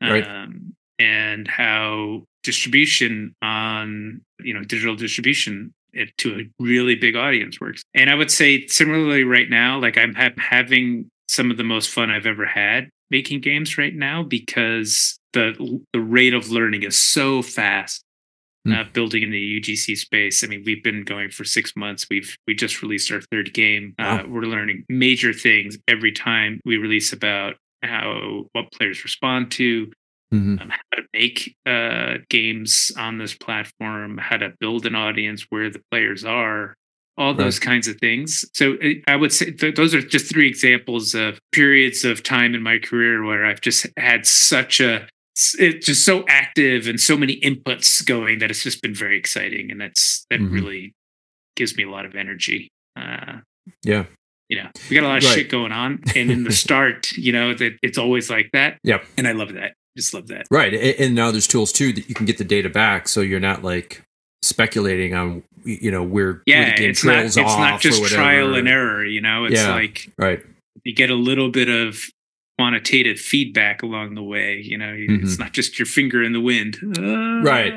Mm-hmm. 0.03 0.13
Right. 0.13 0.27
um, 0.27 0.75
and 0.99 1.47
how 1.47 2.25
distribution 2.43 3.35
on 3.43 4.21
you 4.41 4.55
know 4.55 4.63
digital 4.65 4.97
distribution 4.97 5.73
it, 5.97 6.17
to 6.19 6.41
a 6.41 6.63
really 6.63 6.95
big 6.95 7.17
audience 7.17 7.61
works. 7.61 7.83
And 7.95 8.11
I 8.11 8.15
would 8.15 8.31
say 8.31 8.67
similarly 8.67 9.25
right 9.25 9.49
now, 9.49 9.79
like 9.79 9.99
I'm 9.99 10.15
ha- 10.15 10.31
having 10.39 11.11
some 11.29 11.51
of 11.51 11.57
the 11.57 11.65
most 11.65 11.91
fun 11.91 12.11
I've 12.11 12.27
ever 12.27 12.47
had 12.47 12.89
making 13.11 13.41
games 13.41 13.79
right 13.79 13.95
now 13.95 14.23
because 14.23 15.19
the 15.33 15.81
the 15.93 16.01
rate 16.01 16.35
of 16.35 16.51
learning 16.51 16.83
is 16.83 16.99
so 16.99 17.43
fast. 17.43 18.03
Hmm. 18.65 18.73
Uh, 18.73 18.85
building 18.93 19.23
in 19.23 19.31
the 19.31 19.61
UGC 19.61 19.97
space. 19.97 20.43
I 20.43 20.49
mean, 20.49 20.65
we've 20.67 20.83
been 20.83 21.05
going 21.05 21.31
for 21.31 21.45
six 21.45 21.77
months. 21.77 22.07
We've 22.11 22.37
we 22.49 22.55
just 22.55 22.83
released 22.83 23.13
our 23.13 23.21
third 23.31 23.55
game. 23.55 23.95
Uh, 23.97 24.25
we're 24.27 24.43
learning 24.43 24.85
major 24.89 25.33
things 25.33 25.79
every 25.87 26.11
time 26.11 26.61
we 26.65 26.77
release 26.77 27.13
about 27.13 27.55
how 27.85 28.47
what 28.53 28.73
players 28.73 29.05
respond 29.05 29.53
to, 29.53 29.93
Mhm. 30.35 30.61
um, 30.61 30.71
how 30.71 30.97
to 30.97 31.03
make 31.15 31.57
uh, 31.67 32.15
games 32.29 32.91
on 32.99 33.19
this 33.19 33.35
platform, 33.35 34.19
how 34.19 34.37
to 34.37 34.53
build 34.61 34.85
an 34.87 34.95
audience 34.95 35.47
where 35.51 35.71
the 35.71 35.81
players 35.91 36.25
are, 36.25 36.75
all 37.17 37.33
those 37.33 37.59
kinds 37.59 37.87
of 37.89 37.97
things. 37.99 38.45
So 38.53 38.77
I 39.07 39.17
would 39.17 39.33
say 39.33 39.53
th- 39.53 39.77
those 39.77 39.95
are 39.95 40.03
just 40.03 40.29
three 40.29 40.49
examples 40.49 41.15
of 41.15 41.39
periods 41.53 42.05
of 42.05 42.23
time 42.23 42.55
in 42.55 42.63
my 42.63 42.79
career 42.79 43.25
where 43.25 43.47
I've 43.47 43.61
just 43.61 43.87
had 43.97 44.27
such 44.27 44.81
a 44.81 45.09
it's 45.59 45.85
just 45.87 46.05
so 46.05 46.25
active 46.29 46.87
and 46.89 46.99
so 46.99 47.15
many 47.17 47.39
inputs 47.41 48.05
going 48.05 48.39
that 48.39 48.51
it's 48.51 48.63
just 48.63 48.81
been 48.83 48.95
very 48.95 49.19
exciting 49.19 49.71
and 49.71 49.79
that's 49.81 50.25
that 50.31 50.41
Mhm. 50.41 50.51
really 50.51 50.95
gives 51.57 51.77
me 51.77 51.85
a 51.85 51.91
lot 51.91 52.07
of 52.07 52.15
energy 52.17 52.69
uh 52.97 53.41
Yeah. 53.85 54.07
you 54.49 54.57
know 54.63 54.71
we 54.89 54.95
got 54.97 55.05
a 55.05 55.09
lot 55.09 55.19
of 55.19 55.25
Right. 55.25 55.35
shit 55.35 55.51
going 55.51 55.73
on 55.73 56.03
and 56.15 56.31
in 56.31 56.45
the 56.45 56.53
start 56.65 57.13
you 57.13 57.33
know 57.33 57.53
that 57.53 57.77
it's 57.83 57.99
always 57.99 58.31
like 58.31 58.49
that 58.55 58.79
Yep. 58.83 59.05
and 59.19 59.29
i 59.29 59.33
love 59.33 59.53
that 59.53 59.75
just 59.97 60.13
love 60.15 60.29
that 60.29 60.47
Right. 60.51 60.75
And 61.01 61.15
now 61.15 61.31
there's 61.31 61.47
tools 61.47 61.73
too 61.73 61.93
that 61.95 62.09
you 62.09 62.15
can 62.15 62.27
get 62.27 62.39
the 62.39 62.45
data 62.45 62.69
back, 62.69 63.09
so 63.09 63.21
you're 63.21 63.41
not 63.41 63.65
like 63.65 64.03
speculating 64.43 65.15
on 65.15 65.43
you 65.65 65.91
know 65.91 66.03
where, 66.03 66.33
where 66.35 66.43
yeah 66.47 66.71
the 66.71 66.77
game 66.77 66.91
it's 66.91 67.03
not 67.05 67.13
trails 67.15 67.37
it's 67.37 67.51
off 67.51 67.59
not 67.59 67.81
just 67.81 68.05
trial 68.05 68.55
and 68.55 68.69
error 68.69 69.05
you 69.05 69.21
know 69.21 69.47
it's 69.47 69.55
Yeah. 69.57 69.75
like 69.75 70.13
Right. 70.17 70.41
you 70.85 70.95
get 70.95 71.11
a 71.11 71.15
little 71.17 71.51
bit 71.51 71.69
of 71.69 71.99
quantitative 72.59 73.19
feedback 73.19 73.83
along 73.83 74.15
the 74.15 74.23
way 74.23 74.61
you 74.63 74.79
know 74.79 74.87
Mm-hmm. 74.93 75.25
it's 75.27 75.39
not 75.39 75.53
just 75.53 75.79
your 75.79 75.87
finger 75.87 76.23
in 76.23 76.33
the 76.33 76.41
wind 76.41 76.79
Uh, 76.97 77.41
Right. 77.43 77.73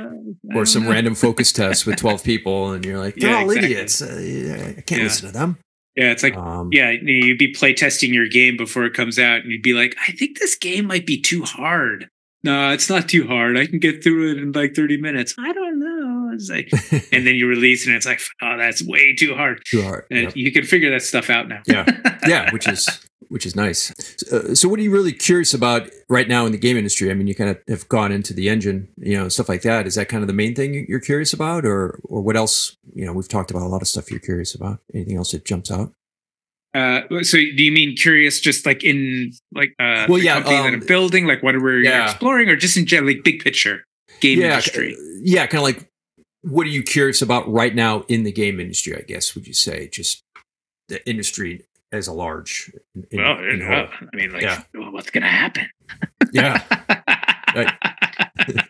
Or 0.56 0.66
some 0.66 0.84
know. 0.84 0.92
random 0.92 1.16
focus 1.16 1.52
test 1.52 1.86
with 1.88 1.96
12 2.06 2.24
people, 2.24 2.72
and 2.72 2.86
you're 2.86 2.98
like, 3.00 3.16
they're 3.16 3.30
Yeah, 3.32 3.38
all 3.38 3.50
exactly. 3.50 3.72
idiots. 3.74 4.02
Uh, 4.02 4.74
I 4.78 4.82
can't 4.82 4.92
Yeah. 5.02 5.04
listen 5.04 5.28
to 5.28 5.34
them. 5.34 5.58
Yeah 5.96 6.12
it's 6.12 6.24
like 6.24 6.36
Um, 6.36 6.70
Yeah, 6.72 6.92
you'd 6.92 7.38
be 7.38 7.54
playtesting 7.54 8.14
your 8.14 8.28
game 8.28 8.58
before 8.58 8.86
it 8.86 8.94
comes 8.94 9.18
out, 9.20 9.42
and 9.42 9.52
you'd 9.52 9.62
be 9.64 9.74
like, 9.74 9.96
"I 10.08 10.12
think 10.14 10.40
this 10.40 10.56
game 10.56 10.86
might 10.86 11.06
be 11.06 11.20
too 11.22 11.44
hard." 11.44 12.10
No, 12.44 12.72
it's 12.72 12.90
not 12.90 13.10
too 13.10 13.28
hard. 13.28 13.58
I 13.58 13.66
can 13.66 13.80
get 13.80 14.02
through 14.04 14.32
it 14.32 14.38
in 14.38 14.52
like 14.54 14.74
thirty 14.74 14.96
minutes. 14.98 15.36
I 15.38 15.52
don't 15.52 15.80
know. 15.80 16.32
It's 16.34 16.50
like, 16.50 16.70
and 17.12 17.28
then 17.28 17.36
you 17.36 17.48
release, 17.48 17.86
and 17.86 17.96
it's 17.96 18.06
like, 18.06 18.22
"Oh, 18.42 18.58
that's 18.58 18.82
way 18.82 19.14
too 19.16 19.36
hard." 19.36 19.62
Too 19.66 19.82
hard. 19.82 20.06
And 20.10 20.24
Yep. 20.24 20.36
you 20.38 20.52
can 20.52 20.64
figure 20.64 20.90
that 20.92 21.02
stuff 21.02 21.30
out 21.30 21.50
now. 21.50 21.62
Yeah. 21.68 21.86
yeah, 22.28 22.50
which 22.54 22.68
is 22.68 22.88
which 23.30 23.46
is 23.46 23.56
nice. 23.56 23.92
Uh, 24.32 24.54
so, 24.54 24.68
what 24.68 24.80
are 24.80 24.84
you 24.84 24.92
really 24.92 25.14
curious 25.14 25.54
about 25.54 25.90
right 26.10 26.28
now 26.28 26.46
in 26.46 26.52
the 26.52 26.58
game 26.58 26.78
industry? 26.78 27.10
I 27.10 27.14
mean, 27.14 27.28
you 27.28 27.36
kind 27.36 27.50
of 27.50 27.60
have 27.68 27.88
gone 27.88 28.12
into 28.12 28.34
the 28.34 28.50
engine, 28.50 28.90
you 28.98 29.18
know, 29.18 29.30
stuff 29.30 29.48
like 29.48 29.62
that. 29.62 29.88
Is 29.88 29.96
that 29.96 30.10
kind 30.10 30.22
of 30.22 30.28
the 30.28 30.34
main 30.34 30.56
thing 30.56 30.86
you're 30.90 31.00
curious 31.00 31.32
about, 31.32 31.66
or 31.66 32.00
or 32.04 32.22
what 32.22 32.36
else? 32.36 32.76
You 32.94 33.06
know, 33.06 33.14
we've 33.14 33.28
talked 33.28 33.52
about 33.52 33.64
a 33.64 33.68
lot 33.70 33.82
of 33.82 33.88
stuff 33.88 34.12
you're 34.12 34.20
curious 34.20 34.54
about. 34.54 34.80
Anything 34.94 35.18
else 35.18 35.32
that 35.32 35.46
jumps 35.46 35.72
out? 35.72 35.94
Uh, 36.74 37.02
so, 37.24 37.38
do 37.38 37.64
you 37.64 37.72
mean 37.72 37.96
curious, 37.96 38.40
just 38.40 38.66
like 38.66 38.84
in 38.84 39.32
like 39.54 39.74
uh, 39.80 40.06
Well, 40.10 40.20
yeah, 40.20 40.36
company 40.36 40.56
that 40.58 40.68
um, 40.68 40.74
I'm 40.76 40.86
building, 40.86 41.26
like 41.26 41.42
what 41.42 41.56
we're 41.56 41.84
yeah. 41.84 42.12
exploring, 42.12 42.50
or 42.50 42.56
just 42.56 42.78
in 42.78 42.86
general, 42.86 43.14
like 43.14 43.24
big 43.24 43.44
picture 43.44 43.86
game 44.20 44.40
yeah, 44.40 44.48
industry? 44.48 44.96
uh, 44.96 45.02
yeah, 45.22 45.46
kind 45.48 45.60
of 45.60 45.64
like 45.64 45.90
what 46.42 46.66
are 46.66 46.70
you 46.70 46.84
curious 46.84 47.22
about 47.22 47.52
right 47.52 47.76
now 47.76 48.02
in 48.08 48.24
the 48.24 48.32
game 48.32 48.60
industry? 48.60 48.96
I 48.96 49.02
guess 49.02 49.36
would 49.36 49.48
you 49.48 49.54
say 49.54 49.88
just 49.88 50.24
the 50.88 51.08
industry 51.08 51.66
as 51.92 52.08
a 52.08 52.14
large? 52.14 52.72
In, 53.12 53.22
well, 53.22 53.40
in 53.40 53.62
uh. 53.62 53.88
I 54.14 54.16
mean, 54.16 54.32
like, 54.32 54.42
Yeah. 54.44 54.64
well, 54.74 54.92
what's 54.92 55.10
going 55.10 55.24
to 55.24 55.30
happen? 55.30 55.68
yeah, 56.32 56.62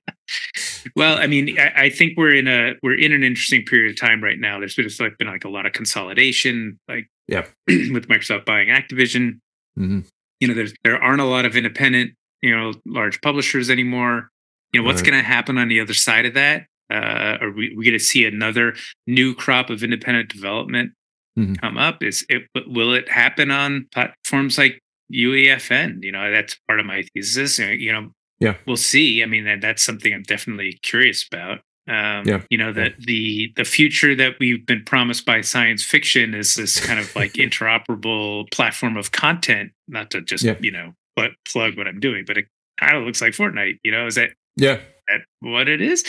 well, 0.96 1.18
I 1.18 1.28
mean, 1.28 1.58
I, 1.60 1.86
I 1.86 1.90
think 1.90 2.18
we're 2.18 2.34
in 2.36 2.48
a 2.48 2.74
we're 2.82 2.98
in 2.98 3.12
an 3.12 3.24
interesting 3.24 3.66
period 3.66 3.92
of 3.92 4.00
time 4.00 4.24
right 4.24 4.40
now. 4.40 4.60
There's 4.60 4.76
been 4.76 4.86
just 4.88 5.00
like 5.00 5.18
been 5.18 5.28
like 5.28 5.44
a 5.46 5.50
lot 5.50 5.66
of 5.66 5.74
consolidation, 5.74 6.80
like 6.88 7.10
Yeah. 7.28 7.46
with 7.68 8.08
Microsoft 8.08 8.46
buying 8.46 8.70
Activision. 8.70 9.40
Mhm. 9.78 10.06
You 10.40 10.48
know, 10.48 10.54
there's 10.54 10.74
there 10.84 11.02
aren't 11.02 11.22
a 11.22 11.26
lot 11.26 11.46
of 11.46 11.56
independent, 11.56 12.12
you 12.42 12.56
know, 12.56 12.74
large 12.86 13.20
publishers 13.22 13.70
anymore. 13.70 14.30
You 14.72 14.82
know, 14.82 14.86
what's 14.88 15.02
Right. 15.02 15.12
going 15.12 15.24
to 15.24 15.28
happen 15.28 15.58
on 15.58 15.68
the 15.68 15.80
other 15.82 15.94
side 15.94 16.26
of 16.26 16.36
that? 16.36 16.66
Uh, 16.92 17.38
are 17.42 17.52
we 17.52 17.76
we 17.76 17.84
going 17.84 17.98
to 17.98 18.04
see 18.04 18.26
another 18.26 18.76
new 19.08 19.36
crop 19.36 19.70
of 19.70 19.84
independent 19.84 20.30
development 20.30 20.94
Mhm. 21.40 21.62
come 21.62 21.78
up? 21.78 22.04
Is 22.04 22.26
it 22.30 22.48
will 22.68 22.94
it 22.94 23.08
happen 23.10 23.50
on 23.52 23.88
platforms 23.94 24.58
like 24.58 24.80
UEFN? 25.14 26.04
You 26.04 26.12
know, 26.12 26.32
that's 26.32 26.56
part 26.68 26.80
of 26.80 26.86
my 26.86 27.04
thesis. 27.14 27.60
uh, 27.60 27.66
You 27.68 27.92
know, 27.92 28.12
Yeah. 28.40 28.56
we'll 28.66 28.78
see. 28.78 29.24
I 29.24 29.26
mean, 29.26 29.46
that, 29.46 29.62
that's 29.62 29.84
something 29.84 30.14
I'm 30.14 30.24
definitely 30.24 30.80
curious 30.84 31.26
about. 31.32 31.60
Um, 31.88 32.24
Yeah. 32.28 32.42
You 32.50 32.58
know, 32.60 32.72
that 32.74 33.00
the 33.00 33.52
the 33.56 33.66
future 33.66 34.14
that 34.16 34.36
we've 34.40 34.66
been 34.66 34.84
promised 34.86 35.26
by 35.26 35.42
science 35.42 35.84
fiction 35.84 36.34
is 36.34 36.56
this 36.56 36.80
kind 36.86 37.00
of 37.00 37.16
like 37.22 37.34
interoperable 37.34 38.50
platform 38.52 38.98
of 38.98 39.12
content. 39.12 39.72
Not 39.88 40.12
to 40.12 40.22
just 40.22 40.44
Yeah. 40.44 40.56
you 40.62 40.72
know, 40.72 40.94
but 41.16 41.32
plug 41.52 41.78
what 41.78 41.88
I'm 41.88 42.00
doing, 42.00 42.26
but 42.26 42.38
it 42.38 42.48
kind 42.80 42.96
of 42.98 43.04
looks 43.06 43.22
like 43.22 43.34
Fortnite. 43.34 43.80
You 43.84 43.92
know, 43.92 44.06
is 44.08 44.16
that 44.16 44.32
yeah, 44.56 44.80
that 45.08 45.22
what 45.40 45.68
it 45.70 45.82
is? 45.82 46.04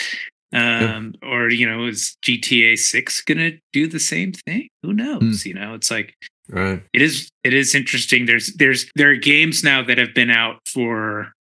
Um, 0.53 1.15
or 1.23 1.49
you 1.49 1.67
know, 1.69 1.85
is 1.87 2.17
GTA 2.23 2.77
Six 2.77 3.21
gonna 3.21 3.51
do 3.73 3.87
the 3.87 3.99
same 3.99 4.33
thing? 4.33 4.67
Who 4.83 4.93
knows? 4.93 5.45
You 5.45 5.53
know, 5.53 5.73
it's 5.75 5.89
like 5.89 6.13
right. 6.49 6.83
it 6.93 7.01
is 7.01 7.29
it 7.43 7.53
is 7.53 7.73
interesting 7.73 8.25
there's 8.25 8.53
there's 8.55 8.91
there 8.95 9.11
are 9.11 9.15
games 9.15 9.63
now 9.63 9.81
that 9.83 9.97
have 9.97 10.13
been 10.13 10.29
out 10.29 10.57
for 10.67 11.31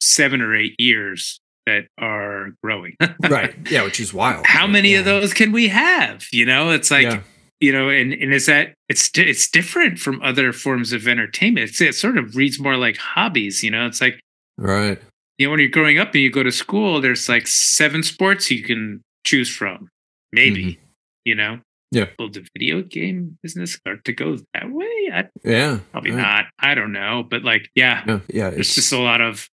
seven 0.00 0.40
or 0.40 0.54
eight 0.56 0.74
years 0.78 1.40
that 1.66 1.86
are 1.98 2.52
growing 2.62 2.96
right. 3.28 3.54
Yeah, 3.70 3.82
which 3.84 4.00
is 4.00 4.14
wild. 4.14 4.46
how 4.46 4.66
many 4.66 4.94
of 4.94 5.04
those 5.04 5.34
can 5.34 5.52
we 5.52 5.68
have 5.68 6.24
you 6.32 6.46
know 6.46 6.70
it's 6.70 6.90
like 6.90 7.02
Yeah. 7.02 7.20
you 7.60 7.72
know 7.72 7.90
and 7.90 8.12
and 8.14 8.32
is 8.32 8.46
that 8.46 8.72
it's 8.88 9.10
it's 9.16 9.50
different 9.50 9.98
from 9.98 10.22
other 10.22 10.52
forms 10.54 10.92
of 10.94 11.06
entertainment 11.06 11.68
it's, 11.68 11.80
it 11.82 11.94
sort 11.94 12.16
of 12.16 12.36
reads 12.36 12.58
more 12.58 12.76
like 12.78 12.96
hobbies 12.96 13.62
you 13.62 13.70
know 13.70 13.86
it's 13.86 14.00
like 14.00 14.18
Right. 14.56 14.98
You 15.38 15.46
know 15.46 15.50
when 15.52 15.60
you're 15.60 15.68
growing 15.68 15.98
up 15.98 16.12
and 16.14 16.22
you 16.22 16.30
go 16.30 16.42
to 16.42 16.52
school 16.52 17.00
there's 17.00 17.28
like 17.28 17.46
seven 17.46 18.02
sports 18.02 18.50
you 18.50 18.62
can 18.62 19.02
choose 19.24 19.48
from 19.48 19.88
maybe 20.32 20.78
you 21.24 21.34
know 21.34 21.58
Mm-hmm. 21.90 21.98
Yeah. 22.00 22.06
will 22.18 22.28
the 22.30 22.46
video 22.54 22.82
game 22.82 23.38
business 23.42 23.72
start 23.72 24.04
to 24.04 24.12
go 24.12 24.36
that 24.52 24.70
way 24.70 25.08
I, 25.10 25.24
Yeah. 25.42 25.78
probably 25.92 26.10
right. 26.10 26.20
not 26.20 26.44
i 26.58 26.74
don't 26.74 26.92
know 26.92 27.22
but 27.28 27.44
like 27.44 27.70
yeah 27.74 28.02
No, 28.06 28.20
yeah. 28.28 28.50
there's 28.50 28.66
It's 28.66 28.74
just 28.74 28.92
a 28.92 28.98
lot 28.98 29.22
of 29.22 29.48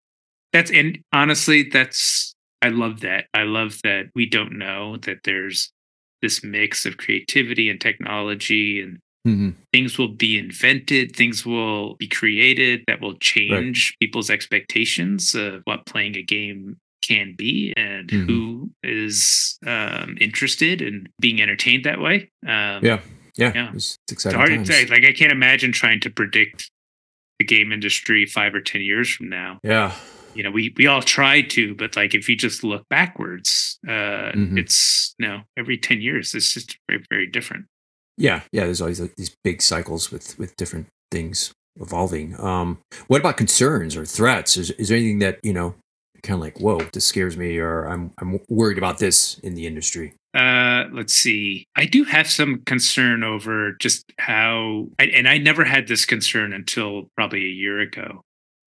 that's 0.51 0.69
and 0.69 0.99
honestly 1.13 1.63
that's 1.63 2.35
i 2.61 2.67
love 2.67 2.99
that 3.01 3.27
i 3.33 3.43
love 3.43 3.79
that 3.85 4.07
we 4.15 4.25
don't 4.25 4.57
know 4.57 4.97
that 5.03 5.19
there's 5.23 5.71
this 6.21 6.43
mix 6.43 6.85
of 6.85 6.97
creativity 6.97 7.69
and 7.69 7.79
technology 7.79 8.81
and 8.81 8.99
mhm. 9.25 9.53
things 9.73 9.97
will 9.97 10.07
be 10.13 10.37
invented 10.37 11.15
things 11.15 11.45
will 11.45 11.95
be 11.95 12.07
created 12.07 12.83
that 12.87 13.01
will 13.01 13.15
change 13.17 13.95
people's 13.99 14.29
expectations 14.29 15.33
of 15.35 15.61
what 15.65 15.85
playing 15.85 16.15
a 16.15 16.21
game 16.21 16.77
can 17.07 17.35
be 17.37 17.73
and 17.77 18.09
Mhm. 18.09 18.25
who 18.27 18.71
is 18.83 19.57
um, 19.65 20.17
interested 20.19 20.81
in 20.81 21.07
being 21.19 21.41
entertained 21.41 21.83
that 21.85 21.99
way 21.99 22.29
um, 22.47 22.83
Yeah. 22.83 22.99
yeah. 23.35 23.51
yeah. 23.55 23.69
It's, 23.73 23.75
it's 23.75 23.97
it's 24.11 24.25
exciting. 24.25 24.39
hard 24.55 24.67
say. 24.67 24.85
Like 24.87 25.05
I 25.05 25.11
can't 25.13 25.31
imagine 25.31 25.71
trying 25.71 25.99
to 26.01 26.09
predict 26.09 26.71
the 27.39 27.45
game 27.45 27.71
industry 27.71 28.25
five 28.25 28.55
or 28.55 28.61
ten 28.61 28.81
years 28.81 29.09
from 29.09 29.29
now. 29.29 29.59
Yeah. 29.63 29.93
You 30.35 30.43
know, 30.43 30.51
we 30.51 30.73
we 30.77 30.87
all 30.87 31.01
try 31.01 31.41
to, 31.41 31.75
but 31.75 31.95
like 31.95 32.13
if 32.15 32.27
you 32.29 32.35
just 32.35 32.63
look 32.63 32.83
backwards, 32.89 33.77
uh, 33.87 34.31
Mhm. 34.33 34.57
it's 34.57 35.15
you 35.19 35.27
know 35.27 35.41
every 35.57 35.77
ten 35.77 36.01
years 36.01 36.33
it's 36.33 36.53
just 36.53 36.77
very 36.89 37.03
very 37.09 37.27
different. 37.27 37.65
Yeah, 38.17 38.41
yeah. 38.51 38.65
There's 38.65 38.81
always 38.81 38.99
these 39.15 39.35
big 39.43 39.61
cycles 39.61 40.11
with 40.11 40.37
with 40.39 40.55
different 40.55 40.87
things 41.11 41.53
evolving. 41.79 42.39
Um, 42.39 42.79
what 43.07 43.19
about 43.19 43.37
concerns 43.37 43.95
or 43.95 44.05
threats? 44.05 44.57
Is 44.57 44.71
is 44.71 44.89
there 44.89 44.97
anything 44.97 45.19
that 45.19 45.39
you 45.43 45.53
know 45.53 45.75
kind 46.23 46.35
of 46.35 46.41
like, 46.41 46.59
whoa, 46.59 46.79
this 46.93 47.05
scares 47.05 47.37
me, 47.37 47.57
or 47.57 47.85
I'm 47.85 48.11
I'm 48.17 48.39
worried 48.49 48.77
about 48.77 48.99
this 48.99 49.39
in 49.39 49.55
the 49.55 49.67
industry? 49.67 50.13
Uh, 50.33 50.85
let's 50.91 51.13
see. 51.13 51.65
I 51.77 51.85
do 51.85 52.03
have 52.03 52.29
some 52.29 52.61
concern 52.65 53.23
over 53.23 53.73
just 53.79 54.11
how, 54.19 54.89
and 54.99 55.29
I 55.29 55.37
never 55.37 55.63
had 55.63 55.87
this 55.87 56.05
concern 56.05 56.51
until 56.51 57.09
probably 57.15 57.45
a 57.45 57.49
year 57.49 57.79
ago. 57.79 58.21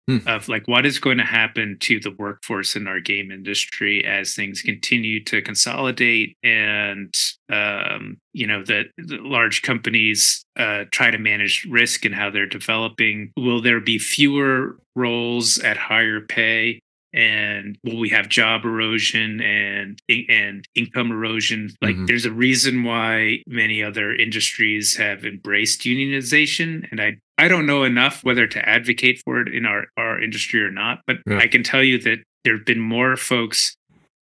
Hmm. 0.08 0.26
Of 0.26 0.48
like 0.48 0.66
what 0.66 0.86
is 0.86 0.98
going 0.98 1.18
to 1.18 1.24
happen 1.24 1.76
to 1.80 2.00
the 2.00 2.12
workforce 2.12 2.74
in 2.74 2.86
our 2.86 2.98
game 2.98 3.30
industry 3.30 4.02
as 4.06 4.34
things 4.34 4.62
continue 4.62 5.22
to 5.24 5.42
consolidate 5.42 6.34
and 6.42 7.12
um, 7.52 8.16
you 8.32 8.46
know 8.46 8.64
that 8.64 8.86
the 8.96 9.18
large 9.18 9.60
companies 9.60 10.46
uh, 10.58 10.84
try 10.92 11.10
to 11.10 11.18
manage 11.18 11.66
risk 11.68 12.06
and 12.06 12.14
how 12.14 12.30
they're 12.30 12.46
developing. 12.46 13.32
Will 13.36 13.60
there 13.60 13.80
be 13.80 13.98
fewer 13.98 14.78
roles 14.96 15.58
at 15.58 15.76
higher 15.76 16.22
pay? 16.22 16.80
And 17.14 17.78
will 17.84 17.98
we 17.98 18.08
have 18.10 18.28
job 18.28 18.64
erosion 18.64 19.40
and 19.40 19.98
and 20.28 20.66
income 20.74 21.10
erosion 21.10 21.70
like 21.80 21.96
Mhm. 21.96 22.06
there's 22.06 22.26
a 22.26 22.30
reason 22.32 22.82
why 22.84 23.38
many 23.46 23.82
other 23.82 24.14
industries 24.14 24.96
have 24.96 25.24
embraced 25.24 25.82
unionization 25.82 26.86
and 26.90 27.00
i 27.00 27.16
i 27.38 27.48
don't 27.48 27.64
know 27.66 27.84
enough 27.84 28.22
whether 28.24 28.46
to 28.46 28.68
advocate 28.68 29.22
for 29.24 29.40
it 29.40 29.48
in 29.54 29.64
our 29.64 29.86
our 29.96 30.20
industry 30.22 30.60
or 30.62 30.70
not 30.70 31.00
but 31.06 31.18
Yeah. 31.26 31.38
i 31.38 31.46
can 31.46 31.62
tell 31.62 31.82
you 31.82 31.98
that 32.00 32.18
there 32.44 32.56
have 32.56 32.66
been 32.66 32.80
more 32.80 33.16
folks 33.16 33.74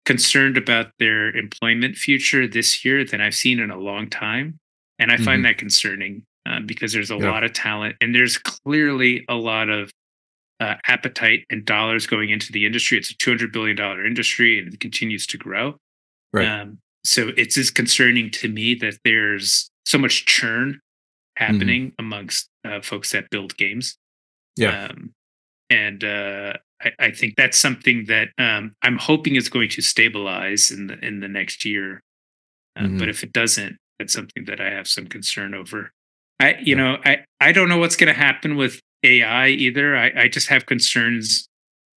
concerned 0.05 0.57
about 0.57 0.91
their 0.99 1.36
employment 1.36 1.97
future 1.97 2.47
this 2.47 2.84
year 2.86 3.03
than 3.03 3.19
i've 3.19 3.36
seen 3.36 3.59
in 3.59 3.71
a 3.71 3.77
long 3.80 4.09
time 4.09 4.57
and 4.97 5.11
i 5.11 5.17
find 5.17 5.41
Mhm. 5.41 5.47
that 5.49 5.57
concerning 5.57 6.23
uh, 6.45 6.61
because 6.61 6.93
there's 6.93 7.11
a 7.11 7.15
Yeah. 7.17 7.30
lot 7.30 7.43
of 7.43 7.51
talent 7.53 7.97
and 8.01 8.15
there's 8.15 8.38
clearly 8.38 9.25
a 9.27 9.36
lot 9.36 9.69
of 9.69 9.91
uh, 10.60 10.76
appetite 10.88 11.45
and 11.49 11.64
dollars 11.66 12.05
going 12.07 12.30
into 12.30 12.51
the 12.51 12.66
industry. 12.66 12.97
It's 12.97 13.12
a 13.12 13.18
two 13.18 13.32
hundred 13.32 13.51
billion 13.51 13.76
dollar 13.78 14.05
industry, 14.05 14.60
and 14.60 14.74
it 14.74 14.80
continues 14.80 15.26
to 15.28 15.38
grow. 15.38 15.76
Right. 16.34 16.47
Um, 16.47 16.80
so 17.05 17.30
it's 17.38 17.55
just 17.55 17.76
concerning 17.76 18.30
to 18.32 18.49
me 18.49 18.76
that 18.76 18.97
there's 19.05 19.70
so 19.86 19.97
much 19.97 20.26
churn 20.26 20.80
happening 21.38 21.93
amongst 21.97 22.49
uh, 22.66 22.82
folks 22.82 23.12
that 23.14 23.30
build 23.30 23.55
games. 23.57 23.97
Yeah. 24.57 24.88
Um, 24.89 25.12
and 25.70 26.03
uh, 26.03 26.53
I, 26.84 26.91
I 26.99 27.12
think 27.12 27.36
that's 27.38 27.57
something 27.57 28.05
that 28.07 28.30
um, 28.38 28.74
I'm 28.82 28.97
hoping 28.97 29.36
is 29.36 29.47
going 29.47 29.70
to 29.70 29.82
stabilize 29.82 30.72
in 30.72 30.88
the 30.88 30.99
in 30.99 31.22
the 31.22 31.28
next 31.30 31.64
year. 31.66 32.01
Uh, 32.76 32.84
Mhm. 32.84 32.99
But 32.99 33.10
if 33.10 33.24
it 33.24 33.32
doesn't, 33.32 33.78
that's 33.97 34.14
something 34.14 34.45
that 34.45 34.60
I 34.62 34.70
have 34.70 34.88
some 34.88 35.07
concern 35.07 35.53
over. 35.53 35.91
I, 36.39 36.55
you 36.62 36.76
Yeah. 36.76 36.76
know, 36.76 36.97
I 37.05 37.24
I 37.39 37.51
don't 37.53 37.70
know 37.70 37.78
what's 37.78 37.95
going 37.95 38.14
to 38.14 38.20
happen 38.20 38.55
with 38.57 38.82
AI 39.03 39.49
either. 39.49 39.95
I, 39.95 40.11
I 40.15 40.27
just 40.27 40.47
have 40.47 40.65
concerns 40.65 41.47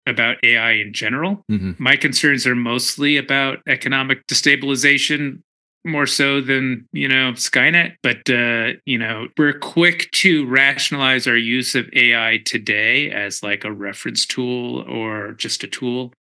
about 0.07 0.37
AI 0.43 0.73
in 0.73 0.93
general. 0.93 1.45
hmm 1.49 1.73
My 1.79 1.97
concerns 1.97 2.47
are 2.47 2.57
mostly 2.57 3.17
about 3.17 3.59
economic 3.67 4.27
destabilization 4.27 5.43
more 5.85 6.07
so 6.07 6.41
than 6.43 6.87
you 6.93 7.09
know 7.09 7.33
skynet 7.33 7.95
but 8.03 8.29
uh 8.29 8.79
you 8.85 8.99
know 8.99 9.29
we're 9.39 9.59
quick 9.59 10.11
to 10.13 10.47
rationalize 10.47 11.27
our 11.27 11.39
use 11.39 11.75
of 11.75 11.89
ai 11.95 12.39
today 12.45 13.11
as 13.11 13.43
like 13.43 13.65
a 13.65 13.73
reference 13.73 14.27
tool 14.27 14.83
or 14.89 15.33
just 15.33 15.65
a 15.65 15.67
tool. 15.67 16.13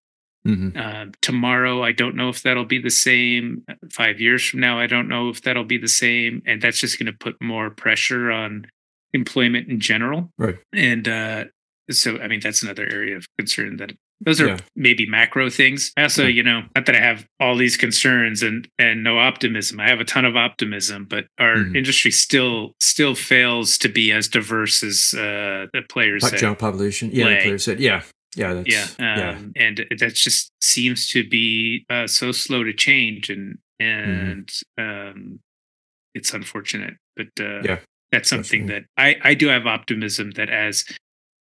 Hmm 0.45 0.71
um, 0.77 1.13
tomorrow 1.23 1.83
i 1.83 1.91
don't 1.91 2.15
know 2.15 2.29
if 2.29 2.43
that'll 2.43 2.65
be 2.65 2.81
the 2.81 2.89
same. 2.91 3.65
Five 3.91 4.21
years 4.21 4.47
from 4.47 4.61
now 4.61 4.79
i 4.79 4.87
don't 4.87 5.09
know 5.09 5.29
if 5.29 5.43
that'll 5.43 5.65
be 5.65 5.79
the 5.79 5.89
same. 5.89 6.41
And 6.47 6.63
that's 6.63 6.79
just 6.79 6.99
going 6.99 7.07
to 7.13 7.19
put 7.19 7.35
more 7.43 7.69
pressure 7.71 8.31
on 8.31 8.67
employment 9.15 9.69
in 9.69 9.81
general 9.81 10.31
Right. 10.39 10.57
and 10.73 11.09
uh 11.09 11.45
so 11.91 12.19
i 12.19 12.29
mean 12.29 12.41
that's 12.41 12.63
another 12.63 12.87
area 12.91 13.17
of 13.17 13.27
concern 13.39 13.77
that 13.79 13.93
those 14.21 14.41
are 14.41 14.49
Yeah. 14.49 14.59
maybe 14.77 15.07
macro 15.07 15.49
things 15.49 15.93
i 15.97 16.03
also 16.03 16.25
Yeah. 16.25 16.29
you 16.29 16.43
know 16.43 16.63
not 16.75 16.87
that 16.87 16.95
i 16.97 17.01
have 17.01 17.27
all 17.41 17.57
these 17.57 17.77
concerns 17.77 18.43
and 18.43 18.69
and 18.79 19.03
no 19.03 19.19
optimism 19.19 19.81
i 19.81 19.89
have 19.89 20.01
a 20.01 20.05
ton 20.05 20.25
of 20.25 20.37
optimism 20.37 21.07
but 21.09 21.27
our 21.39 21.57
Mhm. 21.57 21.77
industry 21.77 22.11
still 22.11 22.75
still 22.81 23.15
fails 23.15 23.79
to 23.79 23.89
be 23.89 24.13
as 24.13 24.29
diverse 24.29 24.83
as 24.83 25.15
uh 25.15 25.67
the 25.73 25.83
players 25.89 26.23
that 26.31 26.39
jump 26.39 26.59
population. 26.59 27.11
Yeah, 27.13 27.29
the 27.29 27.35
play. 27.37 27.43
player 27.45 27.59
said, 27.59 27.81
yeah, 27.81 28.03
yeah, 28.37 28.55
that's, 28.55 28.69
yeah, 28.69 28.87
yeah, 28.99 29.31
um, 29.31 29.53
and 29.57 29.87
that 29.99 30.15
just 30.15 30.51
seems 30.61 31.09
to 31.09 31.27
be 31.27 31.87
uh, 31.89 32.07
so 32.07 32.31
slow 32.33 32.63
to 32.65 32.73
change, 32.75 33.31
and 33.31 33.59
Mm-hmm. 33.81 34.31
and 34.31 34.49
um, 34.77 35.39
it's 36.15 36.35
unfortunate, 36.35 36.95
but 37.17 37.29
uh, 37.41 37.63
Yeah, 37.63 37.79
that's 38.13 38.29
something 38.29 38.67
that 38.67 38.85
I 38.97 39.17
I 39.23 39.35
do 39.35 39.49
have 39.49 39.67
optimism 39.67 40.33
that 40.33 40.49
as 40.51 40.85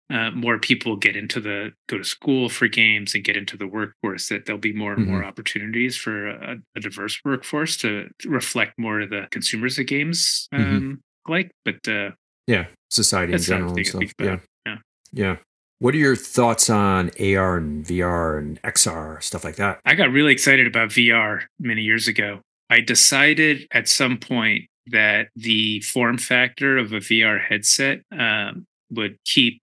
uh, 0.10 0.32
more 0.32 0.58
people 0.58 0.96
get 0.96 1.18
into 1.18 1.42
the 1.42 1.74
go 1.90 1.98
to 1.98 2.04
school 2.04 2.48
for 2.48 2.68
games 2.70 3.14
and 3.14 3.24
get 3.26 3.36
into 3.36 3.58
the 3.58 3.68
workforce, 3.68 4.30
that 4.30 4.46
there'll 4.46 4.60
be 4.60 4.72
more 4.74 4.94
and 4.94 5.06
more 5.06 5.20
Mm-hmm. 5.20 5.28
opportunities 5.28 5.98
for 5.98 6.30
a, 6.30 6.58
a 6.76 6.80
diverse 6.80 7.20
workforce 7.26 7.76
to, 7.78 8.10
reflect 8.26 8.74
more 8.80 9.02
of 9.02 9.10
the 9.10 9.28
consumers 9.32 9.78
of 9.78 9.86
games 9.86 10.48
Mhm. 10.54 10.60
um, 10.78 11.02
like. 11.28 11.52
But 11.66 11.86
uh, 11.88 12.12
yeah. 12.48 12.68
Society 12.90 13.34
in 13.34 13.40
general 13.40 13.76
and 13.76 13.86
stuff. 13.86 14.04
Yeah. 14.22 14.40
Yeah. 14.66 14.78
yeah. 15.12 15.36
What 15.80 15.94
are 15.94 15.98
your 15.98 16.16
thoughts 16.16 16.70
on 16.70 17.12
AR 17.20 17.58
and 17.58 17.86
VR 17.86 18.40
and 18.40 18.62
XR 18.64 19.22
stuff 19.22 19.44
like 19.44 19.58
that? 19.58 19.80
I 19.86 19.94
got 19.96 20.10
really 20.12 20.32
excited 20.32 20.66
about 20.68 20.90
VR 20.90 21.44
many 21.60 21.82
years 21.82 22.08
ago. 22.08 22.40
I 22.70 22.80
decided 22.80 23.68
at 23.72 23.90
some 23.90 24.18
point 24.18 24.68
that 24.92 25.30
the 25.36 25.82
form 25.82 26.18
factor 26.18 26.78
of 26.78 26.94
a 26.94 27.00
VR 27.00 27.42
headset 27.42 28.02
um, 28.12 28.66
would 28.92 29.18
keep 29.26 29.62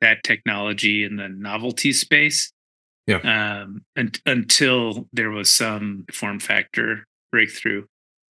that 0.00 0.22
technology 0.24 1.04
in 1.04 1.16
the 1.16 1.28
novelty 1.28 1.92
space. 1.92 2.52
Yeah. 3.06 3.16
Um, 3.18 3.82
un- 3.96 4.12
until 4.26 5.08
there 5.12 5.30
was 5.30 5.50
some 5.50 6.04
form 6.12 6.38
factor 6.38 7.04
breakthrough. 7.32 7.84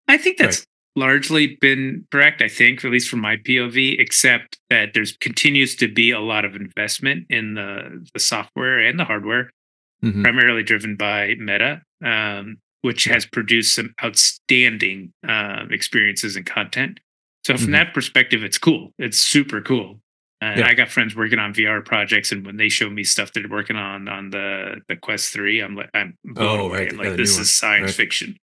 I 0.07 0.17
think 0.17 0.37
that's 0.37 0.65
largely 0.95 1.57
been 1.61 2.05
correct. 2.11 2.41
I 2.41 2.47
think, 2.47 2.83
at 2.83 2.91
least 2.91 3.09
from 3.09 3.19
my 3.19 3.37
POV, 3.37 3.99
except 3.99 4.59
that 4.69 4.93
there's 4.93 5.15
continues 5.17 5.75
to 5.77 5.87
be 5.87 6.11
a 6.11 6.19
lot 6.19 6.45
of 6.45 6.55
investment 6.55 7.25
in 7.29 7.53
the 7.55 8.05
the 8.13 8.19
software 8.19 8.79
and 8.79 8.99
the 8.99 9.05
hardware 9.05 9.51
Mhm. 10.03 10.23
primarily 10.23 10.63
driven 10.63 10.95
by 10.95 11.35
Meta, 11.37 11.81
um, 12.03 12.57
which 12.81 13.05
has 13.05 13.25
produced 13.25 13.75
some 13.75 13.93
outstanding 14.03 15.13
uh, 15.27 15.65
experiences 15.69 16.35
and 16.35 16.45
content. 16.45 16.99
So 17.45 17.57
from 17.57 17.67
Mhm. 17.69 17.71
that 17.73 17.93
perspective, 17.93 18.43
it's 18.43 18.57
cool. 18.57 18.93
It's 18.99 19.17
super 19.19 19.61
cool. 19.61 20.01
Uh, 20.43 20.55
Yeah. 20.57 20.67
I 20.67 20.73
got 20.73 20.89
friends 20.89 21.15
working 21.15 21.37
on 21.39 21.53
VR 21.53 21.81
projects, 21.81 22.31
and 22.31 22.45
when 22.45 22.57
they 22.57 22.69
show 22.69 22.89
me 22.89 23.03
stuff 23.03 23.31
they're 23.33 23.47
working 23.47 23.75
on 23.75 24.07
on 24.07 24.31
the 24.31 24.81
the 24.87 24.95
Quest 24.95 25.31
Three, 25.33 25.59
I'm 25.61 25.75
like, 25.75 25.89
I'm 25.93 26.17
Oh, 26.37 26.65
away. 26.67 26.77
right. 26.79 26.91
I'm 26.91 26.97
Yeah, 26.97 27.09
like, 27.09 27.17
this 27.17 27.37
is 27.37 27.55
science 27.55 27.87
Right. 27.91 27.95
fiction. 27.95 28.37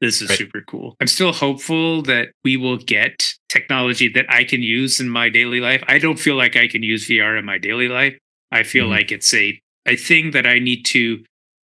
This 0.00 0.20
is 0.20 0.28
Right. 0.30 0.38
super 0.38 0.60
cool. 0.62 0.96
I'm 1.00 1.06
still 1.06 1.32
hopeful 1.32 2.02
that 2.02 2.32
we 2.44 2.56
will 2.56 2.76
get 2.76 3.34
technology 3.48 4.08
that 4.08 4.26
I 4.28 4.42
can 4.44 4.62
use 4.62 5.00
in 5.00 5.08
my 5.08 5.28
daily 5.28 5.60
life. 5.60 5.82
I 5.86 5.98
don't 5.98 6.18
feel 6.18 6.34
like 6.34 6.56
I 6.56 6.66
can 6.66 6.82
use 6.82 7.06
VR 7.08 7.36
in 7.36 7.44
my 7.44 7.58
daily 7.58 7.88
life. 7.88 8.18
I 8.50 8.64
feel 8.64 8.86
Mhm. 8.86 8.90
like 8.90 9.12
it's 9.12 9.32
a 9.32 9.60
a 9.86 9.96
thing 9.96 10.30
that 10.32 10.46
I 10.46 10.58
need 10.58 10.84
to 10.86 11.22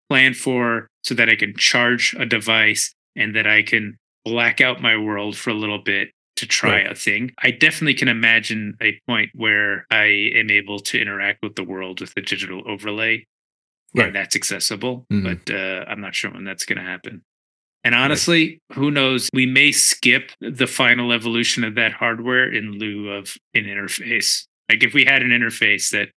plan 0.10 0.34
for 0.34 0.88
so 1.04 1.14
that 1.16 1.30
I 1.30 1.36
can 1.36 1.56
charge 1.56 2.16
a 2.18 2.26
device 2.26 2.94
and 3.16 3.36
that 3.36 3.48
I 3.48 3.64
can 3.64 3.98
black 4.26 4.60
out 4.62 4.82
my 4.82 4.98
world 4.98 5.38
for 5.38 5.50
a 5.50 5.54
little 5.54 5.80
bit 5.80 6.12
to 6.38 6.46
try 6.48 6.84
Right. 6.84 6.92
a 6.92 6.96
thing. 6.96 7.32
I 7.40 7.52
definitely 7.52 7.94
can 7.96 8.08
imagine 8.08 8.76
a 8.82 9.00
point 9.08 9.32
where 9.34 9.86
I 9.92 10.32
am 10.36 10.50
able 10.50 10.80
to 10.80 11.00
interact 11.00 11.40
with 11.44 11.56
the 11.56 11.64
world 11.64 12.00
with 12.02 12.14
a 12.18 12.22
digital 12.22 12.64
overlay 12.68 13.26
Right. 13.96 14.08
and 14.08 14.16
that's 14.16 14.36
accessible, 14.36 15.06
Mhm. 15.12 15.24
but 15.24 15.54
uh, 15.54 15.86
I'm 15.88 16.00
not 16.02 16.16
sure 16.16 16.32
when 16.32 16.44
that's 16.44 16.66
going 16.66 16.78
to 16.78 16.84
happen. 16.86 17.24
And 17.84 17.96
honestly, 17.96 18.60
who 18.74 18.92
knows? 18.92 19.30
We 19.34 19.46
may 19.46 19.72
skip 19.72 20.32
the 20.42 20.68
final 20.68 21.12
evolution 21.14 21.64
of 21.64 21.76
that 21.76 21.94
hardware 21.94 22.52
in 22.52 22.74
lieu 22.74 23.10
of 23.10 23.36
an 23.54 23.64
interface. 23.66 24.46
Like 24.70 24.84
if 24.84 24.94
we 24.94 25.06
had 25.06 25.22
an 25.24 25.30
interface 25.30 25.90
that 25.92 26.10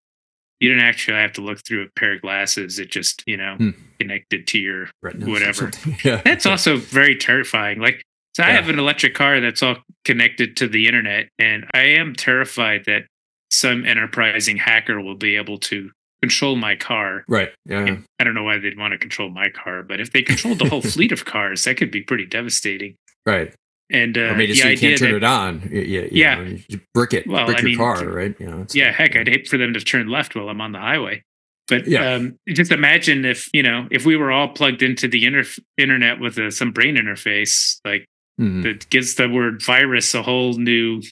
you 0.63 0.69
didn't 0.71 0.85
actually 0.85 1.17
have 1.19 1.33
to 1.35 1.41
look 1.41 1.59
through 1.67 1.83
a 1.85 1.89
pair 1.99 2.15
of 2.15 2.23
glasses, 2.23 2.79
it 2.79 2.91
just, 2.91 3.23
you 3.27 3.37
know, 3.37 3.57
Hmm. 3.57 3.71
connected 4.01 4.47
to 4.49 4.59
your 4.59 4.89
Retinas 5.03 5.29
whatever. 5.29 5.71
Yeah. 6.05 6.23
That's 6.25 6.47
also 6.47 6.77
very 6.77 7.17
terrifying. 7.17 7.79
Like, 7.81 8.03
so 8.35 8.43
I 8.45 8.51
have 8.51 8.69
an 8.71 8.79
electric 8.79 9.15
car 9.15 9.41
that's 9.41 9.63
all 9.63 9.77
connected 10.05 10.57
to 10.59 10.67
the 10.69 10.87
internet, 10.87 11.29
and 11.39 11.67
I 11.75 11.83
am 12.01 12.15
terrified 12.15 12.85
that 12.87 13.03
some 13.51 13.85
enterprising 13.85 14.57
hacker 14.57 15.01
will 15.03 15.17
be 15.17 15.37
able 15.37 15.59
to 15.59 15.91
control 16.23 16.57
my 16.57 16.75
car. 16.77 17.25
right. 17.29 17.51
Yeah. 17.67 17.81
And 17.85 18.05
I 18.21 18.25
don't 18.25 18.35
know 18.35 18.45
why 18.45 18.57
they'd 18.59 18.79
want 18.79 18.93
to 18.93 18.99
control 18.99 19.29
my 19.29 19.49
car, 19.51 19.83
but 19.83 20.01
if 20.01 20.13
they 20.13 20.23
controlled 20.23 20.61
the 20.61 20.69
whole 20.69 20.81
fleet 20.95 21.13
of 21.13 21.25
cars, 21.25 21.65
that 21.65 21.77
could 21.77 21.91
be 21.91 22.01
pretty 22.01 22.25
devastating. 22.25 22.95
Right. 23.27 23.53
And 23.93 24.17
uh, 24.17 24.21
or 24.23 24.35
maybe 24.37 24.53
the 24.53 24.59
so 24.59 24.69
you 24.69 24.79
can't 24.79 24.99
turn 24.99 25.11
that, 25.13 25.17
it 25.19 25.25
on. 25.25 25.61
Y- 25.71 25.79
Yeah. 25.81 26.01
you 26.01 26.09
Yeah. 26.13 26.35
know, 26.37 26.57
you 26.69 26.81
brick 26.95 27.13
it. 27.13 27.27
Well, 27.27 27.45
brick 27.47 27.59
I 27.59 27.61
your 27.61 27.69
mean, 27.69 27.77
car, 27.79 28.07
right? 28.09 28.35
You 28.41 28.47
know, 28.47 28.67
yeah, 28.73 28.87
like- 28.87 28.95
heck, 28.97 29.17
I'd 29.17 29.29
hate 29.29 29.49
for 29.49 29.59
them 29.59 29.75
to 29.75 29.81
turn 29.81 30.09
left 30.09 30.35
while 30.35 30.49
I'm 30.49 30.61
on 30.63 30.73
the 30.73 30.79
highway. 30.79 31.23
But 31.69 31.87
Yeah. 31.87 32.15
um, 32.15 32.39
just 32.49 32.73
imagine 32.73 33.25
if 33.25 33.49
you 33.53 33.63
know 33.63 33.87
if 33.91 34.05
we 34.07 34.17
were 34.17 34.33
all 34.33 34.49
plugged 34.49 34.83
into 34.83 35.07
the 35.09 35.25
inter- 35.27 35.45
internet 35.79 36.21
with 36.21 36.39
a, 36.39 36.51
some 36.51 36.73
brain 36.73 36.97
interface, 36.97 37.79
like 37.85 38.07
Mhm. 38.41 38.63
that 38.63 38.89
gives 38.91 39.15
the 39.17 39.29
word 39.29 39.63
virus 39.63 40.15
a 40.15 40.23
whole 40.23 40.55
new 40.55 41.03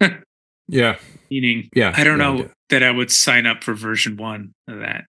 Yeah. 0.68 0.96
meaning. 1.30 1.68
Yeah. 1.74 1.92
I 1.96 2.04
don't 2.04 2.18
yeah, 2.18 2.24
know 2.24 2.36
yeah. 2.40 2.48
that 2.68 2.82
I 2.82 2.90
would 2.90 3.10
sign 3.10 3.46
up 3.46 3.64
for 3.64 3.74
version 3.74 4.16
one 4.16 4.52
of 4.68 4.78
that. 4.80 5.04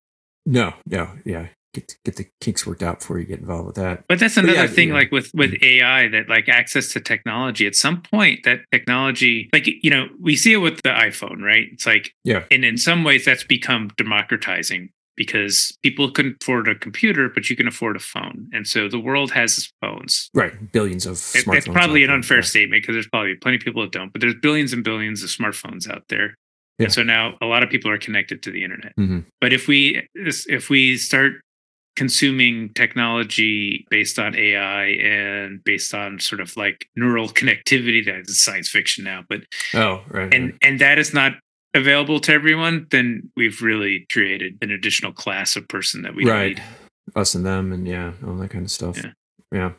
No. 0.46 0.74
No. 0.88 1.10
Yeah. 1.26 1.48
Get 1.74 1.96
get 2.04 2.16
the 2.18 2.28
kinks 2.42 2.66
worked 2.66 2.84
out 2.84 3.00
before 3.00 3.20
you 3.20 3.26
get 3.26 3.40
involved 3.40 3.68
with 3.68 3.76
that. 3.76 4.04
But 4.08 4.20
that's 4.20 4.38
another 4.38 4.54
yeah, 4.54 4.68
thing, 4.68 4.90
yeah. 4.90 4.96
like 4.96 5.12
with 5.12 5.32
with 5.34 5.54
AI, 5.62 6.08
that 6.10 6.30
like 6.30 6.50
access 6.50 6.92
to 6.94 7.00
technology. 7.00 7.66
At 7.68 7.76
some 7.76 8.02
point, 8.02 8.44
that 8.44 8.62
technology, 8.72 9.50
like 9.54 9.68
you 9.68 9.90
know, 9.90 10.08
we 10.20 10.36
see 10.36 10.54
it 10.54 10.58
with 10.58 10.82
the 10.84 10.90
iPhone, 10.90 11.42
right? 11.42 11.68
It's 11.72 11.86
like, 11.86 12.14
Yeah. 12.24 12.44
and 12.52 12.66
in 12.66 12.78
some 12.78 13.04
ways, 13.04 13.26
that's 13.26 13.44
become 13.44 13.90
democratizing 13.98 14.90
because 15.18 15.78
people 15.84 16.10
couldn't 16.10 16.38
afford 16.42 16.68
a 16.68 16.74
computer, 16.76 17.30
but 17.30 17.50
you 17.50 17.56
can 17.56 17.68
afford 17.68 17.96
a 17.96 18.00
phone, 18.00 18.50
and 18.54 18.66
so 18.68 18.88
the 18.88 19.00
world 19.00 19.32
has 19.32 19.72
phones. 19.82 20.30
Right, 20.34 20.72
billions 20.72 21.06
of 21.06 21.14
It- 21.14 21.46
smartphones. 21.46 21.58
It's 21.58 21.68
probably 21.68 22.04
an 22.04 22.10
unfair 22.10 22.38
Yeah. 22.38 22.44
statement 22.44 22.82
because 22.84 22.96
there's 22.96 23.08
probably 23.08 23.36
plenty 23.36 23.58
of 23.58 23.64
people 23.64 23.82
that 23.84 23.92
don't, 23.92 24.12
but 24.12 24.22
there's 24.22 24.36
billions 24.36 24.74
and 24.74 24.84
billions 24.84 25.22
of 25.24 25.30
smartphones 25.30 25.90
out 25.90 26.04
there. 26.10 26.36
Yeah. 26.80 26.86
And 26.86 26.94
so 26.94 27.04
now 27.04 27.38
a 27.42 27.46
lot 27.46 27.62
of 27.62 27.70
people 27.70 27.92
are 27.92 27.98
connected 27.98 28.42
to 28.44 28.52
the 28.52 28.64
internet. 28.64 28.94
Mhm. 28.98 29.26
But 29.40 29.54
if 29.54 29.68
we 29.68 30.08
if 30.16 30.70
we 30.70 30.98
start 30.98 31.42
consuming 31.96 32.74
technology 32.74 33.86
based 33.90 34.18
on 34.18 34.36
AI 34.36 34.86
and 34.86 35.64
based 35.64 35.94
on 35.94 36.20
sort 36.20 36.42
of 36.42 36.56
like 36.56 36.88
neural 36.96 37.28
connectivity, 37.28 38.06
that's 38.06 38.42
science 38.44 38.70
fiction 38.70 39.04
now, 39.04 39.24
but 39.30 39.42
Oh, 39.74 40.02
right. 40.08 40.34
and 40.34 40.58
and 40.62 40.80
that 40.80 40.98
is 40.98 41.14
not 41.14 41.34
available 41.74 42.20
to 42.20 42.34
everyone, 42.34 42.88
then 42.92 43.32
we've 43.36 43.62
really 43.62 44.06
created 44.12 44.58
an 44.62 44.72
additional 44.72 45.12
class 45.12 45.56
of 45.56 45.68
person 45.68 46.02
that 46.02 46.16
we 46.16 46.26
right. 46.26 46.58
need. 46.58 46.64
Us 47.16 47.36
and 47.36 47.46
them, 47.46 47.72
and 47.72 47.88
yeah, 47.88 48.14
all 48.26 48.36
that 48.36 48.50
kind 48.50 48.66
of 48.66 48.72
stuff. 48.72 48.98
Yeah. 48.98 49.12
Yeah, 49.52 49.72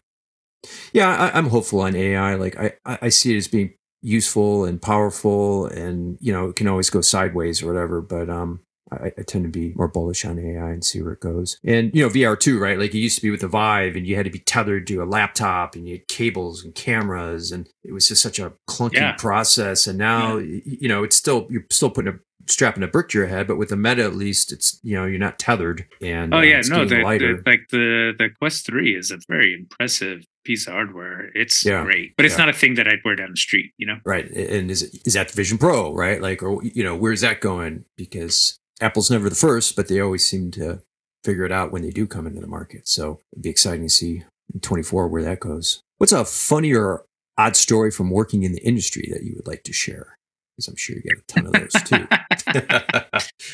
yeah. 0.92 1.08
I, 1.08 1.38
I'm 1.38 1.48
hopeful 1.48 1.80
on 1.80 1.96
AI. 1.96 2.34
Like 2.34 2.58
I 2.58 2.72
I 2.84 3.08
see 3.08 3.34
it 3.34 3.38
as 3.38 3.48
being 3.48 3.74
useful 4.02 4.64
and 4.66 4.82
powerful, 4.82 5.66
and 5.66 6.18
you 6.20 6.32
know, 6.32 6.50
it 6.50 6.56
can 6.56 6.68
always 6.68 6.90
go 6.90 7.00
sideways 7.00 7.62
or 7.62 7.66
whatever. 7.68 8.02
But 8.02 8.28
um, 8.28 8.60
I, 9.00 9.12
I 9.18 9.22
tend 9.22 9.44
to 9.44 9.50
be 9.50 9.72
more 9.74 9.88
bullish 9.88 10.24
on 10.24 10.38
AI 10.38 10.70
and 10.70 10.84
see 10.84 11.00
where 11.02 11.12
it 11.12 11.20
goes. 11.20 11.58
And 11.64 11.94
you 11.94 12.02
know, 12.02 12.08
VR 12.08 12.38
too, 12.38 12.58
right? 12.58 12.78
Like 12.78 12.94
it 12.94 12.98
used 12.98 13.16
to 13.16 13.22
be 13.22 13.30
with 13.30 13.40
the 13.40 13.48
Vive, 13.48 13.96
and 13.96 14.06
you 14.06 14.16
had 14.16 14.24
to 14.24 14.30
be 14.30 14.38
tethered 14.40 14.86
to 14.88 15.02
a 15.02 15.04
laptop, 15.06 15.74
and 15.74 15.86
you 15.88 15.94
had 15.96 16.08
cables 16.08 16.64
and 16.64 16.74
cameras, 16.74 17.52
and 17.52 17.68
it 17.84 17.92
was 17.92 18.08
just 18.08 18.22
such 18.22 18.38
a 18.38 18.52
clunky 18.68 18.94
Yeah. 18.94 19.12
process. 19.12 19.86
And 19.86 19.98
now, 19.98 20.36
y 20.36 20.62
you 20.64 20.88
know, 20.88 21.02
it's 21.02 21.16
still 21.16 21.46
you're 21.50 21.66
still 21.70 21.90
putting 21.90 22.14
a 22.14 22.18
strapping 22.48 22.82
a 22.82 22.88
brick 22.88 23.08
to 23.10 23.18
your 23.18 23.28
head, 23.28 23.46
but 23.46 23.56
with 23.56 23.68
the 23.68 23.76
meta 23.76 24.02
at 24.02 24.16
least, 24.16 24.52
it's 24.52 24.80
you 24.82 24.94
know 24.96 25.04
you're 25.06 25.18
not 25.18 25.38
tethered. 25.38 25.86
And 26.02 26.34
Oh 26.34 26.38
uh, 26.38 26.42
yeah, 26.42 26.58
it's 26.58 26.68
no, 26.68 26.84
the, 26.84 27.02
lighter. 27.02 27.36
the, 27.36 27.42
like 27.50 27.68
the 27.70 28.12
the 28.18 28.30
Quest 28.38 28.66
Three 28.66 28.96
is 28.96 29.10
a 29.10 29.18
very 29.28 29.54
impressive 29.54 30.24
piece 30.44 30.66
of 30.66 30.72
hardware. 30.72 31.30
It's 31.36 31.64
Yeah, 31.64 31.84
great, 31.84 32.16
but 32.16 32.26
it's 32.26 32.34
yeah. 32.34 32.46
not 32.46 32.48
a 32.48 32.52
thing 32.52 32.74
that 32.74 32.88
I'd 32.88 32.98
wear 33.04 33.14
down 33.14 33.30
the 33.30 33.36
street. 33.36 33.72
You 33.78 33.86
know, 33.86 33.98
right 34.04 34.28
and 34.30 34.70
is 34.72 34.82
it 34.82 35.02
is 35.06 35.14
that 35.14 35.28
the 35.28 35.34
vision 35.36 35.56
pro 35.56 35.94
right 35.94 36.20
like 36.20 36.42
or 36.42 36.60
you 36.64 36.82
know 36.82 36.96
where's 36.96 37.20
that 37.20 37.40
going 37.40 37.84
because 37.96 38.58
apple's 38.80 39.10
never 39.10 39.28
the 39.28 39.34
first 39.36 39.76
but 39.76 39.88
they 39.88 40.00
always 40.00 40.28
seem 40.28 40.50
to 40.50 40.80
figure 41.24 41.44
it 41.44 41.52
out 41.52 41.70
when 41.72 41.82
they 41.82 41.90
do 41.90 42.06
come 42.06 42.26
into 42.26 42.40
the 42.40 42.46
market 42.46 42.88
so 42.88 43.20
it'd 43.32 43.42
be 43.42 43.50
exciting 43.50 43.82
to 43.82 43.88
see 43.90 44.24
in 44.52 44.60
24 44.60 45.08
where 45.08 45.22
that 45.22 45.40
goes 45.40 45.80
what's 45.98 46.12
a 46.12 46.24
funny 46.24 46.74
or 46.74 47.04
odd 47.38 47.56
story 47.56 47.90
from 47.90 48.10
working 48.10 48.42
in 48.42 48.52
the 48.52 48.62
industry 48.66 49.08
that 49.12 49.22
you 49.22 49.34
would 49.36 49.46
like 49.46 49.62
to 49.62 49.72
share 49.72 50.16
because 50.56 50.68
i'm 50.68 50.76
sure 50.76 50.96
you 50.96 51.02
got 51.02 51.18
a 51.18 51.26
ton 51.26 51.46
of 51.46 51.52
those 51.52 51.82
too 51.84 52.06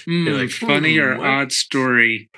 Hmm, 0.05 0.27
You're 0.27 0.39
like, 0.39 0.51
funny 0.51 0.99
or 0.99 1.15
"Hmm, 1.15 1.21
what?" 1.21 1.29
odd 1.29 1.53
story. 1.53 2.31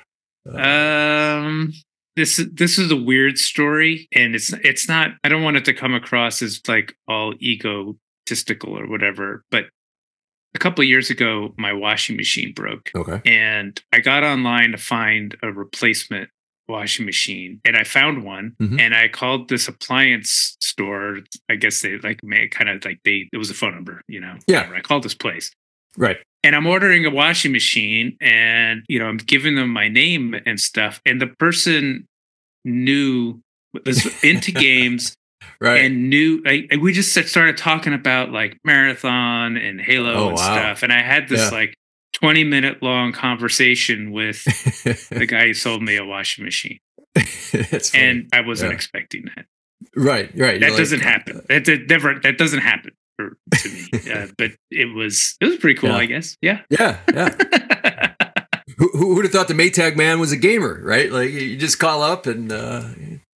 Uh, 0.51 0.59
Um, 0.59 1.73
this 2.17 2.39
is 2.39 2.49
this 2.53 2.79
is 2.79 2.91
a 2.91 2.97
weird 2.97 3.39
story, 3.39 4.09
and 4.13 4.35
it's 4.35 4.53
it's 4.65 4.89
not. 4.89 5.13
I 5.23 5.29
don't 5.29 5.43
want 5.43 5.57
it 5.59 5.65
to 5.67 5.73
come 5.75 5.95
across 5.95 6.43
as 6.43 6.61
like 6.67 6.95
all 7.07 7.35
egotistical 7.41 8.77
or 8.79 8.87
whatever. 8.89 9.45
But 9.51 9.67
a 10.55 10.59
couple 10.59 10.83
of 10.83 10.89
years 10.89 11.11
ago, 11.11 11.55
my 11.57 11.73
washing 11.73 12.17
machine 12.17 12.53
broke, 12.53 12.91
okay 12.95 13.21
and 13.25 13.81
I 13.93 14.01
got 14.01 14.23
online 14.25 14.73
to 14.73 14.79
find 14.79 15.37
a 15.43 15.53
replacement 15.53 16.29
washing 16.69 17.05
machine, 17.05 17.61
and 17.65 17.77
I 17.77 17.83
found 17.85 18.23
one, 18.25 18.55
Mhm. 18.61 18.81
and 18.81 18.95
I 18.95 19.09
called 19.09 19.49
this 19.49 19.67
appliance 19.67 20.57
store. 20.61 21.19
I 21.49 21.57
guess 21.57 21.81
they 21.83 21.99
like 21.99 22.23
made 22.23 22.53
kind 22.53 22.69
of 22.71 22.85
like 22.85 23.01
they 23.05 23.29
it 23.33 23.37
was 23.39 23.51
a 23.51 23.55
phone 23.55 23.75
number, 23.75 24.03
you 24.09 24.21
know. 24.21 24.37
Yeah. 24.47 24.59
whatever. 24.59 24.77
I 24.77 24.81
called 24.81 25.03
this 25.03 25.15
place 25.15 25.51
right 25.97 26.19
and 26.45 26.55
I'm 26.55 26.69
ordering 26.69 27.05
a 27.05 27.11
washing 27.11 27.51
machine 27.51 28.17
and 28.21 28.83
you 28.89 29.01
know 29.01 29.07
I'm 29.07 29.17
giving 29.17 29.57
them 29.57 29.71
my 29.71 29.89
name 29.89 30.37
and 30.47 30.61
stuff 30.61 31.01
and 31.05 31.21
the 31.21 31.27
person 31.27 32.07
knew 32.65 33.41
was 33.85 34.07
into 34.25 34.53
games 34.53 35.17
right 35.61 35.85
and 35.85 36.09
knew 36.11 36.43
I, 36.47 36.69
we 36.81 36.93
just 36.93 37.13
started 37.29 37.57
talking 37.57 37.93
about 37.93 38.31
like 38.33 38.59
marathon 38.65 39.57
and 39.57 39.81
Halo 39.81 40.13
Oh, 40.15 40.29
and 40.29 40.37
wow. 40.37 40.43
stuff 40.43 40.83
and 40.83 40.93
I 40.93 41.01
had 41.03 41.29
this 41.29 41.51
Yeah. 41.51 41.59
like 41.59 41.75
20 42.15 42.45
minute 42.45 42.83
long 42.83 43.13
conversation 43.13 44.11
with 44.13 44.43
the 45.11 45.27
guy 45.27 45.47
who 45.47 45.55
sold 45.55 45.83
me 45.83 45.97
a 45.97 46.05
washing 46.05 46.45
machine 46.45 46.79
that's 47.53 47.95
and 47.95 48.29
I 48.33 48.41
wasn't 48.43 48.71
Yeah. 48.71 48.75
expecting 48.77 49.25
that 49.37 49.47
right 49.97 50.31
right 50.37 50.61
that 50.61 50.69
You're 50.71 50.77
doesn't 50.79 50.99
like, 50.99 51.07
uh, 51.07 51.11
happen 51.11 51.43
that, 51.49 51.65
that 51.65 51.89
never 51.89 52.21
that 52.23 52.37
doesn't 52.39 52.61
happen 52.61 52.93
for, 53.17 53.37
to 53.59 53.69
me 53.69 53.89
uh, 54.13 54.27
but 54.37 54.51
it 54.71 54.95
was 54.95 55.37
it 55.41 55.47
was 55.47 55.57
pretty 55.57 55.79
cool 55.81 55.91
Yeah. 55.91 55.97
I 55.97 56.07
guess 56.07 56.37
yeah 56.43 56.61
yeah 56.71 56.99
yeah 57.15 57.35
who, 58.79 58.89
who 58.93 59.15
would 59.15 59.25
have 59.25 59.33
thought 59.33 59.49
the 59.49 59.55
Maytag 59.55 59.97
man 59.97 60.21
was 60.21 60.33
a 60.33 60.37
gamer, 60.39 60.81
right? 60.83 61.11
Like 61.13 61.31
you 61.31 61.57
just 61.57 61.79
call 61.79 62.03
up 62.03 62.27
and 62.27 62.51
uh, 62.51 62.85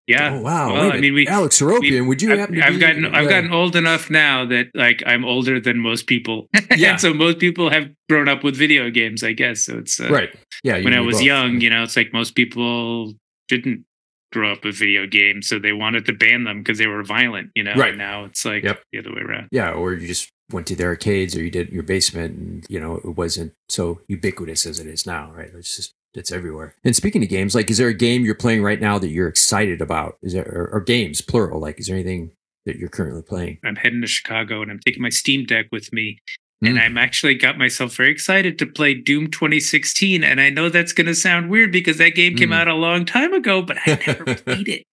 yeah 0.07 0.35
oh 0.35 0.41
wow, 0.43 0.73
Well, 0.73 0.93
I 0.93 0.99
mean, 1.01 1.15
we- 1.15 1.27
Alex 1.27 1.61
Seropian, 1.61 2.07
would 2.09 2.21
you 2.23 2.33
I've, 2.33 2.39
happen 2.39 2.57
to 2.57 2.67
I've 2.67 2.81
gotten 2.81 3.05
I've 3.07 3.29
gotten 3.29 3.53
old 3.53 3.75
enough 3.77 4.11
now 4.11 4.45
that 4.47 4.67
like 4.75 5.03
I'm 5.07 5.25
older 5.25 5.59
than 5.61 5.79
most 5.79 6.07
people. 6.07 6.49
Yeah. 6.77 6.93
and 6.93 7.01
so 7.01 7.15
most 7.15 7.39
people 7.39 7.71
have 7.71 7.89
grown 8.09 8.29
up 8.29 8.43
with 8.45 8.57
video 8.57 8.91
games, 8.91 9.23
I 9.23 9.33
guess. 9.33 9.65
So 9.65 9.79
it's 9.79 10.01
uh, 10.01 10.09
right. 10.11 10.31
Yeah, 10.65 10.83
when 10.83 10.93
I 10.95 11.01
was 11.01 11.17
both. 11.17 11.23
young, 11.25 11.61
you 11.61 11.71
know, 11.71 11.83
it's 11.85 11.97
like 11.97 12.13
most 12.13 12.35
people 12.35 13.15
didn't 13.49 13.85
grow 14.33 14.51
up 14.53 14.65
with 14.65 14.77
video 14.77 15.07
games, 15.07 15.47
so 15.49 15.59
they 15.61 15.73
wanted 15.73 16.05
to 16.07 16.13
ban 16.13 16.43
them 16.45 16.59
because 16.63 16.79
they 16.79 16.89
were 16.89 17.05
violent, 17.05 17.51
you 17.55 17.63
know. 17.63 17.75
Right. 17.75 17.91
And 17.91 17.99
now 17.99 18.25
it's 18.25 18.45
like 18.45 18.65
Yep. 18.65 18.83
the 18.93 18.99
other 18.99 19.15
way 19.15 19.21
around. 19.23 19.49
Yeah, 19.53 19.71
or 19.73 19.95
you 19.95 20.09
just 20.09 20.29
went 20.51 20.67
to 20.67 20.75
the 20.77 20.85
arcades, 20.85 21.37
or 21.37 21.43
you 21.45 21.51
did 21.51 21.69
your 21.71 21.85
basement, 21.85 22.37
and 22.37 22.67
you 22.69 22.81
know 22.81 22.97
it 22.97 23.17
wasn't 23.17 23.53
so 23.69 24.01
ubiquitous 24.09 24.67
as 24.67 24.81
it 24.81 24.87
is 24.89 25.07
now, 25.07 25.31
right? 25.33 25.51
It's 25.55 25.77
just 25.77 25.93
it's 26.15 26.33
everywhere. 26.33 26.75
And 26.85 26.95
speaking 26.95 27.23
of 27.23 27.29
games, 27.29 27.55
like, 27.55 27.71
is 27.71 27.79
there 27.79 27.89
a 27.89 27.95
game 27.95 28.25
you're 28.25 28.35
playing 28.35 28.63
right 28.63 28.81
now 28.81 28.99
that 28.99 29.09
you're 29.09 29.29
excited 29.29 29.81
about? 29.81 30.19
Is 30.23 30.33
there 30.33 30.47
or, 30.47 30.69
or 30.75 30.81
games 30.81 31.21
plural? 31.21 31.61
Like, 31.61 31.79
is 31.81 31.87
there 31.87 31.97
anything 31.97 32.33
that 32.67 32.77
you're 32.77 32.89
currently 32.89 33.23
playing? 33.23 33.59
I'm 33.65 33.77
heading 33.77 34.01
to 34.01 34.07
Chicago 34.07 34.63
and 34.63 34.71
I'm 34.71 34.81
taking 34.81 35.03
my 35.03 35.09
Steam 35.11 35.45
Deck 35.45 35.67
with 35.73 35.93
me. 35.93 36.19
And 36.63 36.79
Mm. 36.79 36.81
I'm 36.81 36.97
actually 36.99 37.35
got 37.35 37.59
myself 37.59 37.95
very 37.97 38.11
excited 38.11 38.59
to 38.61 38.67
play 38.67 38.95
Doom 38.95 39.31
2016. 39.31 40.25
And 40.25 40.41
I 40.41 40.49
know 40.49 40.69
that's 40.71 40.93
going 40.95 41.09
to 41.09 41.15
sound 41.15 41.51
weird 41.51 41.73
because 41.73 41.99
that 41.99 42.15
game 42.15 42.37
came 42.37 42.51
Mm. 42.51 42.55
out 42.57 42.69
a 42.69 42.75
long 42.75 43.05
time 43.05 43.35
ago, 43.35 43.61
but 43.61 43.77
I 43.85 43.99
never 44.07 44.25
played 44.37 44.69
it 44.69 44.85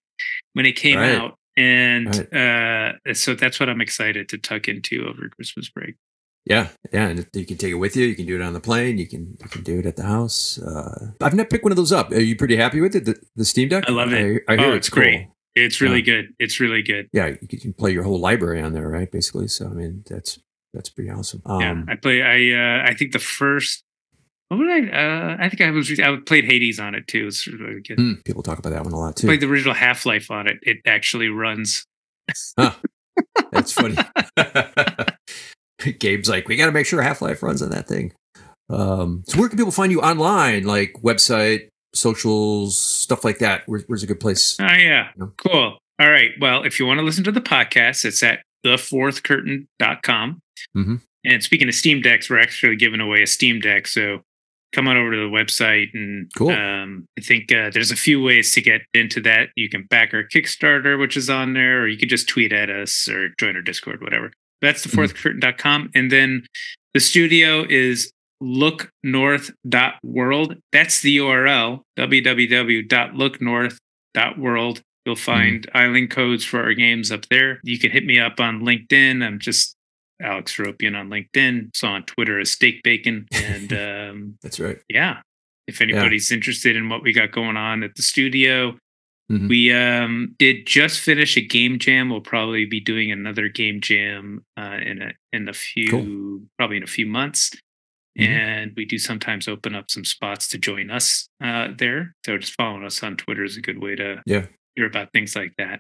when 0.53 0.65
it 0.65 0.73
came 0.75 0.97
Right. 0.97 1.15
out. 1.15 1.35
And 1.55 2.07
uh, 2.33 3.13
so 3.13 3.35
that's 3.35 3.59
what 3.59 3.69
I'm 3.69 3.79
excited 3.81 4.27
to 4.29 4.37
tuck 4.37 4.67
into 4.67 5.05
over 5.07 5.29
Christmas 5.29 5.69
break. 5.69 5.95
Yeah, 6.45 6.69
yeah, 6.91 7.07
and 7.07 7.27
you 7.33 7.45
can 7.45 7.57
take 7.57 7.71
it 7.71 7.75
with 7.75 7.95
you. 7.95 8.05
You 8.07 8.15
can 8.15 8.25
do 8.25 8.35
it 8.35 8.41
on 8.41 8.53
the 8.53 8.59
plane. 8.59 8.97
You 8.97 9.07
can 9.07 9.37
you 9.39 9.47
can 9.49 9.61
do 9.63 9.77
it 9.79 9.85
at 9.85 9.95
the 9.95 10.03
house. 10.03 10.57
Uh, 10.59 11.11
I've 11.21 11.35
never 11.35 11.47
picked 11.47 11.63
one 11.63 11.71
of 11.71 11.75
those 11.77 11.91
up. 11.91 12.11
Are 12.11 12.19
you 12.19 12.35
pretty 12.35 12.55
happy 12.57 12.81
with 12.81 12.95
it? 12.95 13.05
The, 13.05 13.15
the 13.35 13.45
Steam 13.45 13.69
Deck? 13.69 13.83
I 13.87 13.91
love 13.91 14.11
it. 14.11 14.43
I, 14.47 14.53
I 14.53 14.57
hear 14.57 14.65
Oh, 14.67 14.69
it's, 14.73 14.87
it's 14.87 14.89
great. 14.89 15.25
cool. 15.25 15.35
It's 15.53 15.81
really 15.81 15.99
Yeah. 15.99 16.05
good. 16.21 16.25
It's 16.39 16.59
really 16.59 16.81
good. 16.81 17.09
Yeah, 17.13 17.35
you 17.47 17.59
can 17.59 17.73
play 17.73 17.91
your 17.91 18.03
whole 18.03 18.19
library 18.19 18.59
on 18.61 18.73
there, 18.73 18.87
right? 18.87 19.11
Basically. 19.11 19.47
So 19.49 19.67
I 19.67 19.73
mean, 19.73 20.03
that's 20.09 20.39
that's 20.73 20.89
pretty 20.89 21.11
awesome. 21.11 21.41
Um, 21.45 21.61
yeah. 21.61 21.83
I 21.89 21.95
play, 21.97 22.21
I, 22.23 22.57
uh, 22.57 22.89
I 22.89 22.95
think 22.95 23.11
the 23.11 23.19
first, 23.19 23.83
what 24.47 24.57
would 24.57 24.69
I, 24.69 24.87
uh, 24.89 25.37
I 25.39 25.49
think 25.49 25.61
I 25.61 25.69
was, 25.71 25.99
I 25.99 26.15
played 26.25 26.45
Hades 26.45 26.79
on 26.79 26.95
it 26.95 27.05
too. 27.07 27.27
It's 27.27 27.45
really 27.45 27.81
good. 27.81 27.99
hmm, 27.99 28.13
people 28.25 28.41
talk 28.41 28.57
about 28.57 28.69
that 28.69 28.83
one 28.83 28.93
a 28.93 28.97
lot 28.97 29.17
too. 29.17 29.27
Played 29.27 29.41
the 29.41 29.47
original 29.49 29.73
Half 29.73 30.05
Life 30.05 30.31
on 30.31 30.47
it. 30.47 30.59
It 30.63 30.77
actually 30.87 31.27
runs. 31.27 31.85
That's 33.51 33.73
funny. 33.73 33.97
Gabe's 35.99 36.29
like, 36.29 36.47
we 36.47 36.55
got 36.55 36.67
to 36.67 36.71
make 36.71 36.85
sure 36.85 37.01
Half 37.01 37.21
Life 37.21 37.41
runs 37.43 37.61
on 37.61 37.69
that 37.71 37.87
thing. 37.87 38.13
Um, 38.69 39.23
so 39.27 39.37
where 39.39 39.49
can 39.49 39.57
people 39.57 39.71
find 39.71 39.91
you 39.91 40.01
online? 40.01 40.63
Like 40.63 40.93
website, 41.01 41.67
socials, 41.93 42.79
stuff 42.79 43.25
like 43.25 43.39
that. 43.39 43.63
Where, 43.67 43.81
where's 43.87 44.03
a 44.03 44.07
good 44.07 44.19
place? 44.19 44.57
Oh 44.59 44.65
yeah. 44.65 45.09
No. 45.17 45.33
Cool. 45.37 45.77
All 45.99 46.09
right. 46.09 46.31
Well, 46.39 46.63
if 46.63 46.79
you 46.79 46.85
want 46.85 46.99
to 46.99 47.03
listen 47.03 47.23
to 47.25 47.31
the 47.31 47.41
podcast, 47.41 48.05
it's 48.05 48.23
at 48.23 48.39
thefourthcurtain.com. 48.65 50.39
Mhm. 50.75 51.01
And 51.23 51.43
speaking 51.43 51.67
of 51.67 51.75
Steam 51.75 52.01
Decks, 52.01 52.29
we're 52.29 52.39
actually 52.39 52.75
giving 52.75 52.99
away 52.99 53.21
a 53.21 53.27
Steam 53.27 53.59
Deck. 53.59 53.87
So 53.87 54.21
come 54.73 54.87
on 54.87 54.97
over 54.97 55.11
to 55.11 55.17
the 55.17 55.23
website 55.29 55.89
and 55.93 56.31
Cool. 56.35 56.51
um, 56.51 57.05
I 57.19 57.21
think 57.21 57.51
uh, 57.51 57.69
there's 57.71 57.91
a 57.91 57.95
few 57.95 58.21
ways 58.21 58.51
to 58.53 58.61
get 58.61 58.81
into 58.93 59.19
that. 59.21 59.49
You 59.55 59.69
can 59.69 59.83
back 59.83 60.13
our 60.13 60.23
Kickstarter, 60.23 60.97
which 60.99 61.17
is 61.17 61.29
on 61.29 61.53
there, 61.53 61.81
or 61.81 61.87
you 61.87 61.97
can 61.97 62.09
just 62.09 62.27
tweet 62.29 62.53
at 62.53 62.69
us 62.69 63.07
or 63.07 63.29
join 63.39 63.55
our 63.55 63.61
Discord, 63.61 64.01
whatever. 64.01 64.31
That's 64.61 64.85
Mm-hmm. 64.85 64.99
thefourthcurtain.com. 64.99 65.91
And 65.95 66.11
then 66.11 66.45
the 66.93 66.99
studio 66.99 67.65
is 67.69 68.11
looknorth.world. 68.43 70.55
That's 70.71 71.01
the 71.01 71.17
URL, 71.17 71.81
www.looknorth.world. 71.97 74.81
You'll 75.05 75.15
Mm-hmm. 75.15 75.23
find 75.23 75.67
island 75.73 76.11
codes 76.11 76.45
for 76.45 76.61
our 76.61 76.73
games 76.75 77.11
up 77.11 77.27
there. 77.29 77.59
You 77.63 77.79
can 77.79 77.89
hit 77.91 78.05
me 78.05 78.19
up 78.19 78.39
on 78.39 78.61
LinkedIn. 78.61 79.23
I'm 79.25 79.39
just 79.39 79.75
Alex 80.21 80.55
Seropian 80.55 80.95
on 80.95 81.09
LinkedIn. 81.09 81.75
So 81.75 81.87
on 81.87 82.03
Twitter 82.03 82.39
as 82.39 82.51
Steak 82.51 82.83
Bacon. 82.83 83.25
And 83.31 83.73
um, 84.11 84.37
That's 84.43 84.59
right. 84.59 84.77
yeah, 84.89 85.21
if 85.67 85.81
anybody's 85.81 86.29
yeah. 86.29 86.35
interested 86.37 86.75
in 86.75 86.87
what 86.89 87.01
we 87.01 87.13
got 87.13 87.31
going 87.31 87.57
on 87.57 87.81
at 87.83 87.95
the 87.95 88.03
studio. 88.03 88.77
Mm-hmm. 89.31 89.47
We 89.47 89.73
um, 89.73 90.35
did 90.37 90.65
just 90.65 90.99
finish 90.99 91.37
a 91.37 91.41
game 91.41 91.79
jam. 91.79 92.09
We'll 92.09 92.19
probably 92.19 92.65
be 92.65 92.81
doing 92.81 93.11
another 93.11 93.47
game 93.47 93.79
jam 93.79 94.43
uh, 94.57 94.77
in 94.85 95.01
a 95.01 95.11
in 95.31 95.47
a 95.47 95.53
few 95.53 95.89
cool. 95.89 96.39
probably 96.57 96.77
in 96.77 96.83
a 96.83 96.87
few 96.87 97.05
months. 97.05 97.51
Mm-hmm. 98.19 98.29
And 98.29 98.73
we 98.75 98.83
do 98.83 98.97
sometimes 98.97 99.47
open 99.47 99.73
up 99.73 99.89
some 99.89 100.03
spots 100.03 100.49
to 100.49 100.57
join 100.57 100.91
us 100.91 101.29
uh, 101.41 101.69
there. 101.77 102.13
So 102.25 102.37
just 102.37 102.53
following 102.55 102.83
us 102.83 103.01
on 103.03 103.15
Twitter 103.15 103.45
is 103.45 103.55
a 103.55 103.61
good 103.61 103.81
way 103.81 103.95
to 103.95 104.21
yeah. 104.25 104.47
hear 104.75 104.85
about 104.85 105.13
things 105.13 105.33
like 105.33 105.53
that. 105.57 105.79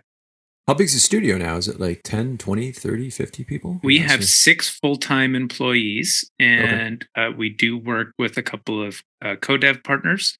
How 0.67 0.75
big 0.75 0.85
is 0.85 0.93
the 0.93 0.99
studio 0.99 1.37
now? 1.37 1.57
Is 1.57 1.67
it 1.67 1.79
like 1.79 2.01
10, 2.03 2.37
20, 2.37 2.71
30, 2.71 3.09
50 3.09 3.43
people? 3.43 3.81
We 3.83 3.97
have 3.97 4.23
six 4.23 4.69
full 4.69 4.95
time 4.95 5.35
employees, 5.35 6.31
and 6.39 7.05
okay. 7.17 7.27
uh, 7.27 7.31
we 7.31 7.49
do 7.49 7.77
work 7.77 8.13
with 8.17 8.37
a 8.37 8.43
couple 8.43 8.81
of 8.81 9.01
uh, 9.21 9.35
co 9.41 9.57
dev 9.57 9.83
partners. 9.83 10.37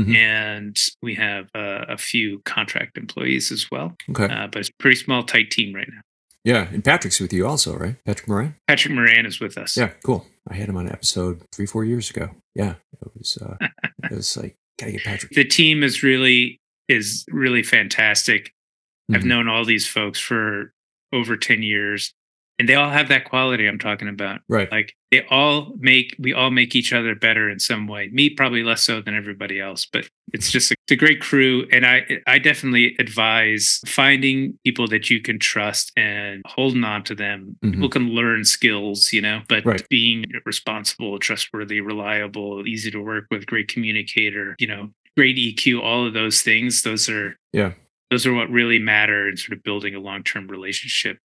Mm-hmm. 0.00 0.16
And 0.16 0.78
we 1.02 1.14
have 1.14 1.50
uh, 1.54 1.84
a 1.88 1.98
few 1.98 2.40
contract 2.44 2.96
employees 2.96 3.52
as 3.52 3.70
well. 3.70 3.96
Okay. 4.10 4.24
Uh, 4.24 4.46
but 4.46 4.60
it's 4.60 4.70
a 4.70 4.72
pretty 4.78 4.96
small, 4.96 5.22
tight 5.22 5.50
team 5.50 5.74
right 5.74 5.88
now. 5.90 6.00
Yeah. 6.44 6.68
And 6.72 6.82
Patrick's 6.82 7.20
with 7.20 7.32
you 7.32 7.46
also, 7.46 7.76
right? 7.76 7.96
Patrick 8.04 8.28
Moran? 8.28 8.54
Patrick 8.66 8.94
Moran 8.94 9.26
is 9.26 9.40
with 9.40 9.58
us. 9.58 9.76
Yeah. 9.76 9.90
Cool. 10.04 10.26
I 10.48 10.54
had 10.54 10.68
him 10.68 10.76
on 10.76 10.86
an 10.86 10.92
episode 10.92 11.42
three, 11.52 11.66
four 11.66 11.84
years 11.84 12.08
ago. 12.08 12.30
Yeah. 12.54 12.74
It 13.02 13.12
was, 13.16 13.38
uh, 13.40 13.56
it 14.04 14.12
was 14.12 14.36
like, 14.36 14.56
gotta 14.78 14.92
get 14.92 15.04
Patrick. 15.04 15.32
The 15.32 15.44
team 15.44 15.82
is 15.82 16.02
really, 16.02 16.58
is 16.88 17.24
really 17.28 17.62
fantastic. 17.62 18.46
Mm-hmm. 18.46 19.16
I've 19.16 19.24
known 19.24 19.48
all 19.48 19.64
these 19.64 19.86
folks 19.86 20.18
for 20.18 20.72
over 21.12 21.36
10 21.36 21.62
years 21.62 22.14
and 22.60 22.68
they 22.68 22.74
all 22.74 22.90
have 22.90 23.08
that 23.08 23.24
quality 23.24 23.66
I'm 23.66 23.78
talking 23.78 24.06
about. 24.06 24.42
Right. 24.46 24.70
Like 24.70 24.94
they 25.10 25.24
all 25.30 25.72
make 25.78 26.14
we 26.18 26.34
all 26.34 26.50
make 26.50 26.76
each 26.76 26.92
other 26.92 27.14
better 27.14 27.48
in 27.48 27.58
some 27.58 27.88
way. 27.88 28.10
Me 28.12 28.28
probably 28.28 28.62
less 28.62 28.82
so 28.82 29.00
than 29.00 29.16
everybody 29.16 29.58
else, 29.58 29.86
but 29.90 30.10
it's 30.34 30.50
just 30.50 30.70
a, 30.70 30.74
it's 30.84 30.92
a 30.92 30.96
great 30.96 31.22
crew 31.22 31.66
and 31.72 31.86
I 31.86 32.20
I 32.26 32.38
definitely 32.38 32.96
advise 32.98 33.80
finding 33.86 34.58
people 34.62 34.86
that 34.88 35.08
you 35.08 35.22
can 35.22 35.38
trust 35.38 35.90
and 35.96 36.42
holding 36.44 36.84
on 36.84 37.02
to 37.04 37.14
them. 37.14 37.56
Mm-hmm. 37.64 37.72
People 37.72 37.88
can 37.88 38.08
learn 38.10 38.44
skills, 38.44 39.10
you 39.10 39.22
know, 39.22 39.40
but 39.48 39.64
right. 39.64 39.88
being 39.88 40.26
responsible, 40.44 41.18
trustworthy, 41.18 41.80
reliable, 41.80 42.66
easy 42.66 42.90
to 42.90 43.02
work 43.02 43.24
with, 43.30 43.46
great 43.46 43.68
communicator, 43.68 44.54
you 44.58 44.66
know, 44.66 44.90
great 45.16 45.38
EQ, 45.38 45.82
all 45.82 46.06
of 46.06 46.12
those 46.12 46.42
things, 46.42 46.82
those 46.82 47.08
are 47.08 47.38
yeah 47.54 47.72
those 48.10 48.26
are 48.26 48.34
what 48.34 48.50
really 48.50 48.78
matter 48.78 49.28
in 49.30 49.36
sort 49.36 49.56
of 49.56 49.62
building 49.62 49.94
a 49.94 50.00
long-term 50.00 50.48
relationship 50.48 51.18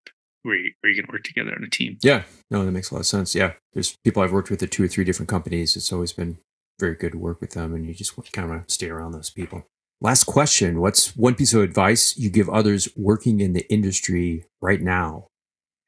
where, 0.45 0.55
you, 0.55 0.71
where 0.81 0.93
going 0.93 1.05
to 1.05 1.11
work 1.11 1.23
together 1.23 1.53
on 1.55 1.63
a 1.63 1.69
team. 1.69 1.97
Yeah, 2.01 2.23
no, 2.49 2.65
that 2.65 2.71
makes 2.71 2.91
a 2.91 2.93
lot 2.93 3.01
of 3.01 3.07
sense. 3.07 3.35
Yeah, 3.35 3.53
there's 3.73 3.95
people 4.03 4.23
I've 4.23 4.31
worked 4.31 4.49
with 4.49 4.63
at 4.63 4.71
two 4.71 4.83
or 4.83 4.87
three 4.87 5.03
different 5.03 5.29
companies. 5.29 5.75
It's 5.75 5.91
always 5.91 6.13
been 6.13 6.37
very 6.79 6.95
good 6.95 7.13
to 7.13 7.17
work 7.17 7.41
with 7.41 7.51
them, 7.51 7.73
and 7.73 7.85
you 7.85 7.93
just 7.93 8.15
kind 8.31 8.51
of 8.51 8.63
stay 8.69 8.89
around 8.89 9.11
those 9.11 9.29
people. 9.29 9.65
Last 10.01 10.25
question: 10.25 10.79
What's 10.79 11.15
one 11.15 11.35
piece 11.35 11.53
of 11.53 11.61
advice 11.61 12.17
you 12.17 12.29
give 12.29 12.49
others 12.49 12.87
working 12.95 13.39
in 13.39 13.53
the 13.53 13.69
industry 13.71 14.45
right 14.61 14.81
now? 14.81 15.27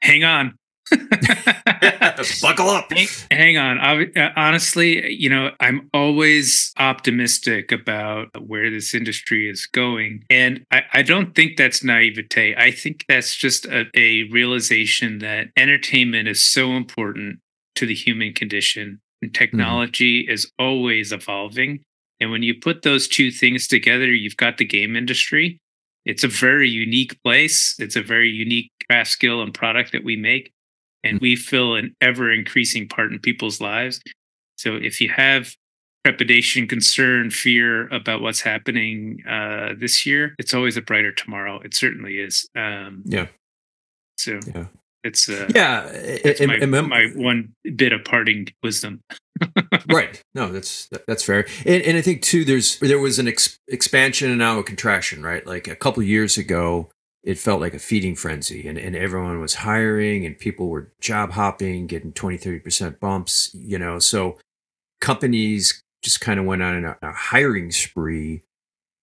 Hang 0.01 0.23
on. 0.23 0.55
Buckle 2.41 2.69
up. 2.69 2.91
Hang 3.31 3.57
on. 3.57 3.79
Uh, 3.79 4.31
honestly, 4.35 5.13
you 5.13 5.29
know, 5.29 5.51
I'm 5.59 5.89
always 5.93 6.73
optimistic 6.77 7.71
about 7.71 8.29
where 8.45 8.69
this 8.69 8.93
industry 8.93 9.49
is 9.49 9.65
going. 9.65 10.23
And 10.29 10.65
I, 10.71 10.83
I 10.93 11.01
don't 11.03 11.35
think 11.35 11.57
that's 11.57 11.83
naivete. 11.83 12.55
I 12.55 12.71
think 12.71 13.05
that's 13.07 13.35
just 13.35 13.65
a, 13.65 13.85
a 13.95 14.23
realization 14.23 15.19
that 15.19 15.47
entertainment 15.55 16.27
is 16.27 16.43
so 16.43 16.71
important 16.71 17.39
to 17.75 17.85
the 17.85 17.95
human 17.95 18.33
condition. 18.33 18.99
And 19.21 19.31
mm-hmm. 19.31 19.39
technology 19.39 20.23
mm-hmm. 20.23 20.33
is 20.33 20.51
always 20.57 21.11
evolving. 21.11 21.81
And 22.19 22.31
when 22.31 22.43
you 22.43 22.55
put 22.59 22.81
those 22.81 23.07
two 23.07 23.31
things 23.31 23.67
together, 23.67 24.11
you've 24.11 24.37
got 24.37 24.57
the 24.57 24.65
game 24.65 24.95
industry. 24.95 25.59
It's 26.05 26.23
a 26.23 26.29
very 26.29 26.69
unique 26.69 27.21
place. 27.21 27.75
It's 27.79 27.95
a 27.95 28.01
very 28.01 28.29
unique 28.29 28.71
craft 28.89 29.11
skill 29.11 29.41
and 29.41 29.53
product 29.53 29.91
that 29.91 30.03
we 30.03 30.15
make 30.15 30.51
and 31.03 31.19
we 31.19 31.35
fill 31.35 31.75
an 31.75 31.95
ever 32.01 32.31
increasing 32.31 32.87
part 32.87 33.11
in 33.11 33.19
people's 33.19 33.61
lives. 33.61 34.01
So 34.57 34.75
if 34.75 34.99
you 34.99 35.09
have 35.09 35.55
trepidation, 36.05 36.67
concern, 36.67 37.29
fear 37.29 37.87
about 37.89 38.21
what's 38.21 38.41
happening 38.41 39.23
uh, 39.27 39.73
this 39.77 40.05
year, 40.05 40.35
it's 40.39 40.53
always 40.53 40.77
a 40.77 40.81
brighter 40.81 41.11
tomorrow. 41.11 41.59
It 41.61 41.73
certainly 41.73 42.19
is. 42.19 42.47
Um, 42.55 43.03
yeah. 43.05 43.27
So 44.17 44.39
yeah. 44.53 44.65
It's 45.03 45.29
uh, 45.29 45.47
yeah, 45.55 45.87
it's 45.93 46.41
my, 46.41 46.81
my, 46.81 47.05
one 47.15 47.53
bit 47.75 47.93
of 47.93 48.03
parting 48.03 48.47
wisdom. 48.61 49.01
right. 49.89 50.21
No, 50.33 50.51
that's 50.51 50.89
that's 51.07 51.23
fair. 51.23 51.45
And, 51.65 51.81
and 51.83 51.97
I 51.97 52.01
think 52.01 52.23
too, 52.23 52.43
there's 52.43 52.77
there 52.79 52.99
was 52.99 53.19
an 53.19 53.27
ex- 53.27 53.57
expansion 53.69 54.29
and 54.29 54.39
now 54.39 54.59
a 54.59 54.63
contraction. 54.63 55.23
Right. 55.23 55.45
Like 55.45 55.67
a 55.67 55.75
couple 55.75 56.03
years 56.03 56.37
ago, 56.37 56.89
it 57.23 57.37
felt 57.37 57.59
like 57.59 57.73
a 57.73 57.79
feeding 57.79 58.15
frenzy 58.15 58.67
and, 58.67 58.77
and 58.77 58.95
everyone 58.95 59.39
was 59.41 59.55
hiring 59.55 60.25
and 60.25 60.37
people 60.37 60.69
were 60.69 60.91
job 61.01 61.31
hopping 61.31 61.87
getting 61.87 62.13
20 62.13 62.37
30% 62.37 62.99
bumps 62.99 63.51
you 63.53 63.77
know 63.77 63.99
so 63.99 64.37
companies 65.01 65.81
just 66.03 66.21
kind 66.21 66.39
of 66.39 66.45
went 66.45 66.61
on 66.61 66.85
a, 66.85 66.97
a 67.01 67.11
hiring 67.11 67.71
spree 67.71 68.43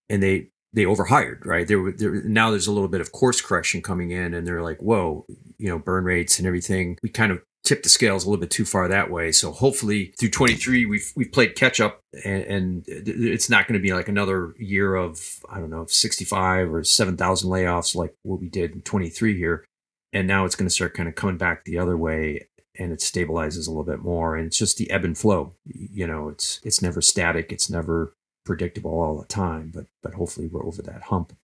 and 0.09 0.21
they 0.21 0.49
they 0.73 0.85
overhired 0.85 1.45
right? 1.45 1.67
There, 1.67 1.91
there 1.91 2.21
now 2.23 2.51
there's 2.51 2.67
a 2.67 2.71
little 2.71 2.89
bit 2.89 3.01
of 3.01 3.11
course 3.11 3.41
correction 3.41 3.81
coming 3.81 4.11
in 4.11 4.33
and 4.33 4.45
they're 4.45 4.61
like 4.61 4.79
whoa 4.79 5.25
you 5.57 5.69
know 5.69 5.79
burn 5.79 6.03
rates 6.03 6.37
and 6.37 6.47
everything. 6.47 6.97
We 7.01 7.09
kind 7.09 7.31
of 7.31 7.41
tipped 7.65 7.83
the 7.83 7.89
scales 7.89 8.23
a 8.23 8.29
little 8.29 8.39
bit 8.39 8.51
too 8.51 8.65
far 8.65 8.87
that 8.87 9.09
way. 9.09 9.31
So 9.31 9.51
hopefully 9.51 10.13
through 10.19 10.29
23, 10.29 10.85
we've 10.85 11.11
we've 11.15 11.31
played 11.31 11.55
catch 11.55 11.81
up, 11.81 12.01
and, 12.23 12.43
and 12.43 12.83
it's 12.87 13.49
not 13.49 13.67
going 13.67 13.79
to 13.79 13.83
be 13.83 13.93
like 13.93 14.07
another 14.07 14.53
year 14.57 14.95
of 14.95 15.39
I 15.49 15.59
don't 15.59 15.69
know 15.69 15.85
65 15.85 16.73
or 16.73 16.83
7,000 16.83 17.49
layoffs 17.49 17.95
like 17.95 18.13
what 18.23 18.39
we 18.39 18.49
did 18.49 18.73
in 18.73 18.81
23 18.81 19.37
here. 19.37 19.65
And 20.13 20.27
now 20.27 20.45
it's 20.45 20.55
going 20.55 20.67
to 20.67 20.73
start 20.73 20.93
kind 20.93 21.09
of 21.09 21.15
coming 21.15 21.37
back 21.37 21.65
the 21.65 21.77
other 21.77 21.97
way, 21.97 22.47
and 22.79 22.93
it 22.93 22.99
stabilizes 22.99 23.67
a 23.67 23.71
little 23.71 23.83
bit 23.83 23.99
more. 23.99 24.35
And 24.35 24.47
it's 24.47 24.57
just 24.57 24.77
the 24.77 24.89
ebb 24.89 25.03
and 25.03 25.17
flow. 25.17 25.53
You 25.65 26.07
know, 26.07 26.29
it's 26.29 26.61
it's 26.63 26.81
never 26.81 27.01
static. 27.01 27.51
It's 27.51 27.69
never 27.69 28.13
predictable 28.45 28.91
all 28.91 29.17
the 29.17 29.27
time. 29.27 29.71
But 29.73 29.87
but 30.01 30.13
hopefully 30.13 30.47
we're 30.47 30.65
over 30.65 30.81
that 30.83 31.03
hump 31.03 31.35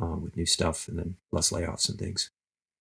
uh, 0.00 0.16
with 0.16 0.36
new 0.36 0.46
stuff 0.46 0.88
and 0.88 0.98
then 0.98 1.16
less 1.32 1.50
layoffs 1.50 1.88
and 1.88 1.98
things. 1.98 2.30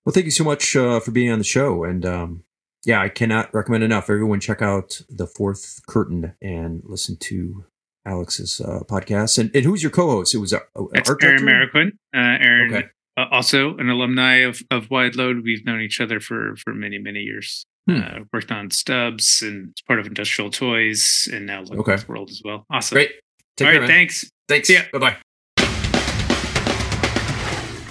Well, 0.06 0.14
thank 0.14 0.26
you 0.26 0.32
so 0.32 0.46
much 0.46 0.74
uh, 0.76 1.02
for 1.02 1.12
being 1.12 1.32
on 1.32 1.40
the 1.40 1.44
show, 1.44 1.84
and 1.84 2.06
um, 2.06 2.44
yeah, 2.86 3.02
I 3.02 3.10
cannot 3.10 3.54
recommend 3.54 3.84
enough. 3.84 4.10
Everyone 4.10 4.40
check 4.40 4.62
out 4.62 5.02
the 5.10 5.28
Fourth 5.28 5.82
Curtain 5.88 6.34
and 6.42 6.82
listen 6.86 7.18
to 7.22 7.66
Alex's 8.06 8.62
uh, 8.62 8.80
podcast. 8.90 9.38
And, 9.38 9.54
and 9.56 9.66
who's 9.66 9.84
your 9.84 9.92
co-host? 9.92 10.34
It 10.34 10.40
was 10.40 10.54
uh, 10.54 10.60
That's 10.94 11.10
Art 11.10 11.24
Aaron 11.24 11.46
Marquand. 11.46 11.94
Uh, 12.16 12.38
Aaron, 12.40 12.74
okay. 12.74 12.88
uh, 13.18 13.26
also 13.32 13.76
an 13.78 13.90
alumni 13.90 14.38
of 14.38 14.62
of 14.72 14.88
Wideload. 14.88 15.44
We've 15.44 15.66
known 15.66 15.82
each 15.82 16.00
other 16.00 16.20
for 16.20 16.56
for 16.56 16.74
many 16.74 16.98
many 16.98 17.20
years. 17.20 17.66
Hmm. 17.90 18.02
Uh, 18.02 18.20
worked 18.34 18.52
on 18.52 18.70
Stubbs 18.70 19.42
and 19.42 19.70
it's 19.72 19.82
part 19.82 20.00
of 20.00 20.08
Industrial 20.08 20.50
Toys, 20.50 21.28
and 21.32 21.46
now 21.46 21.62
Look 21.62 21.88
okay. 21.88 22.04
World 22.08 22.30
as 22.30 22.42
well. 22.44 22.66
Awesome. 22.70 22.96
Great. 22.96 23.12
Take 23.56 23.68
All 23.68 23.72
care, 23.72 23.82
right. 23.82 23.88
Man. 23.88 23.98
Thanks. 23.98 24.30
Thanks. 24.48 24.70
Yeah. 24.70 24.86
Bye 24.92 25.00
bye. 25.00 25.18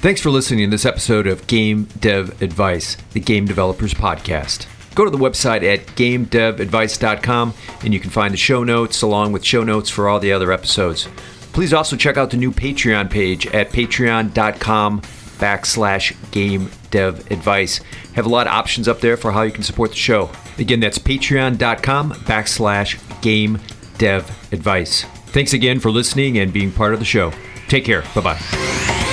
Thanks 0.01 0.21
for 0.21 0.31
listening 0.31 0.71
to 0.71 0.71
this 0.71 0.87
episode 0.87 1.27
of 1.27 1.47
Game 1.47 1.89
Dev 1.99 2.41
Advice, 2.41 2.97
the 3.13 3.19
Game 3.19 3.45
Developers 3.45 3.93
Podcast. 3.93 4.67
Go 4.97 5.05
to 5.05 5.11
the 5.11 5.19
website 5.19 5.63
at 5.63 5.87
gamedevadvice.com 5.89 7.55
and 7.83 7.95
you 7.95 8.01
can 8.01 8.11
find 8.11 8.33
the 8.33 8.39
show 8.39 8.65
notes 8.65 9.03
along 9.03 9.33
with 9.33 9.45
show 9.45 9.63
notes 9.63 9.91
for 9.91 10.09
all 10.09 10.19
the 10.19 10.33
other 10.33 10.51
episodes. 10.51 11.07
Please 11.53 11.73
also 11.73 11.97
check 11.97 12.17
out 12.17 12.31
the 12.31 12.37
new 12.37 12.51
Patreon 12.51 13.11
page 13.11 13.47
at 13.49 13.71
patreon.com 13.71 15.03
backslash 15.39 16.15
game 16.33 16.71
dev 16.91 17.31
advice. 17.31 17.79
Have 18.15 18.27
a 18.27 18.31
lot 18.31 18.47
of 18.47 18.55
options 18.55 18.89
up 18.89 19.01
there 19.01 19.19
for 19.19 19.33
how 19.33 19.43
you 19.43 19.53
can 19.53 19.63
support 19.63 19.91
the 19.91 19.97
show. 19.97 20.31
Again, 20.59 20.81
that's 20.81 20.99
patreon.com 20.99 22.13
backslash 22.13 23.21
game 23.21 23.61
dev 23.99 24.31
advice. 24.53 25.05
Thanks 25.27 25.53
again 25.53 25.79
for 25.79 25.91
listening 25.91 26.39
and 26.39 26.53
being 26.53 26.73
part 26.73 26.95
of 26.95 26.99
the 26.99 27.05
show. 27.05 27.33
Take 27.69 27.85
care. 27.85 28.03
Bye 28.15 28.21
bye. 28.23 29.13